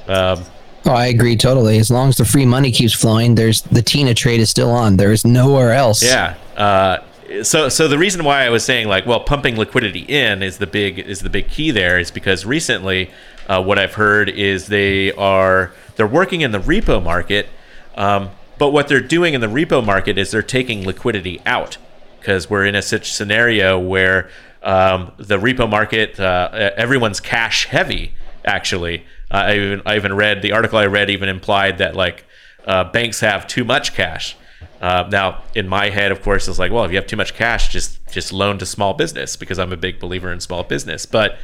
Um, 0.08 0.44
Oh, 0.86 0.92
I 0.92 1.06
agree 1.08 1.36
totally. 1.36 1.78
As 1.78 1.90
long 1.90 2.08
as 2.08 2.16
the 2.16 2.24
free 2.24 2.46
money 2.46 2.72
keeps 2.72 2.94
flowing, 2.94 3.34
there's 3.34 3.60
the 3.60 3.82
Tina 3.82 4.14
trade 4.14 4.40
is 4.40 4.48
still 4.48 4.70
on. 4.70 4.96
There's 4.96 5.26
nowhere 5.26 5.74
else. 5.74 6.02
Yeah. 6.02 6.36
Uh, 6.56 6.98
so 7.42 7.68
so 7.68 7.86
the 7.86 7.98
reason 7.98 8.24
why 8.24 8.44
I 8.44 8.48
was 8.48 8.64
saying 8.64 8.88
like 8.88 9.04
well 9.06 9.20
pumping 9.20 9.56
liquidity 9.56 10.00
in 10.00 10.42
is 10.42 10.56
the 10.58 10.66
big 10.66 10.98
is 10.98 11.20
the 11.20 11.28
big 11.30 11.48
key 11.48 11.70
there 11.70 11.98
is 11.98 12.10
because 12.10 12.46
recently 12.46 13.10
uh, 13.46 13.62
what 13.62 13.78
I've 13.78 13.94
heard 13.94 14.30
is 14.30 14.68
they 14.68 15.12
are 15.12 15.72
they're 15.96 16.06
working 16.06 16.40
in 16.40 16.50
the 16.50 16.58
repo 16.58 17.02
market, 17.02 17.48
um, 17.94 18.30
but 18.58 18.70
what 18.70 18.88
they're 18.88 19.00
doing 19.00 19.34
in 19.34 19.40
the 19.42 19.46
repo 19.48 19.84
market 19.84 20.16
is 20.16 20.30
they're 20.30 20.42
taking 20.42 20.86
liquidity 20.86 21.40
out 21.44 21.76
because 22.20 22.48
we're 22.48 22.66
in 22.66 22.74
a 22.74 22.82
such 22.82 23.12
scenario 23.12 23.78
where 23.78 24.30
um, 24.62 25.12
the 25.16 25.38
repo 25.38 25.68
market 25.68 26.20
uh, 26.20 26.70
everyone's 26.76 27.20
cash 27.20 27.66
heavy 27.66 28.14
actually. 28.44 29.04
Uh, 29.30 29.36
I 29.36 29.56
even 29.56 29.82
I 29.86 29.96
even 29.96 30.14
read 30.14 30.42
the 30.42 30.52
article 30.52 30.78
I 30.78 30.86
read 30.86 31.10
even 31.10 31.28
implied 31.28 31.78
that 31.78 31.96
like 31.96 32.24
uh, 32.66 32.84
banks 32.84 33.20
have 33.20 33.46
too 33.46 33.64
much 33.64 33.94
cash. 33.94 34.36
Uh, 34.80 35.06
now, 35.10 35.42
in 35.54 35.68
my 35.68 35.90
head, 35.90 36.10
of 36.10 36.22
course, 36.22 36.48
it's 36.48 36.58
like, 36.58 36.72
well, 36.72 36.84
if 36.84 36.90
you 36.90 36.96
have 36.96 37.06
too 37.06 37.16
much 37.16 37.34
cash, 37.34 37.68
just 37.68 37.98
just 38.10 38.32
loan 38.32 38.58
to 38.58 38.66
small 38.66 38.94
business 38.94 39.36
because 39.36 39.58
I'm 39.58 39.72
a 39.72 39.76
big 39.76 39.98
believer 40.00 40.32
in 40.32 40.40
small 40.40 40.62
business. 40.62 41.06
But 41.06 41.38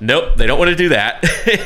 nope, 0.00 0.36
they 0.36 0.46
don't 0.46 0.58
want 0.58 0.70
to 0.70 0.76
do 0.76 0.88
that. 0.90 1.24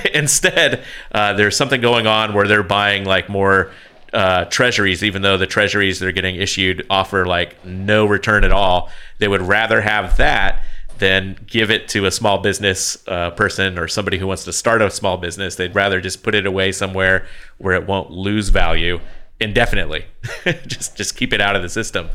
Instead, 0.14 0.82
uh, 1.12 1.32
there's 1.34 1.56
something 1.56 1.80
going 1.80 2.06
on 2.06 2.34
where 2.34 2.46
they're 2.46 2.62
buying 2.62 3.04
like 3.04 3.28
more 3.28 3.72
uh, 4.14 4.44
treasuries, 4.46 5.02
even 5.02 5.22
though 5.22 5.36
the 5.36 5.46
treasuries 5.46 5.98
they're 5.98 6.12
getting 6.12 6.36
issued 6.36 6.86
offer 6.88 7.26
like 7.26 7.62
no 7.64 8.06
return 8.06 8.44
at 8.44 8.52
all. 8.52 8.88
They 9.18 9.28
would 9.28 9.42
rather 9.42 9.80
have 9.80 10.16
that 10.18 10.62
than 10.98 11.36
give 11.46 11.70
it 11.70 11.88
to 11.88 12.06
a 12.06 12.10
small 12.10 12.38
business 12.38 12.96
uh, 13.08 13.30
person 13.32 13.78
or 13.78 13.88
somebody 13.88 14.16
who 14.18 14.28
wants 14.28 14.44
to 14.44 14.52
start 14.52 14.80
a 14.80 14.90
small 14.90 15.16
business. 15.16 15.56
They'd 15.56 15.74
rather 15.74 16.00
just 16.00 16.22
put 16.22 16.36
it 16.36 16.46
away 16.46 16.70
somewhere 16.70 17.26
where 17.58 17.74
it 17.74 17.86
won't 17.86 18.10
lose 18.10 18.50
value 18.50 19.00
indefinitely. 19.40 20.06
just 20.66 20.96
just 20.96 21.16
keep 21.16 21.32
it 21.32 21.40
out 21.40 21.56
of 21.56 21.62
the 21.62 21.68
system. 21.68 22.08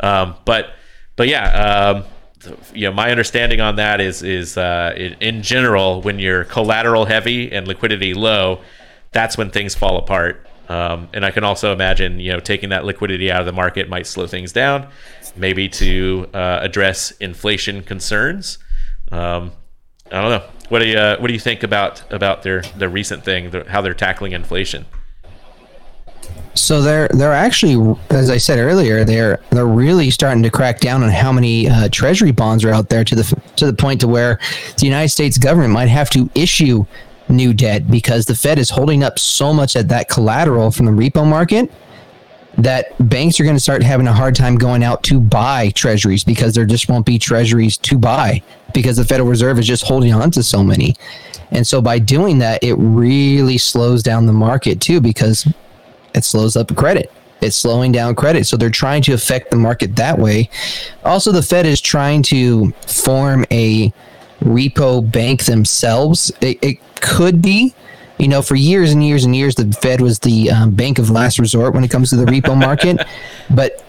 Um, 0.00 0.34
but 0.44 0.74
but 1.14 1.28
yeah, 1.28 1.94
um, 1.94 2.04
you 2.74 2.88
know, 2.88 2.92
my 2.92 3.10
understanding 3.12 3.60
on 3.60 3.76
that 3.76 4.00
is 4.00 4.24
is 4.24 4.58
uh, 4.58 4.92
in, 4.96 5.14
in 5.20 5.42
general 5.42 6.02
when 6.02 6.18
you're 6.18 6.44
collateral 6.44 7.04
heavy 7.04 7.52
and 7.52 7.68
liquidity 7.68 8.12
low, 8.12 8.60
that's 9.12 9.38
when 9.38 9.50
things 9.50 9.76
fall 9.76 9.96
apart. 9.96 10.44
Um, 10.68 11.08
and 11.12 11.24
I 11.24 11.30
can 11.30 11.44
also 11.44 11.72
imagine, 11.72 12.20
you 12.20 12.32
know, 12.32 12.40
taking 12.40 12.70
that 12.70 12.84
liquidity 12.84 13.30
out 13.30 13.40
of 13.40 13.46
the 13.46 13.52
market 13.52 13.88
might 13.88 14.06
slow 14.06 14.26
things 14.26 14.52
down, 14.52 14.88
maybe 15.36 15.68
to 15.68 16.28
uh, 16.32 16.60
address 16.62 17.10
inflation 17.12 17.82
concerns. 17.82 18.58
Um, 19.12 19.52
I 20.10 20.20
don't 20.20 20.30
know. 20.30 20.44
What 20.68 20.78
do 20.78 20.86
you 20.86 20.96
uh, 20.96 21.18
What 21.18 21.28
do 21.28 21.34
you 21.34 21.40
think 21.40 21.62
about 21.62 22.10
about 22.12 22.42
their 22.42 22.62
their 22.76 22.88
recent 22.88 23.24
thing, 23.24 23.50
their, 23.50 23.64
how 23.64 23.80
they're 23.82 23.94
tackling 23.94 24.32
inflation? 24.32 24.86
So 26.54 26.80
they're 26.80 27.08
they're 27.08 27.32
actually, 27.32 27.96
as 28.10 28.30
I 28.30 28.38
said 28.38 28.58
earlier, 28.58 29.04
they're 29.04 29.40
they're 29.50 29.66
really 29.66 30.10
starting 30.10 30.42
to 30.44 30.50
crack 30.50 30.80
down 30.80 31.02
on 31.02 31.10
how 31.10 31.32
many 31.32 31.68
uh, 31.68 31.88
Treasury 31.90 32.32
bonds 32.32 32.64
are 32.64 32.70
out 32.70 32.88
there 32.88 33.04
to 33.04 33.14
the 33.14 33.42
to 33.56 33.66
the 33.66 33.72
point 33.74 34.00
to 34.00 34.08
where 34.08 34.38
the 34.78 34.86
United 34.86 35.08
States 35.08 35.36
government 35.36 35.72
might 35.72 35.88
have 35.88 36.10
to 36.10 36.30
issue 36.34 36.86
new 37.28 37.54
debt 37.54 37.90
because 37.90 38.26
the 38.26 38.34
Fed 38.34 38.58
is 38.58 38.70
holding 38.70 39.02
up 39.02 39.18
so 39.18 39.52
much 39.52 39.76
of 39.76 39.88
that 39.88 40.08
collateral 40.08 40.70
from 40.70 40.86
the 40.86 40.92
repo 40.92 41.26
market 41.26 41.70
that 42.58 42.94
banks 43.08 43.40
are 43.40 43.44
going 43.44 43.56
to 43.56 43.60
start 43.60 43.82
having 43.82 44.06
a 44.06 44.12
hard 44.12 44.34
time 44.34 44.56
going 44.56 44.84
out 44.84 45.02
to 45.02 45.18
buy 45.18 45.70
treasuries 45.70 46.22
because 46.22 46.54
there 46.54 46.64
just 46.64 46.88
won't 46.88 47.06
be 47.06 47.18
treasuries 47.18 47.76
to 47.78 47.98
buy 47.98 48.42
because 48.72 48.96
the 48.96 49.04
Federal 49.04 49.28
Reserve 49.28 49.58
is 49.58 49.66
just 49.66 49.84
holding 49.84 50.12
on 50.12 50.30
to 50.32 50.42
so 50.42 50.62
many. 50.62 50.94
And 51.50 51.66
so 51.66 51.82
by 51.82 51.98
doing 51.98 52.38
that, 52.38 52.62
it 52.62 52.74
really 52.74 53.58
slows 53.58 54.02
down 54.02 54.26
the 54.26 54.32
market 54.32 54.80
too 54.80 55.00
because 55.00 55.46
it 56.14 56.24
slows 56.24 56.56
up 56.56 56.74
credit. 56.76 57.12
It's 57.40 57.56
slowing 57.56 57.92
down 57.92 58.14
credit. 58.14 58.46
So 58.46 58.56
they're 58.56 58.70
trying 58.70 59.02
to 59.02 59.12
affect 59.12 59.50
the 59.50 59.56
market 59.56 59.96
that 59.96 60.18
way. 60.18 60.48
Also, 61.04 61.32
the 61.32 61.42
Fed 61.42 61.66
is 61.66 61.80
trying 61.80 62.22
to 62.24 62.70
form 62.86 63.44
a 63.50 63.92
repo 64.40 65.10
bank 65.10 65.44
themselves. 65.44 66.30
It, 66.40 66.58
it 66.62 66.78
could 67.00 67.40
be. 67.42 67.74
You 68.18 68.28
know, 68.28 68.42
for 68.42 68.54
years 68.54 68.92
and 68.92 69.04
years 69.04 69.24
and 69.24 69.34
years, 69.34 69.56
the 69.56 69.70
Fed 69.72 70.00
was 70.00 70.20
the 70.20 70.50
um, 70.50 70.70
bank 70.70 70.98
of 71.00 71.10
last 71.10 71.38
resort 71.38 71.74
when 71.74 71.82
it 71.82 71.90
comes 71.90 72.10
to 72.10 72.16
the 72.16 72.24
repo 72.24 72.56
market. 72.58 73.04
but 73.50 73.84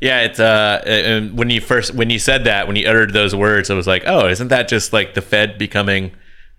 Yeah, 0.00 0.20
it's 0.22 0.38
uh, 0.38 1.30
when 1.34 1.50
you 1.50 1.60
first 1.60 1.94
when 1.94 2.10
you 2.10 2.18
said 2.20 2.44
that 2.44 2.66
when 2.68 2.76
you 2.76 2.88
uttered 2.88 3.12
those 3.12 3.34
words, 3.34 3.70
I 3.70 3.74
was 3.74 3.86
like, 3.88 4.04
oh, 4.06 4.28
isn't 4.28 4.48
that 4.48 4.68
just 4.68 4.92
like 4.92 5.14
the 5.14 5.20
Fed 5.22 5.58
becoming 5.58 6.12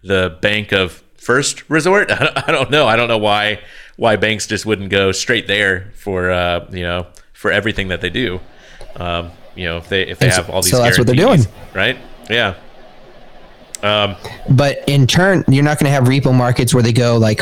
the 0.04 0.38
bank 0.42 0.74
of 0.74 1.02
first 1.18 1.68
resort? 1.70 2.12
I 2.12 2.52
don't, 2.52 2.70
know. 2.70 2.88
I 2.88 2.96
don't 2.98 3.08
know 3.08 3.18
why 3.18 3.62
why 3.96 4.18
banks 4.18 4.46
just 4.46 4.66
wouldn't 4.66 4.90
go 4.90 5.14
straight 5.14 5.48
there 5.48 5.92
for 5.96 6.30
uh, 6.30 6.68
you 6.72 6.84
know 6.84 7.08
for 7.32 7.52
everything 7.52 7.88
that 7.88 8.02
they 8.02 8.10
do. 8.10 8.42
Um, 8.98 9.32
you 9.56 9.64
know, 9.66 9.78
if 9.78 9.88
they 9.88 10.02
if 10.06 10.20
they 10.20 10.26
And 10.28 10.36
have 10.36 10.50
all 10.50 10.62
these 10.62 10.72
so 10.72 10.80
that's 10.82 10.98
what 10.98 11.08
they're 11.08 11.16
doing. 11.16 11.42
right? 11.74 11.98
Yeah. 12.30 12.56
Um, 13.86 14.16
But 14.50 14.84
in 14.88 15.06
turn, 15.08 15.44
you're 15.48 15.64
not 15.64 15.80
going 15.80 15.86
to 15.86 15.92
have 15.92 16.06
repo 16.06 16.34
markets 16.34 16.74
where 16.74 16.82
they 16.84 16.94
go 16.94 17.18
like, 17.18 17.42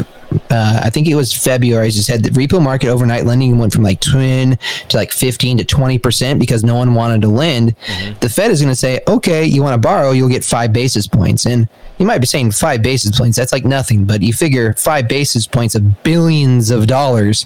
uh, 0.49 0.81
I 0.83 0.89
think 0.89 1.07
it 1.07 1.15
was 1.15 1.31
February. 1.33 1.87
As 1.87 1.95
you 1.95 2.01
said, 2.01 2.23
the 2.23 2.29
repo 2.31 2.61
market 2.61 2.87
overnight 2.89 3.25
lending 3.25 3.57
went 3.57 3.71
from 3.71 3.83
like 3.83 3.99
10 4.01 4.57
to 4.89 4.97
like 4.97 5.11
15 5.11 5.59
to 5.59 5.63
20 5.63 5.99
percent 5.99 6.39
because 6.39 6.63
no 6.63 6.75
one 6.75 6.93
wanted 6.95 7.21
to 7.21 7.27
lend. 7.27 7.75
The 8.19 8.29
Fed 8.29 8.51
is 8.51 8.59
going 8.61 8.71
to 8.71 8.75
say, 8.75 8.99
okay, 9.07 9.45
you 9.45 9.61
want 9.63 9.75
to 9.75 9.77
borrow, 9.87 10.11
you'll 10.11 10.29
get 10.29 10.43
five 10.43 10.73
basis 10.73 11.07
points, 11.07 11.45
and 11.45 11.69
you 11.97 12.05
might 12.05 12.17
be 12.19 12.25
saying 12.25 12.51
five 12.51 12.81
basis 12.81 13.17
points. 13.17 13.37
That's 13.37 13.53
like 13.53 13.63
nothing, 13.65 14.05
but 14.05 14.21
you 14.21 14.33
figure 14.33 14.73
five 14.73 15.07
basis 15.07 15.45
points 15.47 15.75
of 15.75 16.03
billions 16.03 16.71
of 16.71 16.87
dollars 16.87 17.45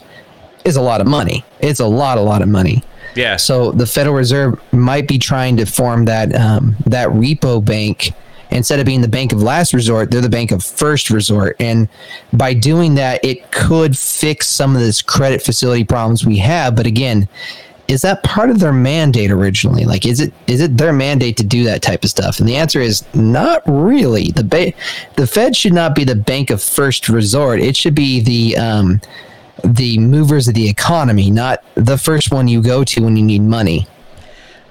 is 0.64 0.76
a 0.76 0.82
lot 0.82 1.02
of 1.02 1.08
money. 1.08 1.44
It's 1.60 1.80
a 1.80 1.86
lot, 1.88 2.18
a 2.18 2.22
lot 2.22 2.42
of 2.42 2.48
money. 2.48 2.84
yeah. 3.16 3.36
So 3.36 3.72
the 3.72 3.86
Federal 3.86 4.16
Reserve 4.16 4.60
might 4.72 5.08
be 5.08 5.20
trying 5.20 5.58
to 5.58 5.66
form 5.66 6.06
that 6.06 6.34
um, 6.36 6.76
that 6.86 7.10
repo 7.10 7.64
bank 7.64 8.14
instead 8.52 8.80
of 8.80 8.86
being 8.86 9.02
the 9.02 9.08
bank 9.08 9.34
of 9.34 9.42
last 9.42 9.74
resort. 9.74 10.12
They're 10.12 10.22
the 10.22 10.30
bank 10.30 10.52
of 10.52 10.64
first 10.64 11.10
resort, 11.10 11.56
and 11.60 11.88
by 12.34 12.54
doing 12.54 12.96
that, 12.96 13.24
it 13.24 13.52
could 13.52 13.98
fix 13.98 14.48
some 14.48 14.76
of 14.76 14.82
this 14.82 15.02
credit 15.02 15.42
facility 15.42 15.84
problems 15.84 16.26
we 16.26 16.38
have. 16.38 16.76
But 16.76 16.86
again, 16.86 17.28
is 17.88 18.02
that 18.02 18.22
part 18.24 18.50
of 18.50 18.60
their 18.60 18.74
mandate 18.74 19.32
originally? 19.32 19.86
Like, 19.86 20.06
is 20.06 20.20
it 20.20 20.34
is 20.48 20.62
it 20.62 20.78
their 20.78 20.94
mandate 20.94 21.38
to 21.38 21.44
do 21.44 21.64
that 21.66 21.82
type 21.82 22.04
of 22.04 22.10
stuff? 22.10 22.40
And 22.40 22.48
the 22.48 22.58
answer 22.58 22.82
is 22.82 23.04
not 23.14 23.62
really. 23.66 24.32
The 24.32 24.44
ba- 24.44 24.74
the 25.16 25.28
Fed 25.28 25.56
should 25.56 25.74
not 25.74 25.96
be 25.96 26.04
the 26.04 26.16
bank 26.16 26.50
of 26.50 26.62
first 26.62 27.08
resort. 27.08 27.60
It 27.60 27.76
should 27.76 27.96
be 27.96 28.20
the 28.20 28.58
um, 28.58 29.02
the 29.64 29.98
movers 30.00 30.48
of 30.48 30.54
the 30.54 30.70
economy, 30.70 31.32
not 31.32 31.64
the 31.76 31.98
first 31.98 32.32
one 32.32 32.48
you 32.48 32.62
go 32.62 32.84
to 32.84 33.04
when 33.04 33.16
you 33.16 33.24
need 33.24 33.42
money. 33.42 33.88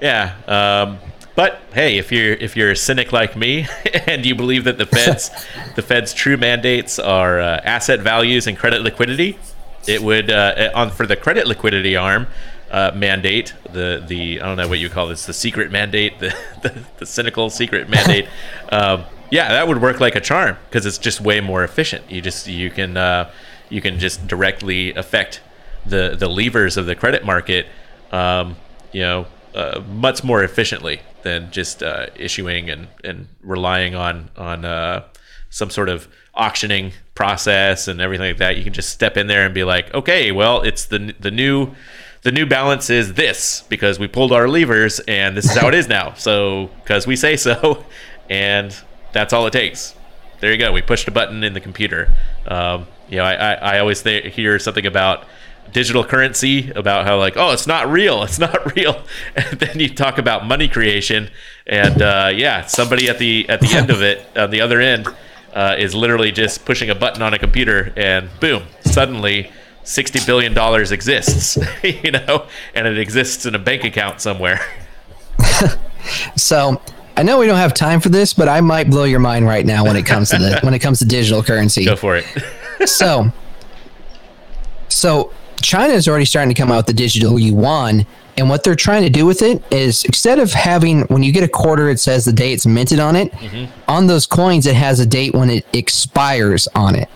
Yeah, 0.01 0.35
um, 0.47 0.99
but 1.37 1.61
hey, 1.75 1.99
if 1.99 2.11
you're 2.11 2.33
if 2.33 2.57
you're 2.57 2.71
a 2.71 2.77
cynic 2.77 3.13
like 3.13 3.37
me 3.37 3.67
and 4.07 4.25
you 4.25 4.35
believe 4.35 4.65
that 4.65 4.79
the 4.79 4.87
Fed's 4.87 5.31
the 5.77 5.83
Fed's 5.83 6.13
true 6.13 6.39
mandates 6.39 6.99
are 6.99 7.39
uh, 7.39 7.61
asset 7.63 8.01
values 8.01 8.47
and 8.47 8.59
credit 8.59 8.83
liquidity, 8.83 9.39
it 9.87 10.03
would 10.03 10.31
uh, 10.31 10.71
on 10.75 10.91
for 10.91 11.07
the 11.07 11.15
credit 11.15 11.47
liquidity 11.47 11.95
arm 11.95 12.27
uh, 12.71 12.91
mandate 12.95 13.55
the 13.73 14.03
the 14.07 14.41
I 14.41 14.47
don't 14.47 14.57
know 14.57 14.67
what 14.67 14.79
you 14.79 14.89
call 14.89 15.09
this 15.09 15.27
the 15.27 15.35
secret 15.35 15.71
mandate 15.71 16.19
the 16.21 16.35
the, 16.63 16.83
the 16.99 17.07
cynical 17.07 17.51
secret 17.51 17.89
mandate. 17.89 18.27
um, 18.73 19.05
yeah, 19.31 19.49
that 19.49 19.67
would 19.69 19.83
work 19.83 20.01
like 20.01 20.15
a 20.15 20.21
charm 20.21 20.57
because 20.69 20.87
it's 20.87 20.99
just 20.99 21.21
way 21.21 21.41
more 21.41 21.65
efficient. 21.65 22.11
You 22.11 22.23
just 22.23 22.47
you 22.47 22.71
can 22.71 22.97
uh, 22.97 23.31
you 23.69 23.83
can 23.83 23.99
just 23.99 24.27
directly 24.27 24.95
affect 24.95 25.43
the 25.85 26.17
the 26.19 26.29
levers 26.29 26.79
of 26.79 26.87
the 26.87 26.95
credit 26.95 27.25
market. 27.27 27.67
Um, 28.11 28.57
you 28.93 29.03
know, 29.03 29.27
uh, 29.55 29.83
much 29.91 30.23
more 30.23 30.43
efficiently 30.43 31.01
than 31.27 31.51
just 31.51 31.83
uh, 31.83 32.07
issuing 32.15 32.71
and, 32.71 32.87
and 33.03 33.27
relying 33.43 33.97
on 33.97 34.31
on 34.37 34.65
uh, 34.65 35.03
some 35.51 35.71
sort 35.71 35.89
of 35.89 36.07
auctioning 36.35 36.93
process 37.17 37.89
and 37.89 38.01
everything 38.01 38.29
like 38.29 38.39
that. 38.39 38.57
You 38.57 38.63
can 38.63 38.73
just 38.73 38.91
step 38.91 39.17
in 39.17 39.27
there 39.27 39.45
and 39.45 39.53
be 39.53 39.65
like, 39.65 39.93
okay, 39.93 40.31
well, 40.31 40.63
it's 40.63 40.85
the 40.85 41.15
the 41.19 41.33
new 41.33 41.75
the 42.23 42.31
new 42.31 42.47
balance 42.47 42.91
is 42.91 43.15
this 43.15 43.65
because 43.69 43.99
we 43.99 44.07
pulled 44.07 44.33
our 44.33 44.47
levers 44.47 45.01
and 45.01 45.37
this 45.37 45.47
is 45.47 45.57
how 45.57 45.67
it 45.67 45.75
is 45.75 45.89
now. 45.89 46.15
So 46.15 46.71
because 46.83 47.07
we 47.09 47.17
say 47.17 47.37
so, 47.37 47.85
and 48.31 48.77
that's 49.13 49.33
all 49.33 49.47
it 49.47 49.53
takes. 49.53 49.97
There 50.39 50.53
you 50.53 50.59
go. 50.59 50.71
We 50.71 50.83
pushed 50.83 51.09
a 51.09 51.11
button 51.11 51.43
in 51.43 51.55
the 51.55 51.61
computer. 51.61 52.13
Um, 52.47 52.87
you 53.09 53.17
know, 53.17 53.25
I, 53.25 53.35
I, 53.35 53.53
I 53.55 53.79
always 53.81 54.03
th- 54.03 54.33
hear 54.35 54.59
something 54.59 54.87
about 54.87 55.25
digital 55.73 56.05
currency 56.05 56.71
about 56.73 57.07
how 57.07 57.19
like 57.19 57.37
oh 57.37 57.53
it's 57.53 57.67
not 57.67 57.91
real 57.91 58.23
it's 58.23 58.39
not 58.39 58.75
real. 58.77 59.05
And 59.35 59.59
then 59.59 59.81
you 59.81 59.89
talk 59.89 60.19
about 60.19 60.47
money 60.47 60.69
creation 60.69 61.31
and 61.67 62.01
uh, 62.03 62.31
yeah 62.35 62.67
somebody 62.67 63.09
at 63.09 63.19
the 63.19 63.49
at 63.49 63.61
the 63.61 63.69
end 63.69 63.91
of 63.91 64.03
it 64.03 64.27
on 64.37 64.51
the 64.51 64.61
other 64.61 64.81
end 64.81 65.09
uh, 65.55 65.75
is 65.79 65.95
literally 65.95 66.33
just 66.33 66.65
pushing 66.65 66.91
a 66.91 66.95
button 66.95 67.23
on 67.23 67.35
a 67.35 67.39
computer 67.39 67.93
and 67.97 68.29
boom 68.41 68.65
suddenly 68.83 69.51
60 69.85 70.21
billion 70.27 70.53
dollars 70.55 70.93
exists 70.93 71.57
you 71.83 72.11
know 72.11 72.47
and 72.75 72.87
it 72.87 72.99
exists 72.99 73.47
in 73.47 73.55
a 73.55 73.59
bank 73.59 73.85
account 73.85 74.21
somewhere. 74.21 74.61
So 76.37 76.81
I 77.17 77.23
know 77.23 77.39
we 77.39 77.47
don't 77.47 77.57
have 77.57 77.75
time 77.75 78.01
for 78.01 78.11
this, 78.11 78.33
but 78.35 78.49
I 78.49 78.61
might 78.61 78.91
blow 78.91 79.05
your 79.05 79.21
mind 79.21 79.47
right 79.47 79.65
now 79.65 79.85
when 79.85 79.97
it 79.97 80.07
comes 80.07 80.31
to 80.31 80.39
the 80.39 80.61
when 80.63 80.75
it 80.75 80.81
comes 80.81 80.99
to 81.01 81.05
digital 81.05 81.43
currency. 81.43 81.85
go 81.85 81.97
for 81.97 82.17
it. 82.17 82.27
So 82.89 83.33
so 84.89 85.33
China 85.63 85.93
is 85.95 86.07
already 86.09 86.25
starting 86.25 86.55
to 86.55 86.61
come 86.61 86.71
out 86.71 86.77
with 86.79 86.87
the 86.87 86.93
digital 86.93 87.39
yuan. 87.39 88.07
And 88.39 88.51
what 88.51 88.63
they're 88.65 88.75
trying 88.77 89.03
to 89.03 89.11
do 89.11 89.25
with 89.25 89.41
it 89.43 89.63
is 89.73 90.05
instead 90.05 90.39
of 90.39 90.53
having, 90.53 91.03
when 91.05 91.23
you 91.23 91.33
get 91.33 91.43
a 91.43 91.49
quarter, 91.49 91.89
it 91.89 91.99
says 91.99 92.25
the 92.25 92.33
day 92.33 92.53
it's 92.53 92.67
minted 92.67 93.01
on 93.01 93.17
it, 93.17 93.33
on 93.89 94.07
those 94.07 94.27
coins, 94.27 94.67
it 94.67 94.75
has 94.77 95.01
a 95.01 95.07
date 95.07 95.33
when 95.35 95.49
it 95.49 95.67
expires 95.73 96.69
on 96.75 96.95
it. 96.95 97.09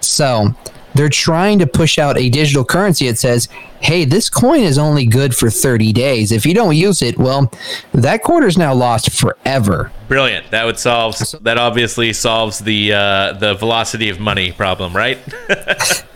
So 0.00 0.54
they're 0.94 1.10
trying 1.10 1.58
to 1.58 1.66
push 1.66 1.98
out 1.98 2.18
a 2.18 2.30
digital 2.30 2.64
currency 2.64 3.06
that 3.06 3.18
says, 3.18 3.48
hey, 3.80 4.04
this 4.06 4.30
coin 4.30 4.60
is 4.60 4.78
only 4.78 5.04
good 5.04 5.36
for 5.36 5.50
30 5.50 5.92
days. 5.92 6.32
If 6.32 6.46
you 6.46 6.54
don't 6.54 6.74
use 6.74 7.02
it, 7.02 7.18
well, 7.18 7.52
that 7.92 8.22
quarter 8.22 8.46
is 8.46 8.56
now 8.56 8.72
lost 8.74 9.10
forever. 9.10 9.92
brilliant 10.08 10.50
that 10.50 10.64
would 10.66 10.78
solve 10.78 11.16
that 11.42 11.56
obviously 11.58 12.12
solves 12.12 12.58
the 12.60 12.92
uh, 12.92 13.32
the 13.34 13.54
velocity 13.54 14.08
of 14.10 14.20
money 14.20 14.52
problem 14.52 14.94
right 14.94 15.18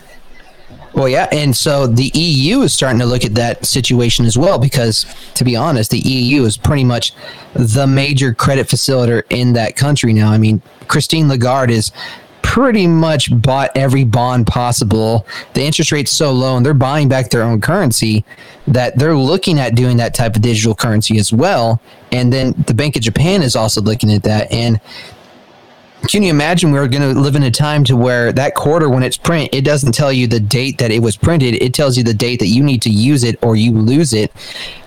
Well, 0.96 1.10
yeah, 1.10 1.28
and 1.30 1.54
so 1.54 1.86
the 1.86 2.10
EU 2.14 2.62
is 2.62 2.72
starting 2.72 2.98
to 3.00 3.04
look 3.04 3.22
at 3.22 3.34
that 3.34 3.66
situation 3.66 4.24
as 4.24 4.38
well 4.38 4.58
because, 4.58 5.04
to 5.34 5.44
be 5.44 5.54
honest, 5.54 5.90
the 5.90 5.98
EU 5.98 6.44
is 6.44 6.56
pretty 6.56 6.84
much 6.84 7.12
the 7.52 7.86
major 7.86 8.32
credit 8.32 8.66
facilitator 8.66 9.22
in 9.28 9.52
that 9.52 9.76
country 9.76 10.14
now. 10.14 10.30
I 10.30 10.38
mean, 10.38 10.62
Christine 10.88 11.28
Lagarde 11.28 11.74
is 11.74 11.92
pretty 12.40 12.86
much 12.86 13.28
bought 13.42 13.76
every 13.76 14.04
bond 14.04 14.46
possible. 14.46 15.26
The 15.52 15.62
interest 15.62 15.92
rate's 15.92 16.12
so 16.12 16.32
low, 16.32 16.56
and 16.56 16.64
they're 16.64 16.72
buying 16.72 17.10
back 17.10 17.28
their 17.28 17.42
own 17.42 17.60
currency 17.60 18.24
that 18.66 18.98
they're 18.98 19.14
looking 19.14 19.58
at 19.58 19.74
doing 19.74 19.98
that 19.98 20.14
type 20.14 20.34
of 20.34 20.40
digital 20.40 20.74
currency 20.74 21.18
as 21.18 21.30
well. 21.30 21.78
And 22.10 22.32
then 22.32 22.54
the 22.66 22.72
Bank 22.72 22.96
of 22.96 23.02
Japan 23.02 23.42
is 23.42 23.54
also 23.54 23.82
looking 23.82 24.10
at 24.10 24.22
that, 24.22 24.50
and 24.50 24.80
can 26.08 26.22
you 26.22 26.30
imagine 26.30 26.70
we're 26.72 26.86
going 26.88 27.02
to 27.14 27.18
live 27.18 27.34
in 27.36 27.42
a 27.42 27.50
time 27.50 27.82
to 27.84 27.96
where 27.96 28.32
that 28.32 28.54
quarter 28.54 28.88
when 28.88 29.02
it's 29.02 29.16
print 29.16 29.48
it 29.52 29.62
doesn't 29.64 29.92
tell 29.92 30.12
you 30.12 30.26
the 30.26 30.38
date 30.40 30.78
that 30.78 30.90
it 30.90 31.00
was 31.00 31.16
printed 31.16 31.54
it 31.62 31.74
tells 31.74 31.96
you 31.96 32.04
the 32.04 32.14
date 32.14 32.38
that 32.38 32.46
you 32.48 32.62
need 32.62 32.82
to 32.82 32.90
use 32.90 33.24
it 33.24 33.38
or 33.42 33.56
you 33.56 33.72
lose 33.72 34.12
it 34.12 34.30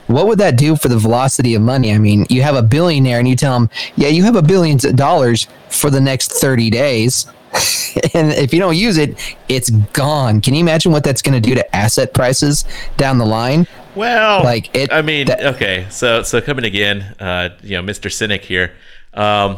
what 0.07 0.27
would 0.27 0.39
that 0.39 0.55
do 0.57 0.75
for 0.75 0.87
the 0.87 0.97
velocity 0.97 1.55
of 1.55 1.61
money 1.61 1.91
i 1.91 1.97
mean 1.97 2.25
you 2.29 2.41
have 2.41 2.55
a 2.55 2.61
billionaire 2.61 3.19
and 3.19 3.27
you 3.27 3.35
tell 3.35 3.55
him 3.55 3.69
yeah 3.95 4.07
you 4.07 4.23
have 4.23 4.35
a 4.35 4.41
billions 4.41 4.85
of 4.85 4.95
dollars 4.95 5.47
for 5.69 5.89
the 5.89 5.99
next 5.99 6.31
30 6.33 6.69
days 6.69 7.25
and 8.13 8.31
if 8.33 8.53
you 8.53 8.59
don't 8.59 8.77
use 8.77 8.97
it 8.97 9.17
it's 9.49 9.69
gone 9.71 10.39
can 10.39 10.53
you 10.53 10.59
imagine 10.61 10.91
what 10.91 11.03
that's 11.03 11.21
going 11.21 11.33
to 11.41 11.45
do 11.49 11.55
to 11.55 11.75
asset 11.75 12.13
prices 12.13 12.63
down 12.97 13.17
the 13.17 13.25
line 13.25 13.65
Well, 13.95 14.43
Like, 14.43 14.73
it- 14.77 14.93
I 14.93 15.01
mean, 15.01 15.25
that- 15.27 15.43
okay. 15.55 15.87
So, 15.89 16.21
so 16.21 16.39
coming 16.39 16.63
again, 16.63 17.01
uh, 17.19 17.49
you 17.63 17.75
know, 17.75 17.81
Mr. 17.83 18.09
Cynic 18.11 18.45
here. 18.45 18.71
Um, 19.15 19.57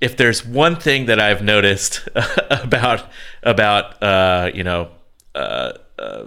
if 0.00 0.16
there's 0.16 0.44
one 0.44 0.76
thing 0.76 1.06
that 1.06 1.20
I've 1.20 1.42
noticed 1.42 2.08
about 2.50 3.08
about 3.42 4.02
uh, 4.02 4.50
you 4.54 4.64
know 4.64 4.90
uh, 5.34 5.72
uh, 5.98 6.24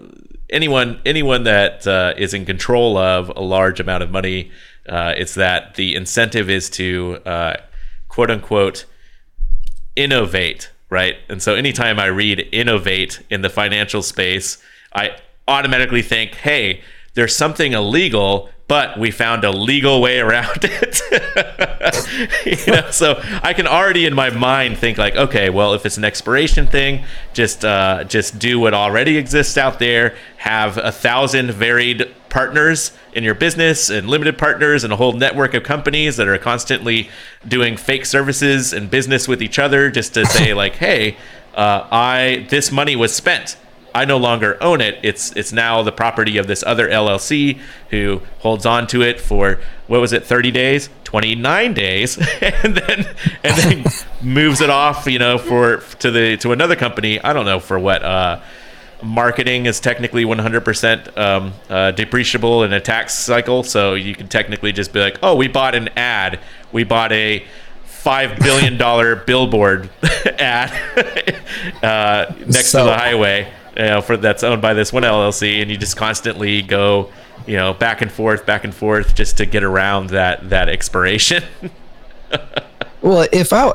anyone 0.49 1.01
anyone 1.05 1.43
that 1.43 1.85
uh, 1.87 2.13
is 2.17 2.33
in 2.33 2.45
control 2.45 2.97
of 2.97 3.29
a 3.35 3.41
large 3.41 3.79
amount 3.79 4.03
of 4.03 4.11
money, 4.11 4.51
uh, 4.87 5.13
it's 5.17 5.35
that 5.35 5.75
the 5.75 5.95
incentive 5.95 6.49
is 6.49 6.69
to 6.71 7.19
uh, 7.25 7.57
quote 8.07 8.29
unquote 8.29 8.85
innovate, 9.95 10.71
right? 10.89 11.17
And 11.29 11.41
so 11.41 11.55
anytime 11.55 11.99
I 11.99 12.05
read 12.05 12.47
innovate 12.51 13.21
in 13.29 13.41
the 13.41 13.49
financial 13.49 14.01
space, 14.01 14.61
I 14.93 15.17
automatically 15.47 16.01
think, 16.01 16.35
hey, 16.35 16.81
there's 17.15 17.35
something 17.35 17.73
illegal, 17.73 18.49
but 18.73 18.97
we 18.97 19.11
found 19.11 19.43
a 19.43 19.51
legal 19.51 20.01
way 20.01 20.19
around 20.19 20.57
it. 20.63 20.99
you 22.43 22.73
know, 22.73 22.89
so 22.89 23.21
I 23.43 23.53
can 23.53 23.67
already 23.67 24.07
in 24.07 24.15
my 24.15 24.31
mind 24.31 24.79
think 24.79 24.97
like, 24.97 25.15
okay, 25.15 25.51
well, 25.51 25.75
if 25.75 25.85
it's 25.85 25.97
an 25.97 26.03
expiration 26.03 26.65
thing, 26.65 27.05
just 27.33 27.63
uh, 27.63 28.03
just 28.05 28.39
do 28.39 28.59
what 28.59 28.73
already 28.73 29.15
exists 29.19 29.59
out 29.59 29.77
there. 29.77 30.15
Have 30.37 30.79
a 30.79 30.91
thousand 30.91 31.51
varied 31.51 32.11
partners 32.29 32.93
in 33.13 33.23
your 33.23 33.35
business 33.35 33.91
and 33.91 34.09
limited 34.09 34.39
partners 34.39 34.83
and 34.83 34.91
a 34.91 34.95
whole 34.95 35.13
network 35.13 35.53
of 35.53 35.61
companies 35.61 36.17
that 36.17 36.27
are 36.27 36.39
constantly 36.39 37.11
doing 37.47 37.77
fake 37.77 38.07
services 38.07 38.73
and 38.73 38.89
business 38.89 39.27
with 39.27 39.43
each 39.43 39.59
other 39.59 39.91
just 39.91 40.15
to 40.15 40.25
say 40.25 40.51
like, 40.63 40.77
hey, 40.77 41.15
uh, 41.53 41.87
I 41.91 42.47
this 42.49 42.71
money 42.71 42.95
was 42.95 43.13
spent. 43.13 43.55
I 43.95 44.05
no 44.05 44.17
longer 44.17 44.57
own 44.61 44.81
it. 44.81 44.99
It's 45.03 45.31
it's 45.33 45.51
now 45.51 45.83
the 45.83 45.91
property 45.91 46.37
of 46.37 46.47
this 46.47 46.63
other 46.65 46.87
LLC 46.89 47.59
who 47.89 48.21
holds 48.39 48.65
on 48.65 48.87
to 48.87 49.01
it 49.01 49.19
for 49.21 49.59
what 49.87 50.01
was 50.01 50.13
it, 50.13 50.25
30 50.25 50.49
days, 50.51 50.89
29 51.03 51.73
days, 51.73 52.17
and 52.41 52.75
then 52.75 53.05
and 53.43 53.57
then 53.57 53.85
moves 54.21 54.61
it 54.61 54.69
off, 54.69 55.05
you 55.05 55.19
know, 55.19 55.37
for 55.37 55.77
to 55.99 56.09
the 56.11 56.37
to 56.37 56.51
another 56.51 56.75
company. 56.75 57.19
I 57.21 57.33
don't 57.33 57.45
know 57.45 57.59
for 57.59 57.77
what. 57.79 58.03
Uh, 58.03 58.39
marketing 59.01 59.65
is 59.65 59.81
technically 59.81 60.23
100% 60.23 61.17
um, 61.17 61.51
uh, 61.69 61.91
depreciable 61.91 62.65
in 62.65 62.71
a 62.71 62.79
tax 62.79 63.13
cycle, 63.13 63.61
so 63.61 63.95
you 63.95 64.15
can 64.15 64.29
technically 64.29 64.71
just 64.71 64.93
be 64.93 65.01
like, 65.01 65.19
oh, 65.21 65.35
we 65.35 65.49
bought 65.49 65.75
an 65.75 65.89
ad, 65.97 66.39
we 66.71 66.85
bought 66.85 67.11
a 67.11 67.43
five 67.83 68.39
billion 68.39 68.77
dollar 68.77 69.17
billboard 69.17 69.89
ad 70.39 70.71
uh, 71.83 72.33
next 72.45 72.67
So- 72.67 72.79
to 72.85 72.91
the 72.91 72.95
highway, 72.97 73.51
you 73.77 73.83
know, 73.83 74.01
for 74.01 74.17
that's 74.17 74.43
owned 74.43 74.61
by 74.61 74.73
this 74.73 74.93
one 74.93 75.03
LLC, 75.03 75.61
and 75.61 75.69
you 75.69 75.77
just 75.77 75.97
constantly 75.97 76.61
go, 76.61 77.11
you 77.47 77.57
know, 77.57 77.73
back 77.73 78.01
and 78.01 78.11
forth, 78.11 78.45
back 78.45 78.63
and 78.63 78.73
forth, 78.73 79.15
just 79.15 79.37
to 79.37 79.45
get 79.45 79.63
around 79.63 80.09
that 80.09 80.49
that 80.49 80.69
expiration. 80.69 81.43
Well, 83.03 83.27
if 83.33 83.51
I 83.51 83.73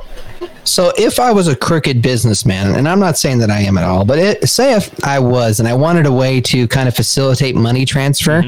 so 0.65 0.91
if 0.97 1.21
I 1.21 1.33
was 1.33 1.49
a 1.49 1.55
crooked 1.55 2.01
businessman, 2.01 2.75
and 2.75 2.89
I'm 2.89 2.99
not 2.99 3.19
saying 3.19 3.39
that 3.39 3.51
I 3.51 3.61
am 3.61 3.77
at 3.77 3.85
all, 3.85 4.07
but 4.07 4.19
it, 4.19 4.49
say 4.49 4.75
if 4.75 5.05
I 5.05 5.19
was 5.19 5.61
and 5.61 5.69
I 5.69 5.75
wanted 5.75 6.07
a 6.07 6.13
way 6.13 6.41
to 6.41 6.67
kind 6.67 6.89
of 6.89 6.97
facilitate 6.97 7.55
money 7.55 7.85
transfer, 7.85 8.43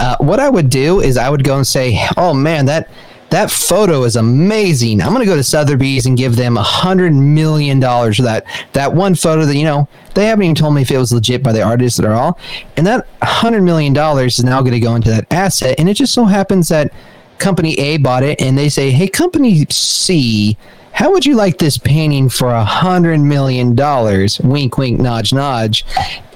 uh, 0.00 0.16
what 0.18 0.40
I 0.40 0.48
would 0.48 0.68
do 0.68 1.00
is 1.00 1.16
I 1.16 1.30
would 1.30 1.44
go 1.44 1.56
and 1.56 1.66
say, 1.66 1.96
"Oh 2.16 2.34
man, 2.34 2.66
that 2.66 2.90
that 3.36 3.50
photo 3.50 4.04
is 4.04 4.16
amazing. 4.16 5.02
I'm 5.02 5.08
going 5.08 5.20
to 5.20 5.26
go 5.26 5.36
to 5.36 5.44
Sotheby's 5.44 6.06
and 6.06 6.16
give 6.16 6.36
them 6.36 6.56
a 6.56 6.62
hundred 6.62 7.12
million 7.12 7.78
dollars 7.78 8.16
for 8.16 8.22
that 8.22 8.46
that 8.72 8.94
one 8.94 9.14
photo 9.14 9.44
that 9.44 9.54
you 9.54 9.64
know 9.64 9.86
they 10.14 10.24
haven't 10.24 10.44
even 10.44 10.54
told 10.54 10.74
me 10.74 10.80
if 10.80 10.90
it 10.90 10.96
was 10.96 11.12
legit 11.12 11.42
by 11.42 11.52
the 11.52 11.62
artist 11.62 11.98
at 11.98 12.06
all, 12.06 12.38
and 12.78 12.86
that 12.86 13.06
hundred 13.22 13.60
million 13.60 13.92
dollars 13.92 14.38
is 14.38 14.44
now 14.44 14.60
going 14.60 14.72
to 14.72 14.80
go 14.80 14.94
into 14.94 15.10
that 15.10 15.30
asset, 15.30 15.78
and 15.78 15.86
it 15.88 15.94
just 15.94 16.14
so 16.14 16.24
happens 16.24 16.68
that." 16.68 16.92
company 17.38 17.74
A 17.74 17.98
bought 17.98 18.22
it 18.22 18.40
and 18.40 18.56
they 18.56 18.70
say, 18.70 18.90
Hey, 18.90 19.08
company 19.08 19.66
C, 19.68 20.56
how 20.92 21.12
would 21.12 21.26
you 21.26 21.34
like 21.34 21.58
this 21.58 21.76
painting 21.76 22.30
for 22.30 22.48
a 22.48 22.64
hundred 22.64 23.20
million 23.20 23.74
dollars? 23.74 24.40
Wink, 24.40 24.78
wink, 24.78 24.98
nudge, 24.98 25.34
nudge. 25.34 25.84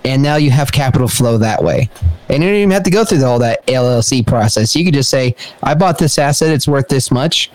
And 0.05 0.22
now 0.22 0.36
you 0.36 0.51
have 0.51 0.72
capital 0.72 1.09
flow 1.09 1.38
that 1.38 1.62
way. 1.62 1.90
And 2.28 2.42
you 2.42 2.48
don't 2.48 2.59
even 2.59 2.70
have 2.70 2.84
to 2.84 2.90
go 2.90 3.05
through 3.05 3.24
all 3.24 3.38
that 3.40 3.66
LLC 3.66 4.26
process. 4.26 4.74
You 4.74 4.84
could 4.84 4.94
just 4.94 5.11
say, 5.11 5.34
I 5.62 5.74
bought 5.74 5.98
this 5.98 6.18
asset, 6.18 6.51
it's 6.51 6.66
worth 6.66 6.88
this 6.88 7.11
much. 7.11 7.51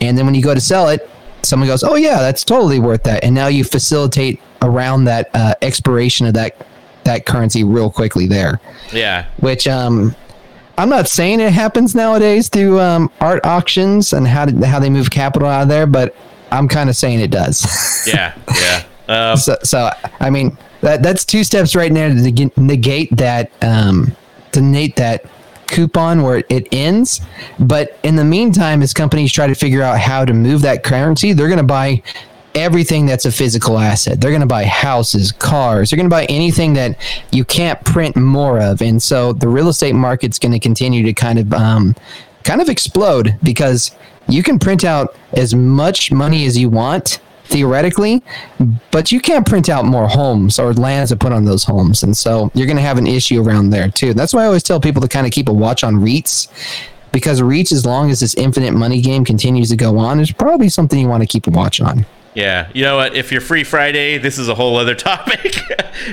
And 0.00 0.16
then 0.16 0.24
when 0.24 0.34
you 0.34 0.42
go 0.42 0.54
to 0.54 0.60
sell 0.60 0.88
it, 0.88 1.08
someone 1.42 1.68
goes, 1.68 1.84
Oh, 1.84 1.96
yeah, 1.96 2.18
that's 2.20 2.44
totally 2.44 2.80
worth 2.80 3.02
that. 3.02 3.22
And 3.22 3.34
now 3.34 3.48
you 3.48 3.64
facilitate 3.64 4.40
around 4.62 5.04
that 5.04 5.30
uh, 5.34 5.54
expiration 5.62 6.26
of 6.26 6.34
that 6.34 6.66
that 7.04 7.24
currency 7.24 7.64
real 7.64 7.90
quickly 7.90 8.26
there 8.26 8.60
yeah, 8.92 9.24
which 9.38 9.66
um 9.66 10.14
I'm 10.80 10.88
not 10.88 11.08
saying 11.08 11.40
it 11.40 11.52
happens 11.52 11.94
nowadays 11.94 12.48
through 12.48 12.80
um, 12.80 13.10
art 13.20 13.44
auctions 13.44 14.14
and 14.14 14.26
how 14.26 14.46
did, 14.46 14.64
how 14.64 14.78
they 14.78 14.88
move 14.88 15.10
capital 15.10 15.46
out 15.46 15.62
of 15.62 15.68
there, 15.68 15.86
but 15.86 16.16
I'm 16.50 16.68
kind 16.68 16.88
of 16.88 16.96
saying 16.96 17.20
it 17.20 17.30
does. 17.30 18.06
yeah, 18.06 18.34
yeah. 18.56 18.84
Um, 19.06 19.36
so, 19.36 19.58
so 19.62 19.90
I 20.20 20.30
mean 20.30 20.56
that 20.80 21.02
that's 21.02 21.24
two 21.24 21.44
steps 21.44 21.74
right 21.74 21.92
now 21.92 22.08
to 22.08 22.14
neg- 22.14 22.56
negate 22.56 23.16
that 23.16 23.50
um, 23.62 24.16
to 24.52 24.60
negate 24.60 24.96
that 24.96 25.24
coupon 25.66 26.22
where 26.22 26.42
it 26.48 26.68
ends. 26.72 27.20
But 27.58 27.98
in 28.02 28.16
the 28.16 28.24
meantime, 28.24 28.82
as 28.82 28.92
companies 28.92 29.32
try 29.32 29.46
to 29.46 29.54
figure 29.54 29.82
out 29.82 29.98
how 29.98 30.24
to 30.24 30.34
move 30.34 30.62
that 30.62 30.82
currency, 30.82 31.32
they're 31.32 31.48
going 31.48 31.58
to 31.58 31.62
buy 31.62 32.02
everything 32.54 33.06
that's 33.06 33.24
a 33.24 33.32
physical 33.32 33.78
asset. 33.78 34.20
They're 34.20 34.32
going 34.32 34.40
to 34.40 34.46
buy 34.46 34.64
houses, 34.64 35.32
cars. 35.32 35.90
They're 35.90 35.96
going 35.96 36.10
to 36.10 36.14
buy 36.14 36.24
anything 36.24 36.74
that 36.74 36.96
you 37.30 37.44
can't 37.44 37.82
print 37.84 38.16
more 38.16 38.60
of. 38.60 38.82
And 38.82 39.00
so 39.00 39.32
the 39.32 39.48
real 39.48 39.68
estate 39.68 39.94
market's 39.94 40.38
going 40.38 40.52
to 40.52 40.58
continue 40.58 41.04
to 41.04 41.12
kind 41.12 41.38
of 41.38 41.52
um, 41.52 41.94
kind 42.42 42.60
of 42.60 42.68
explode 42.68 43.36
because 43.42 43.92
you 44.28 44.42
can 44.42 44.58
print 44.58 44.84
out 44.84 45.16
as 45.34 45.54
much 45.54 46.10
money 46.10 46.46
as 46.46 46.58
you 46.58 46.68
want 46.68 47.20
theoretically, 47.50 48.22
but 48.90 49.12
you 49.12 49.20
can't 49.20 49.46
print 49.46 49.68
out 49.68 49.84
more 49.84 50.08
homes 50.08 50.58
or 50.58 50.72
lands 50.72 51.10
to 51.10 51.16
put 51.16 51.32
on 51.32 51.44
those 51.44 51.64
homes. 51.64 52.02
And 52.02 52.16
so 52.16 52.50
you're 52.54 52.66
going 52.66 52.76
to 52.76 52.82
have 52.82 52.98
an 52.98 53.06
issue 53.06 53.42
around 53.42 53.70
there 53.70 53.88
too. 53.88 54.14
That's 54.14 54.32
why 54.32 54.44
I 54.44 54.46
always 54.46 54.62
tell 54.62 54.80
people 54.80 55.02
to 55.02 55.08
kind 55.08 55.26
of 55.26 55.32
keep 55.32 55.48
a 55.48 55.52
watch 55.52 55.84
on 55.84 55.96
REITs 55.96 56.48
because 57.12 57.40
REITs, 57.40 57.72
as 57.72 57.84
long 57.84 58.10
as 58.10 58.20
this 58.20 58.34
infinite 58.34 58.72
money 58.72 59.00
game 59.00 59.24
continues 59.24 59.68
to 59.70 59.76
go 59.76 59.98
on, 59.98 60.20
is 60.20 60.32
probably 60.32 60.68
something 60.68 60.98
you 60.98 61.08
want 61.08 61.22
to 61.22 61.26
keep 61.26 61.46
a 61.46 61.50
watch 61.50 61.80
on. 61.80 62.06
Yeah, 62.34 62.68
you 62.72 62.82
know 62.82 62.96
what? 62.96 63.16
If 63.16 63.32
you're 63.32 63.40
free 63.40 63.64
Friday, 63.64 64.16
this 64.16 64.38
is 64.38 64.48
a 64.48 64.54
whole 64.54 64.76
other 64.76 64.94
topic 65.10 65.52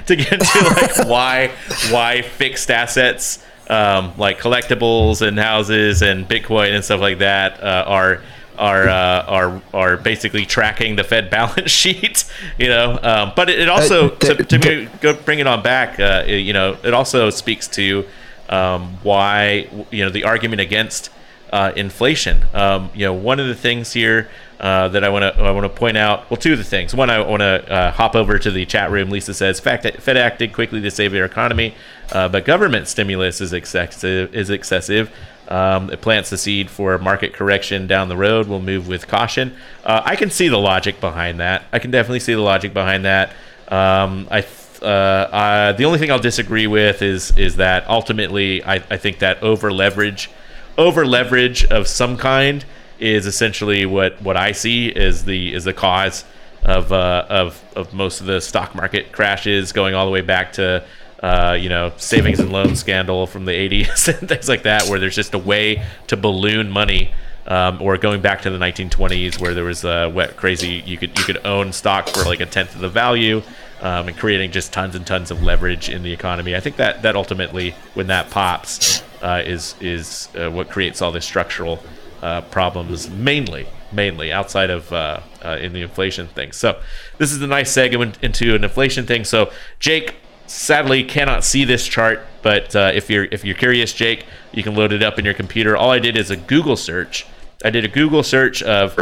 to 0.07 0.15
get 0.15 0.33
into, 0.33 0.73
like 0.75 0.97
why 1.07 1.51
why 1.91 2.23
fixed 2.23 2.71
assets 2.71 3.45
um, 3.69 4.13
like 4.17 4.39
collectibles 4.39 5.25
and 5.25 5.37
houses 5.37 6.01
and 6.01 6.27
Bitcoin 6.27 6.73
and 6.73 6.83
stuff 6.83 7.01
like 7.01 7.19
that 7.19 7.61
uh, 7.61 7.83
are 7.85 8.23
are 8.57 8.87
uh, 8.87 9.23
are 9.25 9.61
are 9.73 9.97
basically 9.97 10.45
tracking 10.45 10.95
the 10.95 11.03
Fed 11.03 11.29
balance 11.29 11.71
sheet, 11.83 12.25
you 12.57 12.67
know. 12.67 12.99
Um, 13.01 13.33
but 13.35 13.49
it, 13.49 13.59
it 13.59 13.69
also 13.69 14.11
uh, 14.11 14.15
to, 14.19 14.43
to 14.43 14.59
me, 14.59 14.89
go 15.01 15.13
bring 15.13 15.39
it 15.39 15.47
on 15.47 15.61
back. 15.61 15.99
Uh, 15.99 16.23
you 16.27 16.53
know, 16.53 16.77
it 16.83 16.93
also 16.93 17.29
speaks 17.29 17.67
to 17.69 18.05
um, 18.49 18.97
why 19.03 19.69
you 19.91 20.03
know 20.03 20.09
the 20.09 20.23
argument 20.23 20.61
against 20.61 21.09
uh, 21.51 21.71
inflation. 21.75 22.43
Um, 22.53 22.89
you 22.93 23.05
know, 23.05 23.13
one 23.13 23.39
of 23.39 23.47
the 23.47 23.55
things 23.55 23.93
here 23.93 24.29
uh, 24.59 24.87
that 24.89 25.03
I 25.03 25.09
want 25.09 25.23
to 25.23 25.41
I 25.41 25.51
want 25.51 25.63
to 25.63 25.69
point 25.69 25.97
out. 25.97 26.29
Well, 26.29 26.37
two 26.37 26.53
of 26.53 26.57
the 26.57 26.63
things. 26.63 26.95
One, 26.95 27.09
I 27.09 27.19
want 27.19 27.41
to 27.41 27.71
uh, 27.71 27.91
hop 27.91 28.15
over 28.15 28.39
to 28.39 28.51
the 28.51 28.65
chat 28.65 28.91
room. 28.91 29.09
Lisa 29.09 29.33
says, 29.33 29.59
"Fact 29.59 29.83
that 29.83 30.01
Fed 30.01 30.17
acted 30.17 30.53
quickly 30.53 30.81
to 30.81 30.91
save 30.91 31.11
their 31.11 31.25
economy, 31.25 31.75
uh, 32.11 32.27
but 32.27 32.45
government 32.45 32.87
stimulus 32.87 33.39
is 33.41 33.53
excessive. 33.53 34.33
Is 34.33 34.49
excessive. 34.49 35.11
Um, 35.47 35.89
it 35.89 36.01
plants 36.01 36.29
the 36.29 36.37
seed 36.37 36.69
for 36.69 36.97
market 36.97 37.33
correction 37.33 37.87
down 37.87 38.09
the 38.09 38.17
road. 38.17 38.47
We'll 38.47 38.61
move 38.61 38.87
with 38.87 39.07
caution. 39.07 39.55
Uh, 39.83 40.01
I 40.03 40.15
can 40.15 40.29
see 40.29 40.47
the 40.49 40.57
logic 40.57 40.99
behind 40.99 41.39
that. 41.39 41.63
I 41.71 41.79
can 41.79 41.91
definitely 41.91 42.19
see 42.19 42.33
the 42.33 42.41
logic 42.41 42.73
behind 42.73 43.05
that. 43.05 43.29
Um, 43.67 44.27
I." 44.31 44.45
Uh, 44.77 45.71
the 45.71 45.85
only 45.85 45.97
thing 45.97 46.11
I'll 46.11 46.19
disagree 46.19 46.67
with 46.67 47.01
is 47.01 47.35
is 47.35 47.55
that 47.55 47.89
ultimately 47.89 48.63
I, 48.63 48.75
I 48.75 48.97
think 48.97 49.17
that 49.19 49.41
over 49.41 49.73
leverage, 49.73 50.29
over 50.77 51.03
leverage 51.03 51.65
of 51.65 51.87
some 51.87 52.15
kind 52.15 52.63
is 52.99 53.25
essentially 53.25 53.87
what, 53.87 54.21
what 54.21 54.37
I 54.37 54.51
see 54.51 54.87
is 54.87 55.25
the 55.25 55.53
is 55.53 55.63
the 55.63 55.73
cause 55.73 56.25
of 56.63 56.91
uh, 56.91 57.25
of 57.29 57.63
of 57.75 57.93
most 57.93 58.19
of 58.19 58.27
the 58.27 58.41
stock 58.41 58.75
market 58.75 59.11
crashes, 59.11 59.71
going 59.71 59.95
all 59.95 60.05
the 60.05 60.11
way 60.11 60.21
back 60.21 60.53
to 60.53 60.83
uh, 61.21 61.57
you 61.59 61.69
know 61.69 61.91
savings 61.97 62.39
and 62.39 62.51
loan 62.51 62.75
scandal 62.75 63.27
from 63.27 63.45
the 63.45 63.51
80s 63.51 64.07
and 64.19 64.29
things 64.29 64.47
like 64.49 64.63
that, 64.63 64.87
where 64.89 64.99
there's 64.99 65.15
just 65.15 65.33
a 65.33 65.39
way 65.39 65.83
to 66.07 66.17
balloon 66.17 66.69
money. 66.69 67.11
Um, 67.49 67.81
or 67.81 67.97
going 67.97 68.19
back 68.19 68.41
to 68.41 68.49
the 68.49 68.57
1920s, 68.57 69.39
where 69.39 69.53
there 69.53 69.63
was 69.63 69.85
a 69.85 70.09
what 70.09 70.35
crazy 70.35 70.83
you 70.85 70.97
could 70.97 71.17
you 71.17 71.23
could 71.23 71.45
own 71.45 71.71
stock 71.71 72.09
for 72.09 72.25
like 72.25 72.41
a 72.41 72.45
tenth 72.45 72.75
of 72.75 72.81
the 72.81 72.89
value, 72.89 73.41
um, 73.79 74.09
and 74.09 74.17
creating 74.17 74.51
just 74.51 74.73
tons 74.73 74.95
and 74.95 75.07
tons 75.07 75.31
of 75.31 75.41
leverage 75.41 75.87
in 75.87 76.03
the 76.03 76.11
economy. 76.11 76.57
I 76.57 76.59
think 76.59 76.75
that 76.75 77.03
that 77.03 77.15
ultimately, 77.15 77.73
when 77.93 78.07
that 78.07 78.29
pops, 78.31 79.01
uh, 79.21 79.41
is 79.45 79.75
is 79.79 80.29
uh, 80.37 80.49
what 80.49 80.69
creates 80.69 81.01
all 81.01 81.11
this 81.11 81.25
structural 81.25 81.79
uh, 82.21 82.41
problems 82.41 83.09
mainly 83.09 83.67
mainly 83.91 84.31
outside 84.31 84.69
of 84.69 84.91
uh, 84.91 85.19
uh, 85.43 85.57
in 85.61 85.73
the 85.73 85.81
inflation 85.81 86.27
thing 86.27 86.51
so 86.51 86.79
this 87.17 87.31
is 87.31 87.41
a 87.41 87.47
nice 87.47 87.71
segment 87.71 88.17
into 88.21 88.55
an 88.55 88.63
inflation 88.63 89.05
thing 89.05 89.23
so 89.23 89.51
jake 89.79 90.15
sadly 90.47 91.03
cannot 91.03 91.43
see 91.43 91.65
this 91.65 91.85
chart 91.87 92.25
but 92.41 92.75
uh, 92.75 92.91
if 92.93 93.09
you're 93.09 93.25
if 93.25 93.43
you're 93.43 93.55
curious 93.55 93.93
jake 93.93 94.25
you 94.53 94.63
can 94.63 94.75
load 94.75 94.91
it 94.91 95.03
up 95.03 95.19
in 95.19 95.25
your 95.25 95.33
computer. 95.33 95.77
All 95.77 95.91
i 95.91 95.99
did 95.99 96.17
is 96.17 96.31
a 96.31 96.37
google 96.37 96.77
search. 96.77 97.25
I 97.63 97.69
did 97.69 97.85
a 97.85 97.87
google 97.87 98.23
search 98.23 98.63
of 98.63 98.97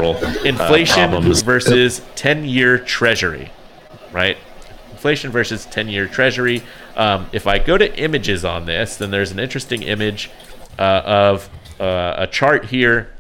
inflation 0.46 1.12
versus 1.22 2.02
10 2.16 2.46
year 2.46 2.78
treasury 2.80 3.52
right? 4.12 4.38
Inflation 4.92 5.30
versus 5.30 5.66
10 5.66 5.90
year 5.90 6.08
treasury. 6.08 6.64
Um, 6.96 7.28
if 7.34 7.48
i 7.48 7.60
go 7.60 7.78
to 7.78 7.94
images 8.00 8.44
on 8.46 8.66
this 8.66 8.98
then 8.98 9.12
there's 9.12 9.32
an 9.32 9.40
interesting 9.40 9.84
image 9.84 10.32
uh, 10.80 11.02
of 11.06 11.50
uh, 11.80 12.16
a 12.18 12.28
chart 12.28 12.66
here 12.66 13.14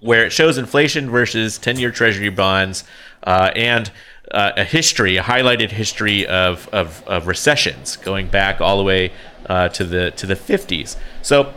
where 0.00 0.26
it 0.26 0.32
shows 0.32 0.58
inflation 0.58 1.08
versus 1.08 1.58
10 1.58 1.78
year 1.78 1.90
treasury 1.90 2.28
bonds 2.28 2.84
uh, 3.22 3.50
and 3.56 3.90
uh, 4.32 4.52
a 4.56 4.64
history, 4.64 5.16
a 5.16 5.22
highlighted 5.22 5.70
history 5.70 6.26
of, 6.26 6.68
of, 6.68 7.06
of 7.06 7.26
recessions 7.26 7.96
going 7.96 8.28
back 8.28 8.60
all 8.60 8.78
the 8.78 8.84
way 8.84 9.12
uh, 9.46 9.68
to 9.68 9.84
the 9.84 10.10
to 10.12 10.26
the 10.26 10.34
50s. 10.34 10.96
So 11.22 11.52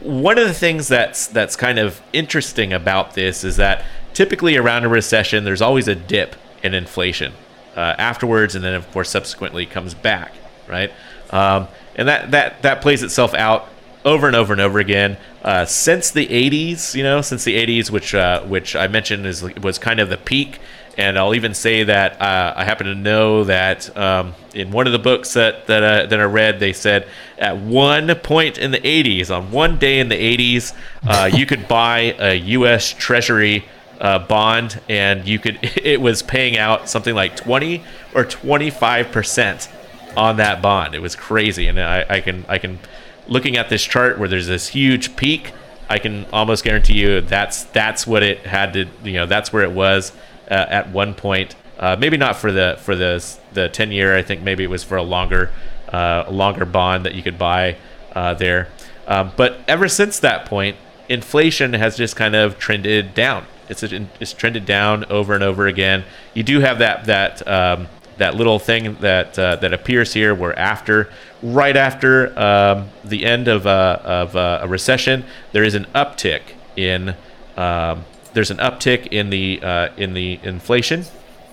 one 0.00 0.38
of 0.38 0.46
the 0.46 0.54
things 0.54 0.88
that's 0.88 1.26
that's 1.26 1.56
kind 1.56 1.78
of 1.78 2.00
interesting 2.12 2.72
about 2.72 3.14
this 3.14 3.44
is 3.44 3.56
that 3.56 3.84
typically 4.12 4.56
around 4.56 4.84
a 4.84 4.88
recession, 4.88 5.44
there's 5.44 5.62
always 5.62 5.88
a 5.88 5.94
dip 5.94 6.36
in 6.62 6.74
inflation 6.74 7.32
uh, 7.76 7.94
afterwards, 7.98 8.54
and 8.54 8.64
then 8.64 8.74
of 8.74 8.90
course 8.90 9.10
subsequently 9.10 9.66
comes 9.66 9.94
back, 9.94 10.32
right? 10.66 10.92
Um, 11.30 11.68
and 11.94 12.08
that 12.08 12.30
that 12.32 12.62
that 12.62 12.80
plays 12.80 13.02
itself 13.02 13.34
out 13.34 13.68
over 14.04 14.26
and 14.26 14.34
over 14.34 14.52
and 14.52 14.60
over 14.60 14.78
again 14.78 15.16
uh, 15.42 15.64
since 15.64 16.10
the 16.10 16.26
80s. 16.26 16.94
You 16.94 17.02
know, 17.02 17.20
since 17.20 17.44
the 17.44 17.56
80s, 17.56 17.90
which 17.90 18.14
uh, 18.14 18.42
which 18.42 18.74
I 18.74 18.88
mentioned 18.88 19.26
is 19.26 19.42
was 19.58 19.78
kind 19.78 20.00
of 20.00 20.08
the 20.08 20.16
peak. 20.16 20.58
And 20.98 21.16
I'll 21.16 21.34
even 21.36 21.54
say 21.54 21.84
that 21.84 22.20
uh, 22.20 22.54
I 22.56 22.64
happen 22.64 22.88
to 22.88 22.94
know 22.94 23.44
that 23.44 23.96
um, 23.96 24.34
in 24.52 24.72
one 24.72 24.88
of 24.88 24.92
the 24.92 24.98
books 24.98 25.32
that 25.34 25.68
that, 25.68 25.82
uh, 25.82 26.06
that 26.06 26.20
I 26.20 26.24
read, 26.24 26.58
they 26.58 26.72
said 26.72 27.06
at 27.38 27.56
one 27.56 28.12
point 28.16 28.58
in 28.58 28.72
the 28.72 28.80
80s, 28.80 29.34
on 29.34 29.52
one 29.52 29.78
day 29.78 30.00
in 30.00 30.08
the 30.08 30.16
80s, 30.16 30.74
uh, 31.06 31.30
you 31.32 31.46
could 31.46 31.68
buy 31.78 32.16
a 32.18 32.34
U.S. 32.34 32.92
Treasury 32.92 33.64
uh, 34.00 34.18
bond, 34.18 34.80
and 34.88 35.26
you 35.26 35.38
could 35.38 35.60
it 35.62 36.00
was 36.00 36.20
paying 36.20 36.58
out 36.58 36.88
something 36.88 37.14
like 37.14 37.36
20 37.36 37.84
or 38.12 38.24
25 38.24 39.12
percent 39.12 39.68
on 40.16 40.38
that 40.38 40.60
bond. 40.60 40.96
It 40.96 41.00
was 41.00 41.14
crazy, 41.14 41.68
and 41.68 41.80
I, 41.80 42.04
I 42.08 42.20
can 42.20 42.44
I 42.48 42.58
can 42.58 42.80
looking 43.28 43.56
at 43.56 43.68
this 43.68 43.84
chart 43.84 44.18
where 44.18 44.28
there's 44.28 44.48
this 44.48 44.68
huge 44.68 45.14
peak, 45.14 45.52
I 45.88 45.98
can 45.98 46.26
almost 46.32 46.64
guarantee 46.64 46.98
you 46.98 47.20
that's 47.20 47.64
that's 47.64 48.06
what 48.06 48.22
it 48.22 48.46
had 48.46 48.72
to 48.74 48.86
you 49.02 49.14
know 49.14 49.26
that's 49.26 49.52
where 49.52 49.62
it 49.62 49.72
was 49.72 50.12
uh, 50.50 50.66
at 50.68 50.90
one 50.90 51.14
point. 51.14 51.54
Uh, 51.78 51.96
maybe 51.98 52.16
not 52.16 52.36
for 52.36 52.50
the 52.50 52.76
for 52.80 52.96
the 52.96 53.24
the 53.52 53.68
ten 53.68 53.92
year. 53.92 54.16
I 54.16 54.22
think 54.22 54.42
maybe 54.42 54.64
it 54.64 54.70
was 54.70 54.82
for 54.82 54.96
a 54.96 55.02
longer 55.02 55.50
uh, 55.92 56.24
longer 56.28 56.64
bond 56.64 57.06
that 57.06 57.14
you 57.14 57.22
could 57.22 57.38
buy 57.38 57.76
uh, 58.14 58.34
there. 58.34 58.68
Um, 59.06 59.32
but 59.36 59.60
ever 59.68 59.88
since 59.88 60.20
that 60.20 60.44
point, 60.46 60.76
inflation 61.08 61.72
has 61.72 61.96
just 61.96 62.16
kind 62.16 62.34
of 62.34 62.58
trended 62.58 63.14
down. 63.14 63.46
It's 63.68 63.82
it's 63.82 64.32
trended 64.32 64.66
down 64.66 65.04
over 65.06 65.34
and 65.34 65.44
over 65.44 65.66
again. 65.66 66.04
You 66.34 66.42
do 66.42 66.60
have 66.60 66.78
that 66.78 67.04
that 67.04 67.46
um, 67.46 67.88
that 68.18 68.34
little 68.34 68.58
thing 68.58 68.96
that 69.00 69.38
uh, 69.38 69.56
that 69.56 69.72
appears 69.72 70.12
here, 70.12 70.34
where 70.34 70.56
after, 70.58 71.08
right 71.42 71.76
after 71.76 72.38
um, 72.38 72.88
the 73.04 73.24
end 73.24 73.48
of, 73.48 73.66
uh, 73.66 73.98
of 74.04 74.36
uh, 74.36 74.60
a 74.62 74.68
recession, 74.68 75.24
there 75.52 75.64
is 75.64 75.74
an 75.74 75.86
uptick 75.94 76.42
in 76.76 77.14
um, 77.56 78.04
there's 78.38 78.52
an 78.52 78.58
uptick 78.58 79.08
in 79.08 79.30
the 79.30 79.60
uh, 79.60 79.88
in 79.96 80.14
the 80.14 80.38
inflation 80.44 81.04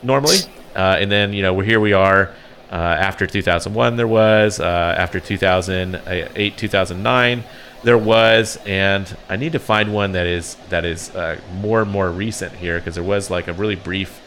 normally, 0.04 0.38
uh, 0.76 0.98
and 1.00 1.12
then 1.12 1.34
you 1.34 1.42
know 1.42 1.52
we're 1.52 1.64
here 1.64 1.80
we 1.80 1.94
are 1.94 2.32
uh, 2.72 2.76
after 2.76 3.26
2001 3.26 3.96
there 3.96 4.08
was 4.08 4.60
after 4.60 5.20
2008 5.20 6.56
2009 6.56 7.44
there 7.82 7.98
was 7.98 8.60
and 8.68 9.18
I 9.28 9.36
need 9.36 9.54
to 9.54 9.60
find 9.60 9.96
one 9.96 10.12
that 10.12 10.28
is 10.28 10.58
that 10.70 10.86
is 10.86 11.12
more 11.56 11.82
and 11.82 11.90
more 11.90 12.12
recent 12.12 12.54
here 12.54 12.78
because 12.78 12.94
there 12.94 13.04
was 13.04 13.32
like 13.32 13.48
a 13.48 13.54
really 13.54 13.76
brief. 13.76 14.22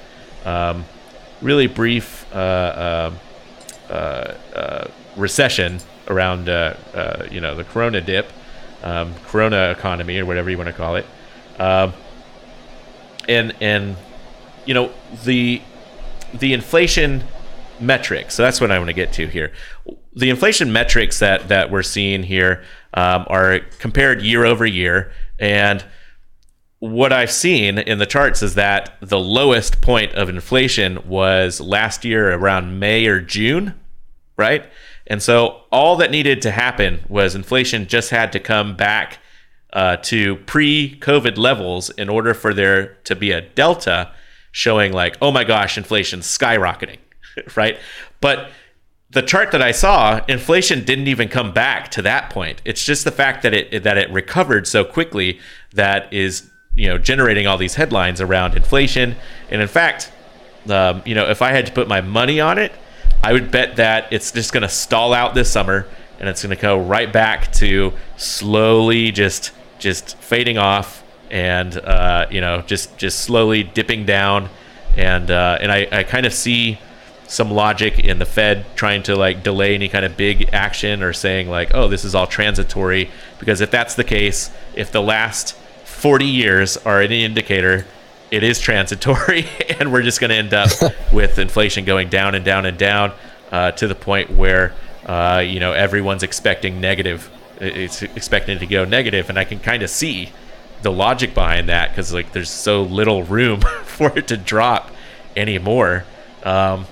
Um, 0.44 0.84
really 1.40 1.68
brief 1.68 2.26
uh, 2.34 3.12
uh, 3.88 3.92
uh, 3.92 4.88
recession 5.14 5.78
around 6.08 6.48
you 7.30 7.40
know 7.40 7.54
the 7.54 7.64
Corona 7.70 8.00
dip, 8.00 8.26
um, 8.82 9.14
Corona 9.26 9.70
economy 9.70 10.18
or 10.18 10.26
whatever 10.26 10.50
you 10.50 10.58
want 10.58 10.66
to 10.66 10.72
call 10.72 10.96
it, 10.96 11.06
um, 11.60 11.92
and 13.28 13.54
and 13.60 13.96
you 14.66 14.74
know 14.74 14.92
the 15.24 15.62
the 16.34 16.52
inflation 16.52 17.24
metrics. 17.80 18.34
So 18.34 18.42
that's 18.42 18.60
what 18.60 18.70
I 18.70 18.78
want 18.78 18.88
to 18.88 18.94
get 18.94 19.12
to 19.14 19.26
here. 19.26 19.52
The 20.14 20.30
inflation 20.30 20.72
metrics 20.72 21.18
that 21.20 21.48
that 21.48 21.70
we're 21.70 21.82
seeing 21.82 22.22
here 22.24 22.64
um, 22.94 23.24
are 23.28 23.60
compared 23.78 24.22
year 24.22 24.44
over 24.44 24.66
year, 24.66 25.12
and 25.38 25.84
what 26.80 27.12
I've 27.12 27.30
seen 27.30 27.78
in 27.78 27.98
the 27.98 28.06
charts 28.06 28.42
is 28.42 28.54
that 28.54 28.96
the 29.00 29.18
lowest 29.18 29.80
point 29.80 30.12
of 30.14 30.28
inflation 30.28 31.08
was 31.08 31.60
last 31.60 32.04
year 32.04 32.32
around 32.32 32.78
May 32.78 33.06
or 33.06 33.20
June, 33.20 33.74
right? 34.36 34.64
And 35.06 35.22
so 35.22 35.62
all 35.72 35.96
that 35.96 36.10
needed 36.10 36.40
to 36.42 36.50
happen 36.52 37.00
was 37.08 37.34
inflation 37.34 37.88
just 37.88 38.10
had 38.10 38.30
to 38.32 38.40
come 38.40 38.76
back 38.76 39.18
uh, 39.72 39.96
to 39.96 40.36
pre 40.36 40.98
COVID 41.00 41.36
levels 41.36 41.90
in 41.90 42.08
order 42.08 42.34
for 42.34 42.54
there 42.54 42.94
to 43.04 43.14
be 43.14 43.32
a 43.32 43.40
delta 43.40 44.12
showing 44.50 44.92
like, 44.92 45.16
oh 45.20 45.30
my 45.30 45.44
gosh, 45.44 45.76
inflation's 45.76 46.26
skyrocketing, 46.26 46.98
right? 47.56 47.78
But 48.20 48.50
the 49.10 49.22
chart 49.22 49.52
that 49.52 49.62
I 49.62 49.72
saw, 49.72 50.20
inflation 50.28 50.84
didn't 50.84 51.08
even 51.08 51.28
come 51.28 51.52
back 51.52 51.90
to 51.92 52.02
that 52.02 52.30
point. 52.30 52.60
It's 52.64 52.84
just 52.84 53.04
the 53.04 53.10
fact 53.10 53.42
that 53.42 53.54
it 53.54 53.82
that 53.84 53.96
it 53.96 54.10
recovered 54.10 54.66
so 54.66 54.84
quickly 54.84 55.40
that 55.72 56.12
is 56.12 56.50
you 56.74 56.88
know 56.88 56.98
generating 56.98 57.46
all 57.46 57.56
these 57.56 57.74
headlines 57.74 58.20
around 58.20 58.54
inflation. 58.54 59.16
And 59.50 59.62
in 59.62 59.68
fact, 59.68 60.12
um, 60.68 61.02
you 61.04 61.14
know, 61.14 61.28
if 61.28 61.40
I 61.40 61.52
had 61.52 61.66
to 61.66 61.72
put 61.72 61.88
my 61.88 62.00
money 62.00 62.40
on 62.40 62.58
it, 62.58 62.72
I 63.22 63.32
would 63.32 63.50
bet 63.50 63.76
that 63.76 64.12
it's 64.12 64.30
just 64.30 64.52
going 64.52 64.62
to 64.62 64.68
stall 64.68 65.12
out 65.12 65.34
this 65.34 65.50
summer 65.50 65.86
and 66.20 66.28
it's 66.28 66.42
going 66.42 66.54
to 66.54 66.60
go 66.60 66.80
right 66.80 67.12
back 67.12 67.52
to 67.52 67.92
slowly 68.16 69.10
just 69.12 69.52
just 69.78 70.16
fading 70.18 70.58
off 70.58 71.04
and 71.30 71.76
uh, 71.76 72.26
you 72.30 72.40
know 72.40 72.62
just 72.62 72.96
just 72.98 73.20
slowly 73.20 73.62
dipping 73.62 74.04
down. 74.04 74.48
And 74.96 75.30
uh, 75.30 75.58
and 75.60 75.70
I, 75.70 75.86
I 75.92 76.02
kind 76.02 76.26
of 76.26 76.32
see 76.32 76.78
some 77.26 77.50
logic 77.50 77.98
in 77.98 78.18
the 78.18 78.24
Fed 78.24 78.64
trying 78.74 79.02
to 79.02 79.14
like 79.14 79.42
delay 79.42 79.74
any 79.74 79.88
kind 79.88 80.04
of 80.04 80.16
big 80.16 80.48
action 80.52 81.02
or 81.02 81.12
saying 81.12 81.48
like 81.48 81.74
oh 81.74 81.88
this 81.88 82.04
is 82.04 82.14
all 82.14 82.26
transitory. 82.26 83.10
Because 83.38 83.60
if 83.60 83.70
that's 83.70 83.94
the 83.94 84.04
case 84.04 84.50
if 84.74 84.90
the 84.92 85.02
last 85.02 85.54
40 85.84 86.24
years 86.24 86.76
are 86.78 87.00
any 87.00 87.24
indicator 87.24 87.86
it 88.30 88.42
is 88.42 88.60
transitory 88.60 89.46
and 89.80 89.92
we're 89.92 90.02
just 90.02 90.20
going 90.20 90.30
to 90.30 90.36
end 90.36 90.54
up 90.54 90.70
with 91.12 91.38
inflation 91.38 91.84
going 91.84 92.08
down 92.08 92.34
and 92.34 92.44
down 92.44 92.66
and 92.66 92.78
down 92.78 93.12
uh, 93.50 93.72
to 93.72 93.86
the 93.88 93.94
point 93.94 94.30
where 94.30 94.74
uh, 95.06 95.42
you 95.44 95.60
know 95.60 95.72
everyone's 95.72 96.22
expecting 96.22 96.80
negative 96.80 97.30
it's 97.60 98.02
expecting 98.02 98.58
to 98.58 98.66
go 98.66 98.84
negative 98.84 99.28
and 99.28 99.38
i 99.38 99.44
can 99.44 99.58
kind 99.58 99.82
of 99.82 99.90
see 99.90 100.30
the 100.82 100.92
logic 100.92 101.34
behind 101.34 101.68
that 101.68 101.90
because 101.90 102.12
like 102.12 102.32
there's 102.32 102.50
so 102.50 102.82
little 102.82 103.22
room 103.24 103.60
for 103.84 104.16
it 104.16 104.28
to 104.28 104.36
drop 104.36 104.90
anymore. 105.36 106.04
Um, 106.44 106.86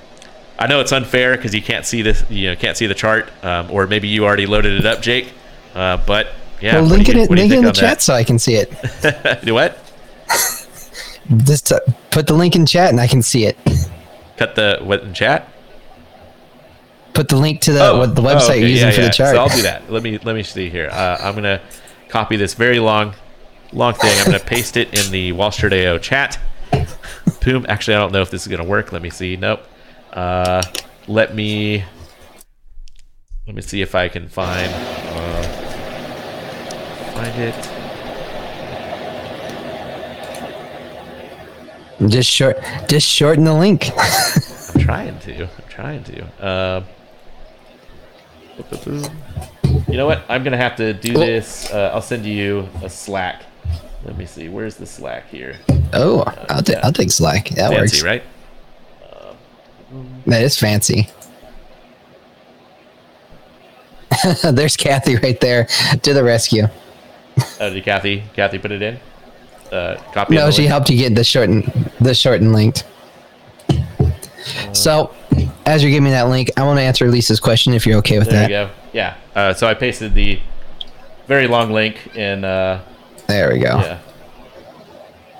i 0.59 0.67
know 0.67 0.81
it's 0.81 0.93
unfair 0.93 1.37
because 1.37 1.55
you 1.55 1.61
can't 1.61 1.85
see 1.85 2.01
this 2.01 2.25
you 2.31 2.49
know 2.49 2.57
can't 2.57 2.77
see 2.77 2.87
the 2.87 2.95
chart 2.95 3.31
um, 3.45 3.71
or 3.71 3.87
maybe 3.87 4.09
you 4.09 4.25
already 4.25 4.47
loaded 4.47 4.73
it 4.73 4.87
up 4.87 5.03
jake 5.03 5.33
uh, 5.75 5.99
but 5.99 6.29
yeah 6.62 6.77
well, 6.77 6.85
link 6.85 7.09
it, 7.11 7.31
link 7.31 7.53
in 7.53 7.62
the 7.62 7.73
chat 7.73 8.01
so 8.01 8.14
i 8.14 8.25
can 8.25 8.39
see 8.39 8.55
it. 8.55 8.73
Do 9.45 9.55
what? 9.55 9.79
Just 11.45 11.73
uh, 11.73 11.81
put 12.11 12.27
the 12.27 12.33
link 12.33 12.57
in 12.57 12.64
chat 12.64 12.91
and 12.91 13.01
i 13.01 13.07
can 13.07 13.23
see 13.23 13.45
it. 13.45 13.57
Cut 14.37 14.55
the 14.55 14.81
what 14.83 15.03
in 15.03 15.12
chat 15.12 15.49
put 17.17 17.29
the 17.29 17.37
link 17.37 17.61
to 17.62 17.73
the 17.73 17.91
oh, 17.91 17.99
what 17.99 18.14
the 18.14 18.23
website 18.23 18.41
oh, 18.41 18.51
okay. 18.51 18.61
you're 18.61 18.69
using 18.69 18.89
yeah, 18.89 18.95
for 18.95 19.01
yeah. 19.01 19.07
the 19.07 19.12
chart. 19.12 19.35
So 19.35 19.41
I'll 19.41 19.49
do 19.49 19.62
that. 19.62 19.91
Let 19.91 20.03
me 20.03 20.19
let 20.19 20.37
me 20.37 20.43
see 20.43 20.69
here. 20.69 20.89
Uh, 20.93 21.17
I'm 21.21 21.35
gonna 21.35 21.62
copy 22.09 22.37
this 22.37 22.55
very 22.55 22.79
long 22.79 23.14
long 23.73 23.95
thing. 23.95 24.12
I'm 24.19 24.27
gonna 24.27 24.39
paste 24.39 24.77
it 24.77 25.07
in 25.07 25.11
the 25.11 25.33
Wall 25.33 25.51
Street 25.51 25.73
AO 25.73 25.99
chat. 25.99 26.39
Boom. 27.45 27.64
Actually, 27.69 27.97
I 27.97 28.01
don't 28.01 28.12
know 28.12 28.23
if 28.23 28.31
this 28.31 28.43
is 28.43 28.49
gonna 28.49 28.69
work. 28.69 28.93
Let 28.93 29.03
me 29.03 29.11
see. 29.11 29.37
Nope. 29.37 29.67
Uh, 30.12 30.62
let 31.09 31.35
me 31.35 31.85
let 33.47 33.57
me 33.57 33.62
see 33.62 33.81
if 33.81 33.95
I 33.95 34.09
can 34.09 34.29
find 34.29 34.71
uh, 34.75 35.43
find 37.14 37.41
it. 37.41 37.71
Just 42.11 42.29
short, 42.29 42.59
just 42.89 43.09
shorten 43.09 43.45
the 43.45 43.55
link. 43.55 43.91
I'm 43.97 44.81
trying 44.83 45.19
to. 45.21 45.45
I'm 45.45 45.69
trying 45.71 46.05
to. 46.05 46.25
Uh, 46.45 46.85
you 49.88 49.96
know 49.96 50.07
what? 50.07 50.24
I'm 50.28 50.42
gonna 50.44 50.57
have 50.57 50.76
to 50.76 50.92
do 50.92 51.12
this. 51.12 51.70
Uh, 51.70 51.90
I'll 51.92 52.02
send 52.02 52.24
you 52.24 52.68
a 52.82 52.90
Slack. 52.90 53.42
Let 54.04 54.16
me 54.16 54.26
see. 54.26 54.48
Where's 54.48 54.76
the 54.76 54.86
Slack 54.86 55.28
here? 55.28 55.59
Oh, 55.92 56.20
uh, 56.20 56.46
I'll, 56.48 56.62
yeah. 56.62 56.80
I'll 56.82 56.92
take 56.92 57.11
Slack. 57.11 57.48
That 57.50 57.70
fancy, 57.70 57.96
works, 57.96 58.02
right? 58.02 58.22
that 60.26 60.42
is 60.42 60.59
fancy. 60.59 61.09
There's 64.42 64.76
Kathy 64.76 65.16
right 65.16 65.40
there 65.40 65.66
to 66.02 66.14
the 66.14 66.24
rescue. 66.24 66.64
Oh, 67.61 67.70
did 67.70 67.84
Kathy? 67.84 68.24
Kathy 68.34 68.59
put 68.59 68.72
it 68.72 68.82
in. 68.82 68.98
Uh, 69.70 70.00
copy. 70.12 70.34
No, 70.34 70.50
she 70.50 70.62
link? 70.62 70.70
helped 70.70 70.90
you 70.90 70.96
get 70.96 71.14
the 71.14 71.24
shortened 71.24 71.64
the 72.00 72.14
shortened 72.14 72.52
linked. 72.52 72.84
So, 74.72 75.14
as 75.64 75.82
you're 75.82 75.90
giving 75.90 76.04
me 76.04 76.11
that 76.11 76.28
link, 76.28 76.50
I 76.57 76.64
want 76.64 76.78
to 76.78 76.82
answer 76.82 77.09
Lisa's 77.09 77.40
question 77.40 77.74
if 77.74 77.86
you're 77.86 77.98
okay 77.98 78.18
with 78.18 78.28
there 78.28 78.42
that. 78.42 78.48
There 78.48 78.62
you 78.62 78.68
go. 78.68 78.74
Yeah. 78.92 79.16
Uh, 79.34 79.54
so 79.54 79.66
I 79.66 79.74
pasted 79.74 80.14
the 80.14 80.40
very 81.26 81.46
long 81.46 81.72
link 81.72 82.16
in. 82.16 82.44
Uh, 82.44 82.82
there 83.26 83.52
we 83.52 83.59
go. 83.59 83.78
Yeah. 83.78 83.98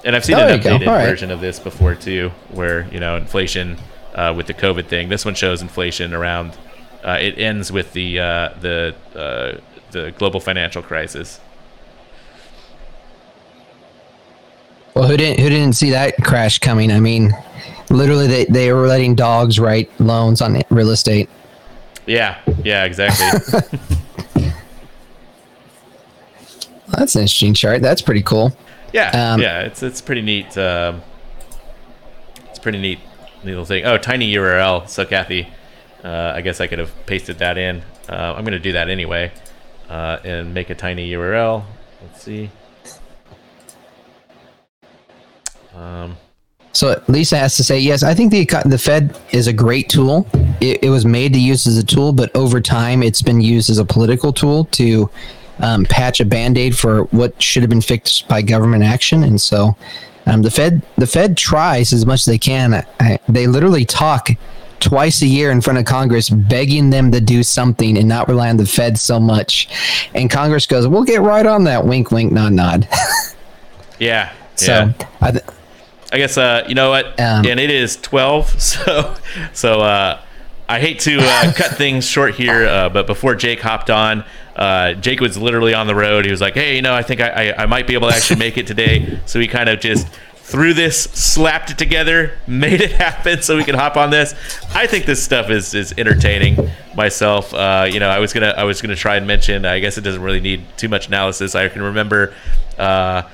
And 0.04 0.14
I've 0.14 0.24
seen 0.24 0.38
an 0.38 0.60
updated 0.60 0.86
right. 0.86 1.06
version 1.06 1.30
of 1.30 1.40
this 1.40 1.58
before 1.58 1.94
too, 1.94 2.30
where 2.50 2.86
you 2.92 3.00
know 3.00 3.16
inflation 3.16 3.78
uh, 4.14 4.32
with 4.36 4.46
the 4.46 4.54
COVID 4.54 4.86
thing. 4.86 5.08
This 5.08 5.24
one 5.24 5.34
shows 5.34 5.62
inflation 5.62 6.14
around. 6.14 6.56
Uh, 7.04 7.18
it 7.20 7.38
ends 7.38 7.72
with 7.72 7.92
the 7.92 8.20
uh, 8.20 8.54
the 8.60 8.94
uh, 9.14 9.60
the 9.90 10.12
global 10.12 10.40
financial 10.40 10.82
crisis. 10.82 11.40
Well, 14.94 15.08
who 15.08 15.16
didn't 15.16 15.40
who 15.40 15.48
didn't 15.48 15.74
see 15.74 15.90
that 15.90 16.16
crash 16.22 16.58
coming? 16.58 16.90
I 16.90 17.00
mean, 17.00 17.32
literally, 17.91 18.26
they, 18.26 18.45
they 18.47 18.72
were 18.72 18.87
letting 18.87 19.14
dogs 19.14 19.59
write 19.59 19.91
loans 20.01 20.41
on 20.41 20.62
real 20.70 20.91
estate. 20.91 21.28
Yeah, 22.07 22.39
yeah, 22.62 22.84
exactly. 22.84 23.80
That's 26.89 27.14
an 27.16 27.22
interesting 27.22 27.55
chart. 27.55 27.82
That's 27.82 28.01
pretty 28.01 28.22
cool. 28.22 28.57
Yeah, 28.93 29.32
um, 29.32 29.41
yeah, 29.41 29.62
it's 29.62 29.82
it's 29.82 30.01
pretty 30.01 30.22
neat. 30.22 30.57
Um, 30.57 31.03
it's 32.49 32.59
pretty 32.59 32.78
neat 32.78 33.01
little 33.45 33.64
thing. 33.64 33.84
Oh, 33.84 33.99
tiny 33.99 34.32
URL. 34.32 34.89
So 34.89 35.05
Kathy, 35.05 35.49
uh, 36.05 36.32
I 36.34 36.41
guess 36.41 36.61
I 36.61 36.66
could 36.66 36.78
have 36.78 36.93
pasted 37.07 37.39
that 37.39 37.59
in. 37.59 37.82
Uh, 38.09 38.34
I'm 38.37 38.45
going 38.45 38.53
to 38.53 38.59
do 38.59 38.72
that 38.72 38.89
anyway, 38.89 39.32
uh, 39.89 40.18
and 40.24 40.55
make 40.55 40.70
a 40.70 40.74
tiny 40.74 41.11
URL. 41.11 41.64
Let's 42.03 42.22
see. 42.22 42.51
Um, 45.74 46.16
so 46.77 47.03
Lisa 47.09 47.39
has 47.39 47.57
to 47.57 47.64
say, 47.64 47.79
yes, 47.79 48.03
I 48.03 48.12
think 48.12 48.31
the 48.31 48.45
the 48.66 48.77
Fed 48.77 49.18
is 49.31 49.47
a 49.47 49.53
great 49.53 49.89
tool. 49.89 50.27
It, 50.61 50.85
it, 50.85 50.91
was 50.91 51.07
made 51.07 51.33
to 51.33 51.41
use 51.41 51.66
as 51.66 51.79
a 51.79 51.85
tool, 51.85 52.12
but 52.12 52.35
over 52.37 52.61
time, 52.61 53.03
it's 53.03 53.22
been 53.22 53.41
used 53.41 53.70
as 53.70 53.79
a 53.79 53.85
political 53.85 54.31
tool 54.31 54.66
to 54.72 55.09
um, 55.61 55.87
patch 55.87 56.20
a 56.20 56.27
band 56.27 56.59
aid 56.59 56.77
for 56.77 57.05
what 57.05 57.41
should 57.43 57.62
have 57.62 57.70
been 57.70 57.81
fixed 57.81 58.29
by 58.29 58.43
government 58.43 58.85
action. 58.85 59.22
And 59.22 59.41
so, 59.41 59.74
um, 60.27 60.43
the 60.43 60.51
Fed 60.51 60.83
the 60.99 61.07
Fed 61.07 61.39
tries 61.39 61.95
as 61.95 62.05
much 62.05 62.20
as 62.20 62.24
they 62.27 62.39
can. 62.39 62.74
I, 63.01 63.18
they 63.27 63.47
literally 63.47 63.87
talk 63.87 64.29
twice 64.79 65.22
a 65.22 65.27
year 65.27 65.53
in 65.53 65.62
front 65.62 65.79
of 65.79 65.87
Congress, 65.87 66.29
begging 66.29 66.91
them 66.91 67.11
to 67.11 67.22
do 67.22 67.43
something 67.43 67.97
and 67.97 68.07
not 68.07 68.29
rely 68.29 68.51
on 68.51 68.59
the 68.59 68.66
Fed 68.66 68.99
so 68.99 69.18
much. 69.18 69.70
And 70.14 70.29
Congress 70.29 70.66
goes, 70.66 70.87
"We'll 70.87 71.05
get 71.05 71.22
right 71.22 71.47
on 71.47 71.64
that." 71.64 71.87
Wink, 71.87 72.11
wink, 72.11 72.33
nod, 72.33 72.53
nod. 72.53 72.87
yeah. 73.99 74.35
So 74.57 74.72
yeah. 74.72 74.93
I. 75.22 75.31
Th- 75.31 75.45
I 76.16 76.18
guess 76.18 76.38
uh, 76.38 76.64
you 76.66 76.74
know 76.74 76.88
what, 76.88 77.20
um, 77.20 77.44
and 77.44 77.60
it 77.60 77.68
is 77.68 77.96
twelve. 77.96 78.46
So, 78.58 79.14
so 79.52 79.80
uh, 79.82 80.22
I 80.66 80.80
hate 80.80 81.00
to 81.00 81.18
uh, 81.20 81.52
cut 81.56 81.72
things 81.72 82.08
short 82.08 82.34
here, 82.34 82.66
uh, 82.66 82.88
but 82.88 83.06
before 83.06 83.34
Jake 83.34 83.60
hopped 83.60 83.90
on, 83.90 84.24
uh, 84.56 84.94
Jake 84.94 85.20
was 85.20 85.36
literally 85.36 85.74
on 85.74 85.86
the 85.86 85.94
road. 85.94 86.24
He 86.24 86.30
was 86.30 86.40
like, 86.40 86.54
"Hey, 86.54 86.76
you 86.76 86.80
know, 86.80 86.94
I 86.94 87.02
think 87.02 87.20
I, 87.20 87.50
I, 87.50 87.62
I 87.64 87.66
might 87.66 87.86
be 87.86 87.92
able 87.92 88.08
to 88.08 88.14
actually 88.14 88.38
make 88.38 88.56
it 88.56 88.66
today." 88.66 89.20
So 89.26 89.38
we 89.38 89.46
kind 89.46 89.68
of 89.68 89.78
just 89.80 90.08
threw 90.36 90.72
this, 90.72 91.02
slapped 91.02 91.70
it 91.70 91.76
together, 91.76 92.38
made 92.46 92.80
it 92.80 92.92
happen, 92.92 93.42
so 93.42 93.54
we 93.54 93.64
could 93.64 93.74
hop 93.74 93.98
on 93.98 94.08
this. 94.08 94.34
I 94.74 94.86
think 94.86 95.04
this 95.04 95.22
stuff 95.22 95.50
is 95.50 95.74
is 95.74 95.92
entertaining. 95.98 96.70
Myself, 96.94 97.52
uh, 97.52 97.86
you 97.90 98.00
know, 98.00 98.08
I 98.08 98.20
was 98.20 98.32
gonna 98.32 98.54
I 98.56 98.64
was 98.64 98.80
gonna 98.80 98.96
try 98.96 99.16
and 99.16 99.26
mention. 99.26 99.66
I 99.66 99.80
guess 99.80 99.98
it 99.98 100.00
doesn't 100.00 100.22
really 100.22 100.40
need 100.40 100.64
too 100.78 100.88
much 100.88 101.08
analysis. 101.08 101.54
I 101.54 101.68
can 101.68 101.82
remember. 101.82 102.32
Uh, 102.78 103.28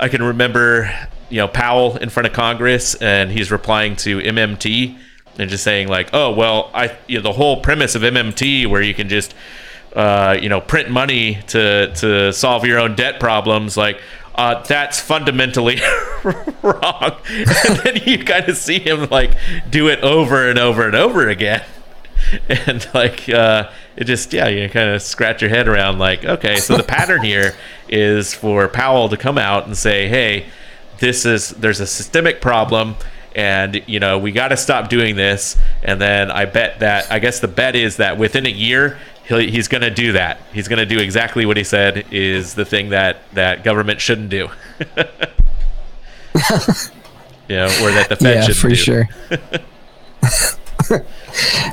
I 0.00 0.08
can 0.08 0.24
remember 0.24 0.92
you 1.30 1.38
know 1.38 1.48
Powell 1.48 1.96
in 1.96 2.10
front 2.10 2.26
of 2.26 2.32
Congress, 2.32 2.94
and 2.96 3.30
he's 3.30 3.50
replying 3.50 3.96
to 3.96 4.18
MMT 4.18 4.98
and 5.38 5.50
just 5.50 5.64
saying 5.64 5.88
like, 5.88 6.10
"Oh 6.12 6.32
well, 6.32 6.70
I 6.74 6.96
you 7.06 7.18
know 7.18 7.22
the 7.22 7.32
whole 7.32 7.60
premise 7.60 7.94
of 7.94 8.02
MMT 8.02 8.66
where 8.66 8.82
you 8.82 8.94
can 8.94 9.08
just 9.08 9.34
uh, 9.94 10.36
you 10.40 10.48
know 10.48 10.60
print 10.60 10.90
money 10.90 11.38
to 11.48 11.92
to 11.94 12.32
solve 12.32 12.64
your 12.64 12.78
own 12.78 12.94
debt 12.94 13.20
problems, 13.20 13.76
like." 13.76 14.00
Uh, 14.36 14.60
that's 14.64 14.98
fundamentally 15.00 15.80
wrong. 16.62 17.12
And 17.28 17.76
then 17.84 18.00
you 18.04 18.18
kind 18.24 18.48
of 18.48 18.56
see 18.56 18.80
him 18.80 19.08
like 19.08 19.30
do 19.70 19.88
it 19.88 20.00
over 20.00 20.48
and 20.48 20.58
over 20.58 20.86
and 20.86 20.96
over 20.96 21.28
again. 21.28 21.62
And 22.48 22.84
like, 22.94 23.28
uh, 23.28 23.70
it 23.96 24.04
just, 24.04 24.32
yeah, 24.32 24.48
you 24.48 24.68
kind 24.68 24.90
of 24.90 25.02
scratch 25.02 25.40
your 25.40 25.50
head 25.50 25.68
around 25.68 26.00
like, 26.00 26.24
okay, 26.24 26.56
so 26.56 26.76
the 26.76 26.82
pattern 26.82 27.22
here 27.22 27.54
is 27.88 28.34
for 28.34 28.66
Powell 28.66 29.08
to 29.10 29.16
come 29.16 29.38
out 29.38 29.66
and 29.66 29.76
say, 29.76 30.08
hey, 30.08 30.46
this 30.98 31.24
is 31.24 31.50
there's 31.50 31.80
a 31.80 31.86
systemic 31.86 32.40
problem 32.40 32.96
and 33.34 33.82
you 33.86 33.98
know 33.98 34.18
we 34.18 34.30
got 34.32 34.48
to 34.48 34.56
stop 34.56 34.88
doing 34.88 35.16
this 35.16 35.56
and 35.82 36.00
then 36.00 36.30
i 36.30 36.44
bet 36.44 36.78
that 36.80 37.10
i 37.10 37.18
guess 37.18 37.40
the 37.40 37.48
bet 37.48 37.74
is 37.74 37.96
that 37.96 38.16
within 38.16 38.46
a 38.46 38.50
year 38.50 38.98
he's 39.26 39.68
going 39.68 39.80
to 39.80 39.90
do 39.90 40.12
that 40.12 40.38
he's 40.52 40.68
going 40.68 40.78
to 40.78 40.86
do 40.86 40.98
exactly 40.98 41.46
what 41.46 41.56
he 41.56 41.64
said 41.64 42.06
is 42.12 42.54
the 42.54 42.64
thing 42.64 42.90
that 42.90 43.18
that 43.32 43.64
government 43.64 44.00
shouldn't 44.00 44.28
do 44.28 44.48
you 47.48 47.56
know, 47.56 47.66
or 47.82 47.90
that 47.92 48.08
the 48.08 48.16
Fed 48.16 48.36
yeah, 48.36 48.42
should 48.42 48.56
for 48.56 48.68
do. 48.68 48.74
sure. 48.74 49.08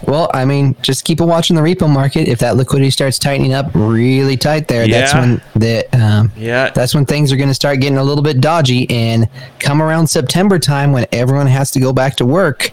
well, 0.08 0.30
I 0.34 0.46
mean, 0.46 0.76
just 0.82 1.06
keep 1.06 1.20
a 1.20 1.26
watch 1.26 1.52
on 1.52 1.56
the 1.56 1.62
repo 1.62 1.90
market. 1.90 2.28
If 2.28 2.40
that 2.40 2.56
liquidity 2.58 2.90
starts 2.92 3.20
tightening 3.20 3.54
up 3.54 3.70
really 3.74 4.38
tight 4.38 4.68
there, 4.68 4.88
that's 4.88 5.14
when 5.14 5.42
the 5.56 5.86
um, 5.98 6.32
Yeah. 6.38 6.70
that's 6.72 6.94
when 6.96 7.06
things 7.06 7.32
are 7.32 7.38
going 7.38 7.50
to 7.50 7.54
start 7.56 7.80
getting 7.80 7.98
a 7.98 8.04
little 8.04 8.24
bit 8.24 8.42
dodgy. 8.42 8.90
And 8.90 9.28
come 9.60 9.82
around 9.82 10.08
September 10.08 10.60
time, 10.60 10.92
when 10.92 11.06
everyone 11.12 11.48
has 11.48 11.72
to 11.72 11.80
go 11.80 11.94
back 11.94 12.16
to 12.18 12.26
work, 12.26 12.72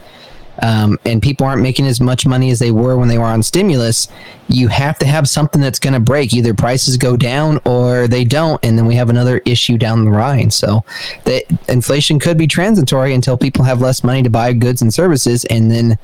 um, 0.61 0.99
and 1.05 1.23
people 1.23 1.47
aren't 1.47 1.63
making 1.63 1.87
as 1.87 2.01
much 2.01 2.27
money 2.27 2.51
as 2.51 2.59
they 2.59 2.71
were 2.71 2.97
when 2.97 3.09
they 3.09 3.19
were 3.19 3.25
on 3.25 3.43
stimulus, 3.43 4.09
you 4.49 4.69
have 4.69 4.99
to 4.99 5.07
have 5.07 5.29
something 5.29 5.61
that's 5.61 5.79
going 5.79 5.95
to 5.95 6.01
break. 6.01 6.33
Either 6.33 6.55
prices 6.55 6.97
go 6.97 7.17
down 7.17 7.61
or 7.65 8.09
they 8.09 8.25
don't, 8.25 8.63
and 8.65 8.77
then 8.77 8.87
we 8.87 8.95
have 8.95 9.11
another 9.11 9.39
issue 9.45 9.79
down 9.79 10.05
the 10.05 10.11
line. 10.11 10.51
So, 10.51 10.85
the 11.25 11.45
inflation 11.69 12.19
could 12.19 12.39
be 12.39 12.47
transitory 12.47 13.15
until 13.15 13.37
people 13.37 13.65
have 13.65 13.81
less 13.81 14.03
money 14.03 14.23
to 14.23 14.31
buy 14.31 14.53
goods 14.53 14.83
and 14.83 14.93
services, 14.93 15.45
and 15.47 15.71
then 15.71 15.99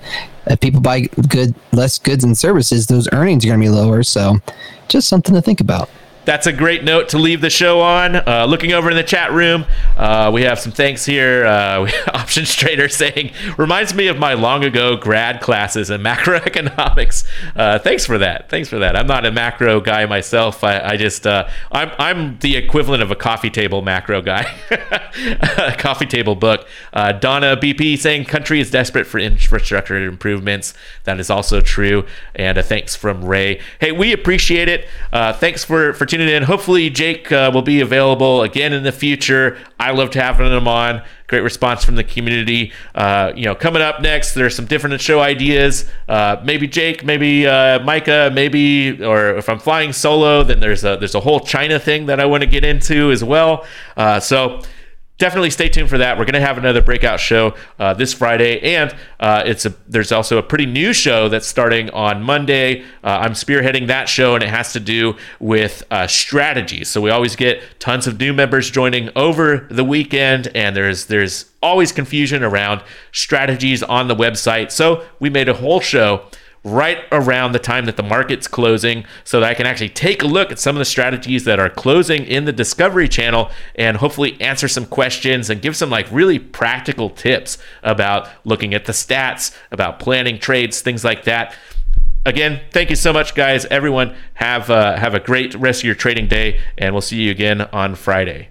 if 0.46 0.60
people 0.60 0.80
buy 0.80 1.02
good 1.28 1.54
less 1.72 1.98
goods 1.98 2.24
and 2.24 2.36
services, 2.36 2.86
those 2.86 3.08
earnings 3.12 3.44
are 3.44 3.48
going 3.48 3.60
to 3.60 3.66
be 3.66 3.70
lower. 3.70 4.02
So, 4.02 4.38
just 4.88 5.08
something 5.08 5.34
to 5.34 5.42
think 5.42 5.60
about. 5.60 5.88
That's 6.24 6.46
a 6.46 6.52
great 6.52 6.84
note 6.84 7.10
to 7.10 7.18
leave 7.18 7.42
the 7.42 7.50
show 7.50 7.82
on. 7.82 8.16
Uh, 8.16 8.46
looking 8.48 8.72
over 8.72 8.90
in 8.90 8.96
the 8.96 9.02
chat 9.02 9.32
room, 9.32 9.66
uh, 9.96 10.30
we 10.32 10.42
have 10.42 10.58
some 10.58 10.72
thanks 10.72 11.04
here. 11.04 11.44
Uh, 11.44 11.90
Options 12.14 12.54
Trader 12.54 12.88
saying, 12.88 13.32
reminds 13.58 13.92
me 13.94 14.06
of 14.06 14.18
my 14.18 14.32
long 14.32 14.64
ago 14.64 14.96
grad 14.96 15.42
classes 15.42 15.90
in 15.90 16.00
macroeconomics. 16.00 17.24
Uh, 17.54 17.78
thanks 17.78 18.06
for 18.06 18.16
that. 18.18 18.48
Thanks 18.48 18.70
for 18.70 18.78
that. 18.78 18.96
I'm 18.96 19.06
not 19.06 19.26
a 19.26 19.30
macro 19.30 19.80
guy 19.80 20.06
myself. 20.06 20.64
I, 20.64 20.80
I 20.80 20.96
just, 20.96 21.26
uh, 21.26 21.46
I'm, 21.70 21.90
I'm 21.98 22.38
the 22.38 22.56
equivalent 22.56 23.02
of 23.02 23.10
a 23.10 23.16
coffee 23.16 23.50
table 23.50 23.82
macro 23.82 24.22
guy. 24.22 24.44
coffee 25.78 26.06
table 26.06 26.36
book. 26.36 26.66
Uh, 26.94 27.12
Donna 27.12 27.54
BP 27.54 27.98
saying, 27.98 28.24
country 28.24 28.60
is 28.60 28.70
desperate 28.70 29.06
for 29.06 29.18
infrastructure 29.18 30.02
improvements. 30.02 30.72
That 31.04 31.20
is 31.20 31.28
also 31.28 31.60
true. 31.60 32.06
And 32.34 32.56
a 32.56 32.62
thanks 32.62 32.96
from 32.96 33.26
Ray. 33.26 33.60
Hey, 33.78 33.92
we 33.92 34.14
appreciate 34.14 34.68
it. 34.68 34.88
Thanks 35.12 35.64
for, 35.64 35.92
for 35.92 36.06
tuning 36.14 36.32
in. 36.32 36.44
Hopefully, 36.44 36.90
Jake 36.90 37.32
uh, 37.32 37.50
will 37.52 37.62
be 37.62 37.80
available 37.80 38.42
again 38.42 38.72
in 38.72 38.84
the 38.84 38.92
future. 38.92 39.58
I 39.80 39.90
loved 39.90 40.14
having 40.14 40.46
him 40.46 40.68
on. 40.68 41.02
Great 41.26 41.40
response 41.40 41.84
from 41.84 41.96
the 41.96 42.04
community. 42.04 42.72
Uh, 42.94 43.32
you 43.34 43.44
know, 43.46 43.54
coming 43.56 43.82
up 43.82 44.00
next, 44.00 44.34
there's 44.34 44.54
some 44.54 44.66
different 44.66 45.00
show 45.00 45.18
ideas. 45.20 45.90
Uh, 46.08 46.40
maybe 46.44 46.68
Jake, 46.68 47.04
maybe 47.04 47.48
uh, 47.48 47.80
Micah, 47.80 48.30
maybe, 48.32 49.02
or 49.02 49.36
if 49.36 49.48
I'm 49.48 49.58
flying 49.58 49.92
solo, 49.92 50.44
then 50.44 50.60
there's 50.60 50.84
a 50.84 50.96
there's 50.96 51.16
a 51.16 51.20
whole 51.20 51.40
China 51.40 51.80
thing 51.80 52.06
that 52.06 52.20
I 52.20 52.26
want 52.26 52.42
to 52.42 52.48
get 52.48 52.64
into 52.64 53.10
as 53.10 53.24
well. 53.24 53.66
Uh, 53.96 54.20
so 54.20 54.62
definitely 55.18 55.50
stay 55.50 55.68
tuned 55.68 55.88
for 55.88 55.98
that. 55.98 56.18
We're 56.18 56.24
going 56.24 56.34
to 56.34 56.40
have 56.40 56.58
another 56.58 56.82
breakout 56.82 57.20
show 57.20 57.54
uh, 57.78 57.94
this 57.94 58.12
Friday, 58.12 58.60
and 58.74 58.94
uh, 59.20 59.42
it's 59.46 59.64
a 59.64 59.74
there's 59.86 60.12
also 60.12 60.38
a 60.38 60.42
pretty 60.42 60.66
new 60.66 60.92
show 60.92 61.28
that's 61.28 61.46
starting 61.46 61.90
on 61.90 62.22
Monday. 62.22 62.82
Uh, 63.02 63.18
I'm 63.22 63.32
spearheading 63.32 63.86
that 63.88 64.08
show, 64.08 64.34
and 64.34 64.42
it 64.42 64.50
has 64.50 64.72
to 64.72 64.80
do 64.80 65.16
with 65.40 65.84
uh, 65.90 66.06
strategies. 66.06 66.88
So 66.88 67.00
we 67.00 67.10
always 67.10 67.36
get 67.36 67.62
tons 67.78 68.06
of 68.06 68.18
new 68.18 68.32
members 68.32 68.70
joining 68.70 69.10
over 69.16 69.66
the 69.70 69.84
weekend, 69.84 70.48
and 70.54 70.76
there's 70.76 71.06
there's 71.06 71.46
always 71.62 71.92
confusion 71.92 72.42
around 72.42 72.82
strategies 73.12 73.82
on 73.82 74.08
the 74.08 74.16
website. 74.16 74.70
So 74.70 75.04
we 75.20 75.30
made 75.30 75.48
a 75.48 75.54
whole 75.54 75.80
show 75.80 76.26
right 76.64 77.04
around 77.12 77.52
the 77.52 77.58
time 77.58 77.84
that 77.84 77.96
the 77.96 78.02
market's 78.02 78.48
closing 78.48 79.04
so 79.22 79.38
that 79.38 79.48
I 79.48 79.54
can 79.54 79.66
actually 79.66 79.90
take 79.90 80.22
a 80.22 80.26
look 80.26 80.50
at 80.50 80.58
some 80.58 80.74
of 80.74 80.78
the 80.78 80.86
strategies 80.86 81.44
that 81.44 81.60
are 81.60 81.68
closing 81.68 82.24
in 82.24 82.46
the 82.46 82.52
Discovery 82.52 83.08
channel 83.08 83.50
and 83.74 83.98
hopefully 83.98 84.40
answer 84.40 84.66
some 84.66 84.86
questions 84.86 85.50
and 85.50 85.60
give 85.60 85.76
some 85.76 85.90
like 85.90 86.10
really 86.10 86.38
practical 86.38 87.10
tips 87.10 87.58
about 87.82 88.28
looking 88.44 88.72
at 88.72 88.86
the 88.86 88.92
stats, 88.92 89.54
about 89.70 89.98
planning 89.98 90.38
trades, 90.38 90.80
things 90.80 91.04
like 91.04 91.24
that. 91.24 91.54
Again, 92.26 92.62
thank 92.70 92.88
you 92.88 92.96
so 92.96 93.12
much, 93.12 93.34
guys. 93.34 93.66
Everyone, 93.66 94.16
have 94.32 94.70
uh, 94.70 94.96
have 94.96 95.12
a 95.12 95.20
great 95.20 95.54
rest 95.56 95.80
of 95.80 95.84
your 95.84 95.94
trading 95.94 96.26
day, 96.26 96.58
and 96.78 96.94
we'll 96.94 97.02
see 97.02 97.18
you 97.18 97.30
again 97.30 97.60
on 97.60 97.94
Friday. 97.94 98.48